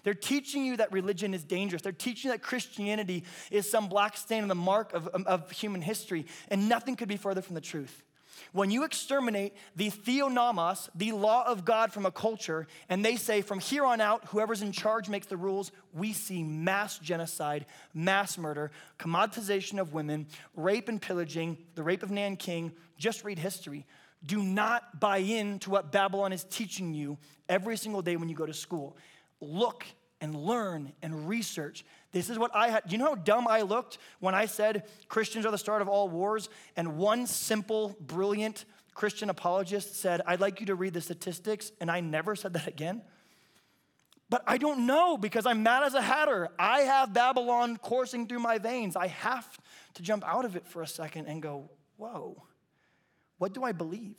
They're 0.03 0.13
teaching 0.13 0.65
you 0.65 0.77
that 0.77 0.91
religion 0.91 1.33
is 1.33 1.43
dangerous. 1.43 1.81
They're 1.81 1.91
teaching 1.91 2.31
that 2.31 2.41
Christianity 2.41 3.23
is 3.49 3.69
some 3.69 3.87
black 3.87 4.17
stain 4.17 4.43
on 4.43 4.49
the 4.49 4.55
mark 4.55 4.93
of, 4.93 5.09
um, 5.13 5.23
of 5.27 5.49
human 5.51 5.81
history, 5.81 6.25
and 6.49 6.67
nothing 6.67 6.95
could 6.95 7.07
be 7.07 7.17
further 7.17 7.41
from 7.41 7.55
the 7.55 7.61
truth. 7.61 8.03
When 8.51 8.69
you 8.69 8.83
exterminate 8.83 9.53
the 9.75 9.89
theonomos, 9.89 10.89
the 10.95 11.11
law 11.11 11.45
of 11.47 11.65
God 11.65 11.93
from 11.93 12.05
a 12.05 12.11
culture, 12.11 12.67
and 12.89 13.03
they 13.03 13.15
say 13.15 13.41
from 13.41 13.59
here 13.59 13.85
on 13.85 14.01
out, 14.01 14.25
whoever's 14.25 14.61
in 14.61 14.71
charge 14.71 15.09
makes 15.09 15.27
the 15.27 15.37
rules, 15.37 15.71
we 15.93 16.13
see 16.13 16.43
mass 16.43 16.99
genocide, 16.99 17.65
mass 17.93 18.37
murder, 18.37 18.71
commoditization 18.99 19.79
of 19.79 19.93
women, 19.93 20.27
rape 20.55 20.89
and 20.89 21.01
pillaging, 21.01 21.57
the 21.75 21.83
rape 21.83 22.03
of 22.03 22.11
Nanking. 22.11 22.73
Just 22.97 23.23
read 23.23 23.39
history. 23.39 23.85
Do 24.25 24.41
not 24.41 24.99
buy 24.99 25.17
in 25.17 25.59
to 25.59 25.69
what 25.69 25.91
Babylon 25.91 26.31
is 26.31 26.43
teaching 26.43 26.93
you 26.93 27.17
every 27.49 27.75
single 27.75 28.01
day 28.01 28.15
when 28.15 28.29
you 28.29 28.35
go 28.35 28.45
to 28.45 28.53
school 28.53 28.97
look 29.43 29.85
and 30.21 30.35
learn 30.35 30.93
and 31.01 31.27
research. 31.27 31.83
This 32.11 32.29
is 32.29 32.39
what 32.39 32.55
I 32.55 32.69
had. 32.69 32.91
You 32.91 32.97
know 32.97 33.09
how 33.09 33.15
dumb 33.15 33.47
I 33.47 33.61
looked 33.61 33.97
when 34.19 34.33
I 34.33 34.45
said 34.45 34.83
Christians 35.09 35.45
are 35.45 35.51
the 35.51 35.57
start 35.57 35.81
of 35.81 35.89
all 35.89 36.07
wars? 36.07 36.49
And 36.77 36.97
one 36.97 37.27
simple, 37.27 37.95
brilliant 37.99 38.65
Christian 38.93 39.29
apologist 39.29 39.95
said, 39.95 40.21
I'd 40.25 40.39
like 40.39 40.59
you 40.59 40.67
to 40.67 40.75
read 40.75 40.93
the 40.93 41.01
statistics, 41.01 41.71
and 41.81 41.91
I 41.91 41.99
never 41.99 42.35
said 42.35 42.53
that 42.53 42.67
again. 42.67 43.01
But 44.29 44.43
I 44.47 44.57
don't 44.57 44.85
know 44.85 45.17
because 45.17 45.45
I'm 45.45 45.61
mad 45.61 45.83
as 45.83 45.93
a 45.93 46.01
hatter. 46.01 46.49
I 46.57 46.81
have 46.81 47.13
Babylon 47.13 47.77
coursing 47.77 48.27
through 48.27 48.39
my 48.39 48.57
veins. 48.57 48.95
I 48.95 49.07
have 49.07 49.59
to 49.95 50.01
jump 50.01 50.23
out 50.25 50.45
of 50.45 50.55
it 50.55 50.65
for 50.67 50.81
a 50.81 50.87
second 50.87 51.25
and 51.27 51.41
go, 51.41 51.69
whoa, 51.97 52.41
what 53.37 53.53
do 53.53 53.63
I 53.63 53.73
believe? 53.73 54.15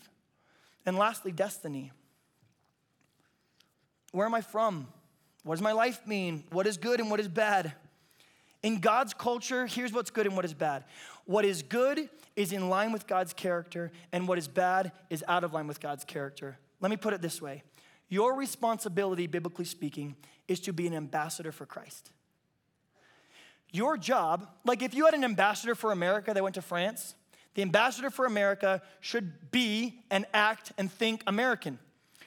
And 0.86 0.96
lastly, 0.96 1.32
destiny. 1.32 1.92
Where 4.12 4.26
am 4.26 4.34
I 4.34 4.40
from? 4.42 4.86
What 5.44 5.54
does 5.54 5.62
my 5.62 5.72
life 5.72 6.06
mean? 6.06 6.44
What 6.50 6.66
is 6.66 6.76
good 6.76 7.00
and 7.00 7.10
what 7.10 7.20
is 7.20 7.28
bad? 7.28 7.72
In 8.62 8.80
God's 8.80 9.12
culture, 9.12 9.66
here's 9.66 9.92
what's 9.92 10.10
good 10.10 10.26
and 10.26 10.34
what 10.34 10.46
is 10.46 10.54
bad. 10.54 10.84
What 11.26 11.44
is 11.44 11.62
good 11.62 12.08
is 12.34 12.50
in 12.50 12.68
line 12.68 12.92
with 12.92 13.06
God's 13.06 13.32
character, 13.32 13.92
and 14.10 14.26
what 14.26 14.38
is 14.38 14.48
bad 14.48 14.92
is 15.10 15.22
out 15.28 15.44
of 15.44 15.52
line 15.52 15.66
with 15.66 15.80
God's 15.80 16.04
character. 16.04 16.58
Let 16.80 16.90
me 16.90 16.96
put 16.96 17.12
it 17.12 17.22
this 17.22 17.40
way 17.40 17.62
Your 18.08 18.34
responsibility, 18.34 19.26
biblically 19.26 19.66
speaking, 19.66 20.16
is 20.48 20.60
to 20.60 20.72
be 20.72 20.86
an 20.86 20.94
ambassador 20.94 21.52
for 21.52 21.66
Christ. 21.66 22.10
Your 23.70 23.96
job, 23.96 24.48
like 24.64 24.82
if 24.82 24.94
you 24.94 25.04
had 25.04 25.14
an 25.14 25.24
ambassador 25.24 25.74
for 25.74 25.92
America 25.92 26.32
that 26.32 26.42
went 26.42 26.54
to 26.54 26.62
France, 26.62 27.14
the 27.54 27.62
ambassador 27.62 28.08
for 28.08 28.24
America 28.24 28.80
should 29.00 29.50
be 29.50 30.00
and 30.10 30.26
act 30.32 30.72
and 30.78 30.90
think 30.90 31.22
American. 31.26 31.78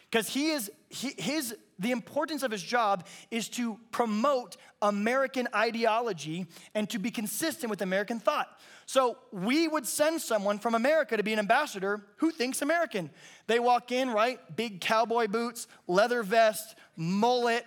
Because 0.10 0.30
he 0.30 0.52
is, 0.52 0.70
he, 0.90 1.14
his 1.18 1.56
the 1.80 1.92
importance 1.92 2.44
of 2.44 2.52
his 2.52 2.64
job 2.64 3.06
is 3.30 3.50
to 3.50 3.80
promote 3.92 4.58
American 4.82 5.48
ideology 5.54 6.48
and 6.74 6.90
to 6.90 7.00
be 7.00 7.12
consistent 7.12 7.70
with 7.70 7.82
American 7.82 8.20
thought. 8.20 8.48
So 8.86 9.18
we 9.32 9.68
would 9.68 9.86
send 9.86 10.22
someone 10.22 10.60
from 10.60 10.74
America 10.74 11.18
to 11.18 11.24
be 11.24 11.34
an 11.34 11.40
ambassador 11.40 12.02
who 12.18 12.32
thinks 12.32 12.62
American. 12.62 13.10
They 13.48 13.60
walk 13.60 13.92
in, 13.92 14.10
right? 14.10 14.40
Big 14.56 14.82
cowboy 14.82 15.28
boots, 15.28 15.68
leather 15.88 16.24
vest, 16.24 16.76
mullet, 16.96 17.66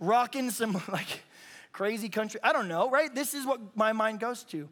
rocking 0.00 0.50
some 0.50 0.72
like 0.88 1.22
crazy 1.72 2.08
country. 2.08 2.40
I 2.42 2.52
don't 2.52 2.68
know, 2.68 2.90
right? 2.90 3.14
This 3.14 3.34
is 3.34 3.46
what 3.46 3.76
my 3.76 3.92
mind 3.92 4.20
goes 4.20 4.44
to. 4.44 4.68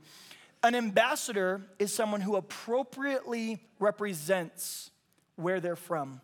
An 0.62 0.74
ambassador 0.74 1.62
is 1.78 1.94
someone 1.94 2.20
who 2.20 2.36
appropriately 2.36 3.60
represents 3.78 4.90
where 5.36 5.60
they're 5.60 5.76
from. 5.76 6.20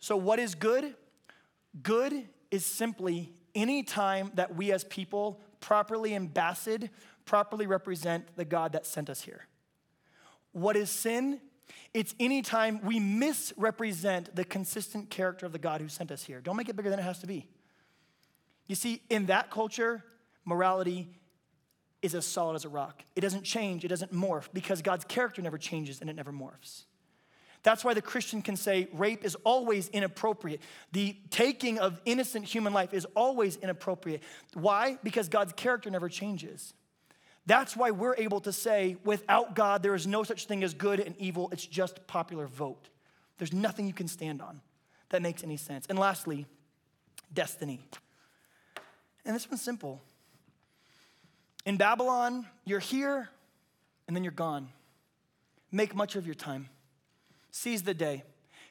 So, 0.00 0.16
what 0.16 0.38
is 0.38 0.54
good? 0.54 0.94
Good 1.82 2.28
is 2.50 2.64
simply 2.64 3.32
any 3.54 3.82
time 3.82 4.32
that 4.34 4.54
we 4.54 4.72
as 4.72 4.84
people 4.84 5.40
properly 5.60 6.14
ambassador, 6.14 6.88
properly 7.24 7.66
represent 7.66 8.36
the 8.36 8.44
God 8.44 8.72
that 8.72 8.86
sent 8.86 9.10
us 9.10 9.22
here. 9.22 9.46
What 10.52 10.76
is 10.76 10.90
sin? 10.90 11.40
It's 11.94 12.14
any 12.18 12.42
time 12.42 12.80
we 12.82 12.98
misrepresent 12.98 14.34
the 14.34 14.44
consistent 14.44 15.10
character 15.10 15.46
of 15.46 15.52
the 15.52 15.58
God 15.58 15.80
who 15.80 15.88
sent 15.88 16.10
us 16.10 16.24
here. 16.24 16.40
Don't 16.40 16.56
make 16.56 16.68
it 16.68 16.76
bigger 16.76 16.90
than 16.90 16.98
it 16.98 17.04
has 17.04 17.18
to 17.20 17.26
be. 17.26 17.46
You 18.66 18.74
see, 18.74 19.02
in 19.10 19.26
that 19.26 19.50
culture, 19.50 20.04
morality 20.44 21.08
is 22.02 22.14
as 22.14 22.24
solid 22.24 22.54
as 22.54 22.64
a 22.64 22.68
rock. 22.68 23.04
It 23.14 23.20
doesn't 23.20 23.42
change, 23.44 23.84
it 23.84 23.88
doesn't 23.88 24.12
morph 24.12 24.48
because 24.52 24.82
God's 24.82 25.04
character 25.04 25.42
never 25.42 25.58
changes 25.58 26.00
and 26.00 26.08
it 26.08 26.16
never 26.16 26.32
morphs. 26.32 26.84
That's 27.62 27.84
why 27.84 27.94
the 27.94 28.02
Christian 28.02 28.40
can 28.40 28.56
say 28.56 28.88
rape 28.92 29.24
is 29.24 29.36
always 29.44 29.88
inappropriate. 29.88 30.60
The 30.92 31.16
taking 31.30 31.78
of 31.78 32.00
innocent 32.04 32.46
human 32.46 32.72
life 32.72 32.94
is 32.94 33.06
always 33.14 33.56
inappropriate. 33.56 34.22
Why? 34.54 34.98
Because 35.02 35.28
God's 35.28 35.52
character 35.52 35.90
never 35.90 36.08
changes. 36.08 36.72
That's 37.46 37.76
why 37.76 37.90
we're 37.90 38.16
able 38.16 38.40
to 38.40 38.52
say, 38.52 38.96
without 39.04 39.54
God, 39.54 39.82
there 39.82 39.94
is 39.94 40.06
no 40.06 40.22
such 40.22 40.46
thing 40.46 40.62
as 40.62 40.72
good 40.72 41.00
and 41.00 41.16
evil. 41.18 41.48
It's 41.52 41.66
just 41.66 42.06
popular 42.06 42.46
vote. 42.46 42.88
There's 43.38 43.52
nothing 43.52 43.86
you 43.86 43.94
can 43.94 44.08
stand 44.08 44.40
on 44.40 44.60
that 45.10 45.22
makes 45.22 45.42
any 45.42 45.56
sense. 45.56 45.86
And 45.88 45.98
lastly, 45.98 46.46
destiny. 47.32 47.80
And 49.24 49.34
this 49.34 49.50
one's 49.50 49.62
simple. 49.62 50.00
In 51.66 51.76
Babylon, 51.76 52.46
you're 52.64 52.78
here 52.78 53.28
and 54.06 54.16
then 54.16 54.24
you're 54.24 54.32
gone. 54.32 54.68
Make 55.70 55.94
much 55.94 56.16
of 56.16 56.26
your 56.26 56.34
time. 56.34 56.68
Seize 57.50 57.82
the 57.82 57.94
day. 57.94 58.22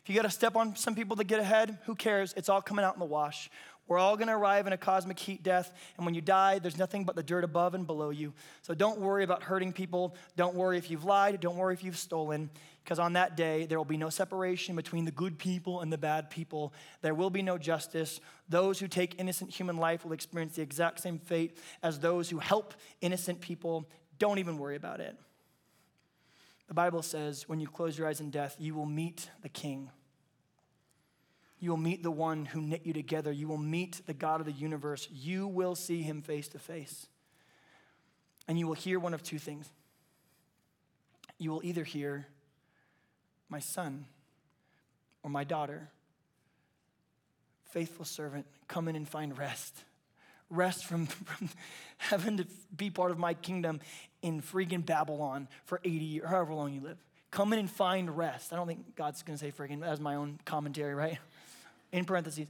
If 0.04 0.10
you 0.10 0.16
got 0.16 0.24
to 0.24 0.30
step 0.30 0.56
on 0.56 0.76
some 0.76 0.96
people 0.96 1.18
to 1.18 1.24
get 1.24 1.40
ahead, 1.40 1.78
who 1.86 1.96
cares? 1.96 2.34
It's 2.38 2.50
all 2.50 2.62
coming 2.62 2.86
out 2.86 2.96
in 2.96 3.00
the 3.00 3.06
wash. 3.06 3.50
We're 3.88 3.98
all 3.98 4.16
going 4.18 4.28
to 4.28 4.36
arrive 4.36 4.68
in 4.68 4.74
a 4.74 4.78
cosmic 4.78 5.18
heat 5.18 5.42
death, 5.42 5.74
and 5.98 6.06
when 6.06 6.14
you 6.14 6.22
die, 6.22 6.60
there's 6.60 6.78
nothing 6.78 7.06
but 7.06 7.16
the 7.16 7.24
dirt 7.24 7.44
above 7.44 7.74
and 7.74 7.88
below 7.88 8.12
you. 8.12 8.36
So 8.62 8.76
don't 8.76 9.00
worry 9.00 9.24
about 9.24 9.42
hurting 9.42 9.74
people. 9.74 10.16
Don't 10.36 10.54
worry 10.54 10.78
if 10.78 10.92
you've 10.92 11.06
lied. 11.06 11.40
Don't 11.40 11.58
worry 11.58 11.74
if 11.74 11.84
you've 11.84 11.98
stolen, 11.98 12.52
because 12.84 13.00
on 13.00 13.14
that 13.14 13.36
day, 13.36 13.66
there 13.66 13.80
will 13.80 13.86
be 13.86 13.98
no 13.98 14.12
separation 14.12 14.76
between 14.76 15.06
the 15.06 15.12
good 15.12 15.40
people 15.40 15.82
and 15.82 15.92
the 15.92 15.98
bad 15.98 16.30
people. 16.30 16.72
There 17.02 17.16
will 17.16 17.32
be 17.32 17.42
no 17.42 17.58
justice. 17.58 18.22
Those 18.48 18.80
who 18.80 18.88
take 18.88 19.20
innocent 19.20 19.50
human 19.50 19.78
life 19.78 20.06
will 20.06 20.14
experience 20.14 20.56
the 20.56 20.62
exact 20.62 21.00
same 21.00 21.18
fate 21.18 21.58
as 21.82 21.98
those 21.98 22.30
who 22.30 22.38
help 22.38 22.76
innocent 23.02 23.42
people. 23.42 23.90
Don't 24.20 24.38
even 24.38 24.60
worry 24.60 24.76
about 24.76 25.00
it. 25.00 25.18
The 26.70 26.76
Bible 26.76 27.02
says, 27.02 27.50
when 27.50 27.60
you 27.60 27.68
close 27.68 27.98
your 27.98 28.08
eyes 28.08 28.22
in 28.22 28.30
death, 28.30 28.56
you 28.60 28.76
will 28.76 28.86
meet 28.86 29.32
the 29.42 29.50
King. 29.50 29.90
You 31.60 31.72
will 31.72 31.78
meet 31.78 32.04
the 32.04 32.12
one 32.12 32.46
who 32.46 32.62
knit 32.62 32.86
you 32.86 32.94
together. 32.94 33.32
You 33.32 33.48
will 33.48 33.58
meet 33.58 34.06
the 34.06 34.14
God 34.14 34.40
of 34.40 34.46
the 34.46 34.52
universe. 34.52 35.08
You 35.12 35.48
will 35.48 35.74
see 35.74 36.04
him 36.04 36.22
face 36.22 36.48
to 36.50 36.60
face. 36.60 37.08
And 38.48 38.58
you 38.60 38.68
will 38.68 38.76
hear 38.76 39.00
one 39.00 39.16
of 39.16 39.24
two 39.24 39.40
things. 39.40 39.68
You 41.40 41.50
will 41.50 41.62
either 41.64 41.84
hear, 41.84 42.28
my 43.50 43.60
son 43.60 44.06
or 45.24 45.32
my 45.32 45.44
daughter, 45.44 45.90
faithful 47.72 48.06
servant, 48.06 48.46
come 48.68 48.88
in 48.88 48.96
and 48.96 49.10
find 49.10 49.36
rest 49.36 49.86
rest 50.50 50.86
from, 50.86 51.06
from 51.08 51.50
having 51.98 52.38
to 52.38 52.48
be 52.76 52.90
part 52.90 53.12
of 53.12 53.18
my 53.18 53.34
kingdom 53.34 53.80
in 54.22 54.42
freaking 54.42 54.86
Babylon 54.86 55.48
for 55.66 55.80
80 55.84 56.06
years, 56.06 56.28
however 56.28 56.54
long 56.54 56.74
you 56.74 56.82
live. 56.82 56.98
Come 57.32 57.54
in 57.54 57.60
and 57.60 57.70
find 57.70 58.18
rest. 58.18 58.52
I 58.52 58.56
don't 58.56 58.68
think 58.68 58.96
God's 58.96 59.22
going 59.22 59.38
to 59.38 59.46
say 59.46 59.52
freaking, 59.52 59.84
as 59.84 60.00
my 60.00 60.16
own 60.16 60.40
commentary, 60.46 60.96
right? 60.96 61.20
In 61.92 62.06
parentheses. 62.06 62.48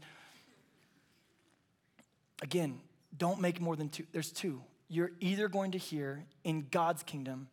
Again, 2.41 2.79
don't 3.17 3.41
make 3.41 3.59
more 3.59 3.75
than 3.75 3.89
two. 3.89 4.05
There's 4.11 4.31
two. 4.31 4.61
You're 4.87 5.11
either 5.19 5.47
going 5.47 5.71
to 5.71 5.77
hear 5.77 6.25
in 6.43 6.67
God's 6.71 7.03
kingdom, 7.03 7.47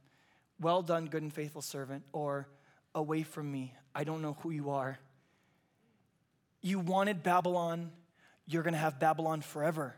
well 0.60 0.82
done, 0.82 1.06
good 1.06 1.22
and 1.22 1.32
faithful 1.32 1.62
servant, 1.62 2.02
or 2.12 2.48
away 2.94 3.22
from 3.22 3.50
me. 3.50 3.74
I 3.94 4.04
don't 4.04 4.22
know 4.22 4.36
who 4.40 4.50
you 4.50 4.70
are. 4.70 4.98
You 6.62 6.78
wanted 6.78 7.22
Babylon, 7.22 7.92
you're 8.46 8.62
going 8.62 8.74
to 8.74 8.80
have 8.80 8.98
Babylon 8.98 9.42
forever. 9.42 9.94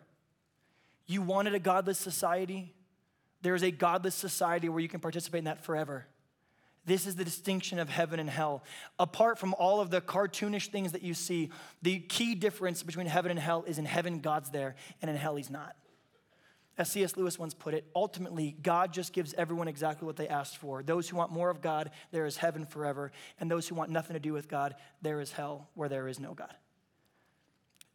You 1.09 1.23
wanted 1.23 1.55
a 1.55 1.59
godless 1.59 1.99
society? 1.99 2.73
There 3.43 3.55
is 3.55 3.65
a 3.65 3.73
godless 3.73 4.15
society 4.15 4.69
where 4.69 4.81
you 4.81 4.89
can 4.89 5.01
participate 5.01 5.41
in 5.41 5.45
that 5.47 5.65
forever. 5.65 6.07
This 6.85 7.07
is 7.07 7.17
the 7.17 7.25
distinction 7.25 7.79
of 7.79 7.89
heaven 7.89 8.21
and 8.21 8.31
hell. 8.31 8.63
Apart 8.99 9.39
from 9.39 9.55
all 9.55 9.81
of 9.81 9.91
the 9.91 10.01
cartoonish 10.01 10.69
things 10.69 10.93
that 10.93 11.03
you 11.03 11.15
see, 11.15 11.51
the 11.83 11.99
key 11.99 12.35
difference 12.35 12.83
between 12.83 13.07
heaven 13.07 13.31
and 13.31 13.41
hell 13.41 13.65
is 13.67 13.79
in 13.79 13.85
heaven, 13.85 14.21
God's 14.21 14.51
there, 14.51 14.75
and 15.03 15.11
in 15.11 15.17
hell, 15.17 15.37
He's 15.37 15.51
not. 15.51 15.77
As 16.79 16.91
C.S. 16.91 17.17
Lewis 17.17 17.39
once 17.39 17.55
put 17.55 17.75
it, 17.75 17.85
ultimately, 17.95 18.57
God 18.63 18.93
just 18.93 19.13
gives 19.13 19.35
everyone 19.35 19.67
exactly 19.67 20.07
what 20.07 20.17
they 20.17 20.29
asked 20.29 20.59
for. 20.59 20.83
Those 20.83 21.09
who 21.09 21.17
want 21.17 21.33
more 21.33 21.51
of 21.51 21.61
God, 21.61 21.91
there 22.13 22.25
is 22.25 22.37
heaven 22.37 22.65
forever. 22.65 23.11
And 23.41 23.51
those 23.51 23.67
who 23.67 23.75
want 23.75 23.91
nothing 23.91 24.15
to 24.15 24.21
do 24.21 24.33
with 24.33 24.49
God, 24.49 24.77
there 25.03 25.21
is 25.21 25.33
hell 25.33 25.69
where 25.75 25.89
there 25.89 26.07
is 26.07 26.21
no 26.21 26.35
God. 26.35 26.55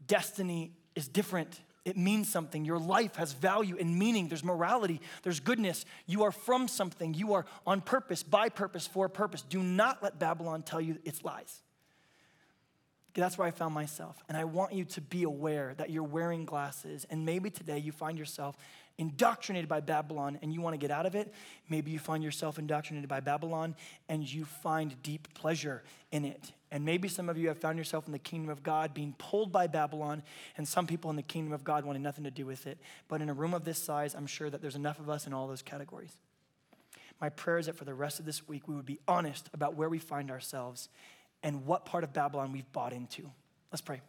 Destiny 0.06 0.74
is 0.96 1.08
different 1.08 1.62
it 1.86 1.98
means 1.98 2.30
something. 2.30 2.64
Your 2.64 2.80
life 2.80 3.18
has 3.18 3.34
value 3.34 3.78
and 3.80 3.98
meaning. 3.98 4.30
There's 4.30 4.44
morality, 4.44 5.02
there's 5.24 5.40
goodness. 5.40 5.86
You 6.06 6.24
are 6.24 6.32
from 6.32 6.68
something. 6.68 7.14
You 7.14 7.34
are 7.34 7.46
on 7.68 7.82
purpose, 7.82 8.24
by 8.24 8.50
purpose, 8.50 8.88
for 8.88 9.10
purpose. 9.10 9.42
Do 9.42 9.62
not 9.62 10.02
let 10.02 10.20
Babylon 10.20 10.64
tell 10.64 10.80
you 10.80 10.98
its 11.04 11.24
lies. 11.24 11.62
That's 13.16 13.38
where 13.38 13.48
I 13.48 13.52
found 13.52 13.76
myself. 13.76 14.24
And 14.28 14.36
I 14.36 14.44
want 14.46 14.74
you 14.74 14.86
to 14.86 15.02
be 15.02 15.24
aware 15.24 15.76
that 15.78 15.92
you're 15.92 16.04
wearing 16.04 16.46
glasses. 16.46 17.06
And 17.12 17.26
maybe 17.26 17.52
today 17.52 17.78
you 17.78 17.92
find 17.92 18.18
yourself 18.18 18.58
indoctrinated 18.98 19.70
by 19.70 19.82
Babylon 19.82 20.40
and 20.42 20.52
you 20.52 20.62
want 20.62 20.74
to 20.74 20.78
get 20.78 20.90
out 20.90 21.06
of 21.06 21.14
it. 21.14 21.32
Maybe 21.70 21.92
you 21.92 22.00
find 22.00 22.24
yourself 22.24 22.58
indoctrinated 22.58 23.10
by 23.10 23.20
Babylon 23.20 23.76
and 24.10 24.32
you 24.32 24.46
find 24.46 25.02
deep 25.04 25.32
pleasure 25.36 25.84
in 26.12 26.26
it. 26.26 26.54
And 26.74 26.84
maybe 26.84 27.08
some 27.08 27.30
of 27.30 27.38
you 27.38 27.50
have 27.50 27.60
found 27.60 27.78
yourself 27.78 28.08
in 28.08 28.12
the 28.12 28.20
kingdom 28.20 28.50
of 28.50 28.64
God 28.64 28.96
being 28.96 29.14
pulled 29.20 29.52
by 29.52 29.68
Babylon, 29.68 30.24
and 30.58 30.68
some 30.68 30.88
people 30.88 31.12
in 31.12 31.16
the 31.16 31.22
kingdom 31.22 31.54
of 31.54 31.64
God 31.64 31.86
wanting 31.86 32.02
nothing 32.02 32.24
to 32.24 32.32
do 32.32 32.48
with 32.48 32.66
it. 32.66 32.80
But 33.08 33.22
in 33.22 33.30
a 33.30 33.34
room 33.34 33.54
of 33.54 33.64
this 33.64 33.78
size, 33.78 34.16
I'm 34.16 34.26
sure 34.26 34.50
that 34.50 34.60
there's 34.60 34.76
enough 34.76 35.00
of 35.00 35.08
us 35.08 35.28
in 35.28 35.34
all 35.34 35.48
those 35.48 35.62
categories. 35.62 36.18
My 37.22 37.30
prayer 37.30 37.60
is 37.60 37.68
that 37.68 37.76
for 37.76 37.86
the 37.86 37.94
rest 37.94 38.20
of 38.20 38.26
this 38.26 38.48
week, 38.48 38.68
we 38.68 38.74
would 38.74 38.88
be 38.88 39.00
honest 39.08 39.52
about 39.54 39.76
where 39.76 39.88
we 39.88 40.00
find 40.00 40.32
ourselves 40.32 40.90
and 41.44 41.68
what 41.68 41.86
part 41.86 42.04
of 42.04 42.12
Babylon 42.12 42.52
we've 42.52 42.72
bought 42.74 42.92
into. 42.92 43.30
Let's 43.72 43.82
pray. 43.82 44.02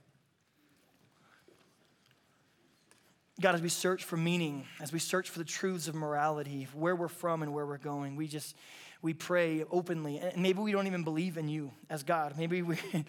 God, 3.41 3.55
as 3.55 3.61
we 3.61 3.69
search 3.69 4.05
for 4.05 4.17
meaning, 4.17 4.65
as 4.81 4.91
we 4.91 5.01
search 5.01 5.29
for 5.29 5.39
the 5.39 5.45
truths 5.45 5.87
of 5.87 5.95
morality, 5.95 6.67
where 6.73 6.97
we're 6.97 7.09
from 7.09 7.43
and 7.43 7.53
where 7.53 7.67
we're 7.67 7.77
going, 7.77 8.17
we 8.17 8.27
just, 8.27 8.57
we 9.05 9.13
pray 9.13 9.65
openly. 9.71 10.17
And 10.17 10.43
maybe 10.43 10.61
we 10.61 10.73
don't 10.73 10.87
even 10.87 11.05
believe 11.05 11.37
in 11.37 11.47
you 11.47 11.73
as 11.91 12.03
God. 12.03 12.39
Maybe 12.39 12.63
we, 12.63 12.79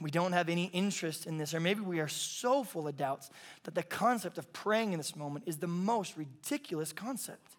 we 0.00 0.08
don't 0.08 0.30
have 0.30 0.48
any 0.48 0.66
interest 0.66 1.26
in 1.26 1.36
this, 1.36 1.52
or 1.52 1.58
maybe 1.58 1.80
we 1.80 1.98
are 1.98 2.06
so 2.06 2.62
full 2.62 2.86
of 2.86 2.96
doubts 2.96 3.28
that 3.64 3.74
the 3.74 3.82
concept 3.82 4.38
of 4.38 4.52
praying 4.52 4.92
in 4.92 4.98
this 4.98 5.16
moment 5.16 5.44
is 5.48 5.56
the 5.58 5.66
most 5.66 6.16
ridiculous 6.16 6.92
concept. 6.92 7.56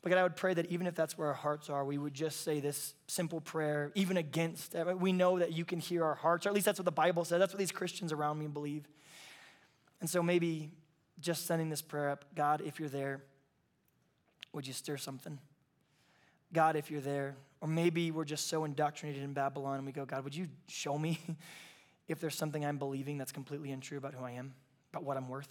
But 0.00 0.10
God, 0.10 0.18
I 0.18 0.22
would 0.22 0.36
pray 0.36 0.54
that 0.54 0.66
even 0.66 0.86
if 0.86 0.94
that's 0.94 1.18
where 1.18 1.26
our 1.26 1.34
hearts 1.34 1.68
are, 1.68 1.84
we 1.84 1.98
would 1.98 2.14
just 2.14 2.42
say 2.42 2.60
this 2.60 2.94
simple 3.08 3.40
prayer, 3.40 3.90
even 3.96 4.16
against. 4.16 4.76
Uh, 4.76 4.94
we 4.96 5.10
know 5.10 5.40
that 5.40 5.52
you 5.52 5.64
can 5.64 5.80
hear 5.80 6.04
our 6.04 6.14
hearts, 6.14 6.46
or 6.46 6.50
at 6.50 6.54
least 6.54 6.66
that's 6.66 6.78
what 6.78 6.84
the 6.84 6.92
Bible 6.92 7.24
says. 7.24 7.40
That's 7.40 7.52
what 7.52 7.58
these 7.58 7.72
Christians 7.72 8.12
around 8.12 8.38
me 8.38 8.46
believe. 8.46 8.86
And 10.00 10.08
so 10.08 10.22
maybe 10.22 10.70
just 11.18 11.46
sending 11.46 11.68
this 11.68 11.82
prayer 11.82 12.10
up 12.10 12.26
God, 12.36 12.62
if 12.64 12.78
you're 12.78 12.88
there, 12.88 13.24
would 14.52 14.68
you 14.68 14.72
stir 14.72 14.98
something? 14.98 15.40
God, 16.52 16.76
if 16.76 16.90
you're 16.90 17.00
there. 17.00 17.36
Or 17.60 17.68
maybe 17.68 18.10
we're 18.10 18.24
just 18.24 18.48
so 18.48 18.64
indoctrinated 18.64 19.22
in 19.22 19.32
Babylon 19.32 19.78
and 19.78 19.86
we 19.86 19.92
go, 19.92 20.04
God, 20.04 20.24
would 20.24 20.36
you 20.36 20.48
show 20.68 20.98
me 20.98 21.18
if 22.08 22.20
there's 22.20 22.36
something 22.36 22.64
I'm 22.64 22.78
believing 22.78 23.16
that's 23.18 23.32
completely 23.32 23.72
untrue 23.72 23.98
about 23.98 24.14
who 24.14 24.24
I 24.24 24.32
am, 24.32 24.52
about 24.92 25.04
what 25.04 25.16
I'm 25.16 25.28
worth, 25.28 25.48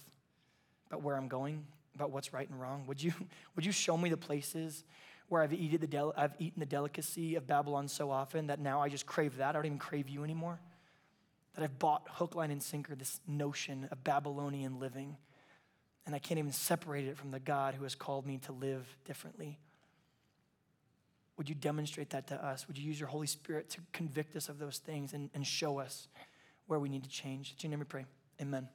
about 0.88 1.02
where 1.02 1.16
I'm 1.16 1.28
going, 1.28 1.66
about 1.94 2.10
what's 2.10 2.32
right 2.32 2.48
and 2.48 2.60
wrong? 2.60 2.84
Would 2.86 3.02
you, 3.02 3.12
would 3.56 3.66
you 3.66 3.72
show 3.72 3.96
me 3.96 4.10
the 4.10 4.16
places 4.16 4.84
where 5.28 5.42
I've 5.42 5.52
eaten, 5.52 5.80
the 5.80 5.86
del- 5.86 6.14
I've 6.16 6.34
eaten 6.38 6.60
the 6.60 6.66
delicacy 6.66 7.34
of 7.34 7.46
Babylon 7.46 7.88
so 7.88 8.10
often 8.10 8.46
that 8.48 8.60
now 8.60 8.80
I 8.80 8.88
just 8.88 9.06
crave 9.06 9.38
that? 9.38 9.50
I 9.50 9.52
don't 9.52 9.66
even 9.66 9.78
crave 9.78 10.08
you 10.08 10.22
anymore. 10.22 10.60
That 11.54 11.64
I've 11.64 11.78
bought 11.78 12.06
hook, 12.10 12.34
line, 12.34 12.50
and 12.50 12.62
sinker 12.62 12.94
this 12.94 13.20
notion 13.26 13.88
of 13.90 14.04
Babylonian 14.04 14.78
living, 14.80 15.16
and 16.06 16.14
I 16.14 16.18
can't 16.18 16.38
even 16.38 16.52
separate 16.52 17.06
it 17.06 17.16
from 17.16 17.30
the 17.30 17.40
God 17.40 17.74
who 17.74 17.84
has 17.84 17.94
called 17.94 18.26
me 18.26 18.38
to 18.38 18.52
live 18.52 18.86
differently. 19.04 19.58
Would 21.36 21.48
you 21.48 21.54
demonstrate 21.54 22.10
that 22.10 22.26
to 22.28 22.44
us? 22.44 22.68
Would 22.68 22.78
you 22.78 22.84
use 22.84 22.98
your 22.98 23.08
Holy 23.08 23.26
Spirit 23.26 23.70
to 23.70 23.80
convict 23.92 24.36
us 24.36 24.48
of 24.48 24.58
those 24.58 24.78
things 24.78 25.12
and, 25.12 25.30
and 25.34 25.46
show 25.46 25.78
us 25.78 26.08
where 26.66 26.78
we 26.78 26.88
need 26.88 27.02
to 27.04 27.10
change? 27.10 27.56
Do 27.56 27.66
you 27.66 27.70
name 27.70 27.80
me 27.80 27.86
pray? 27.88 28.06
Amen. 28.40 28.68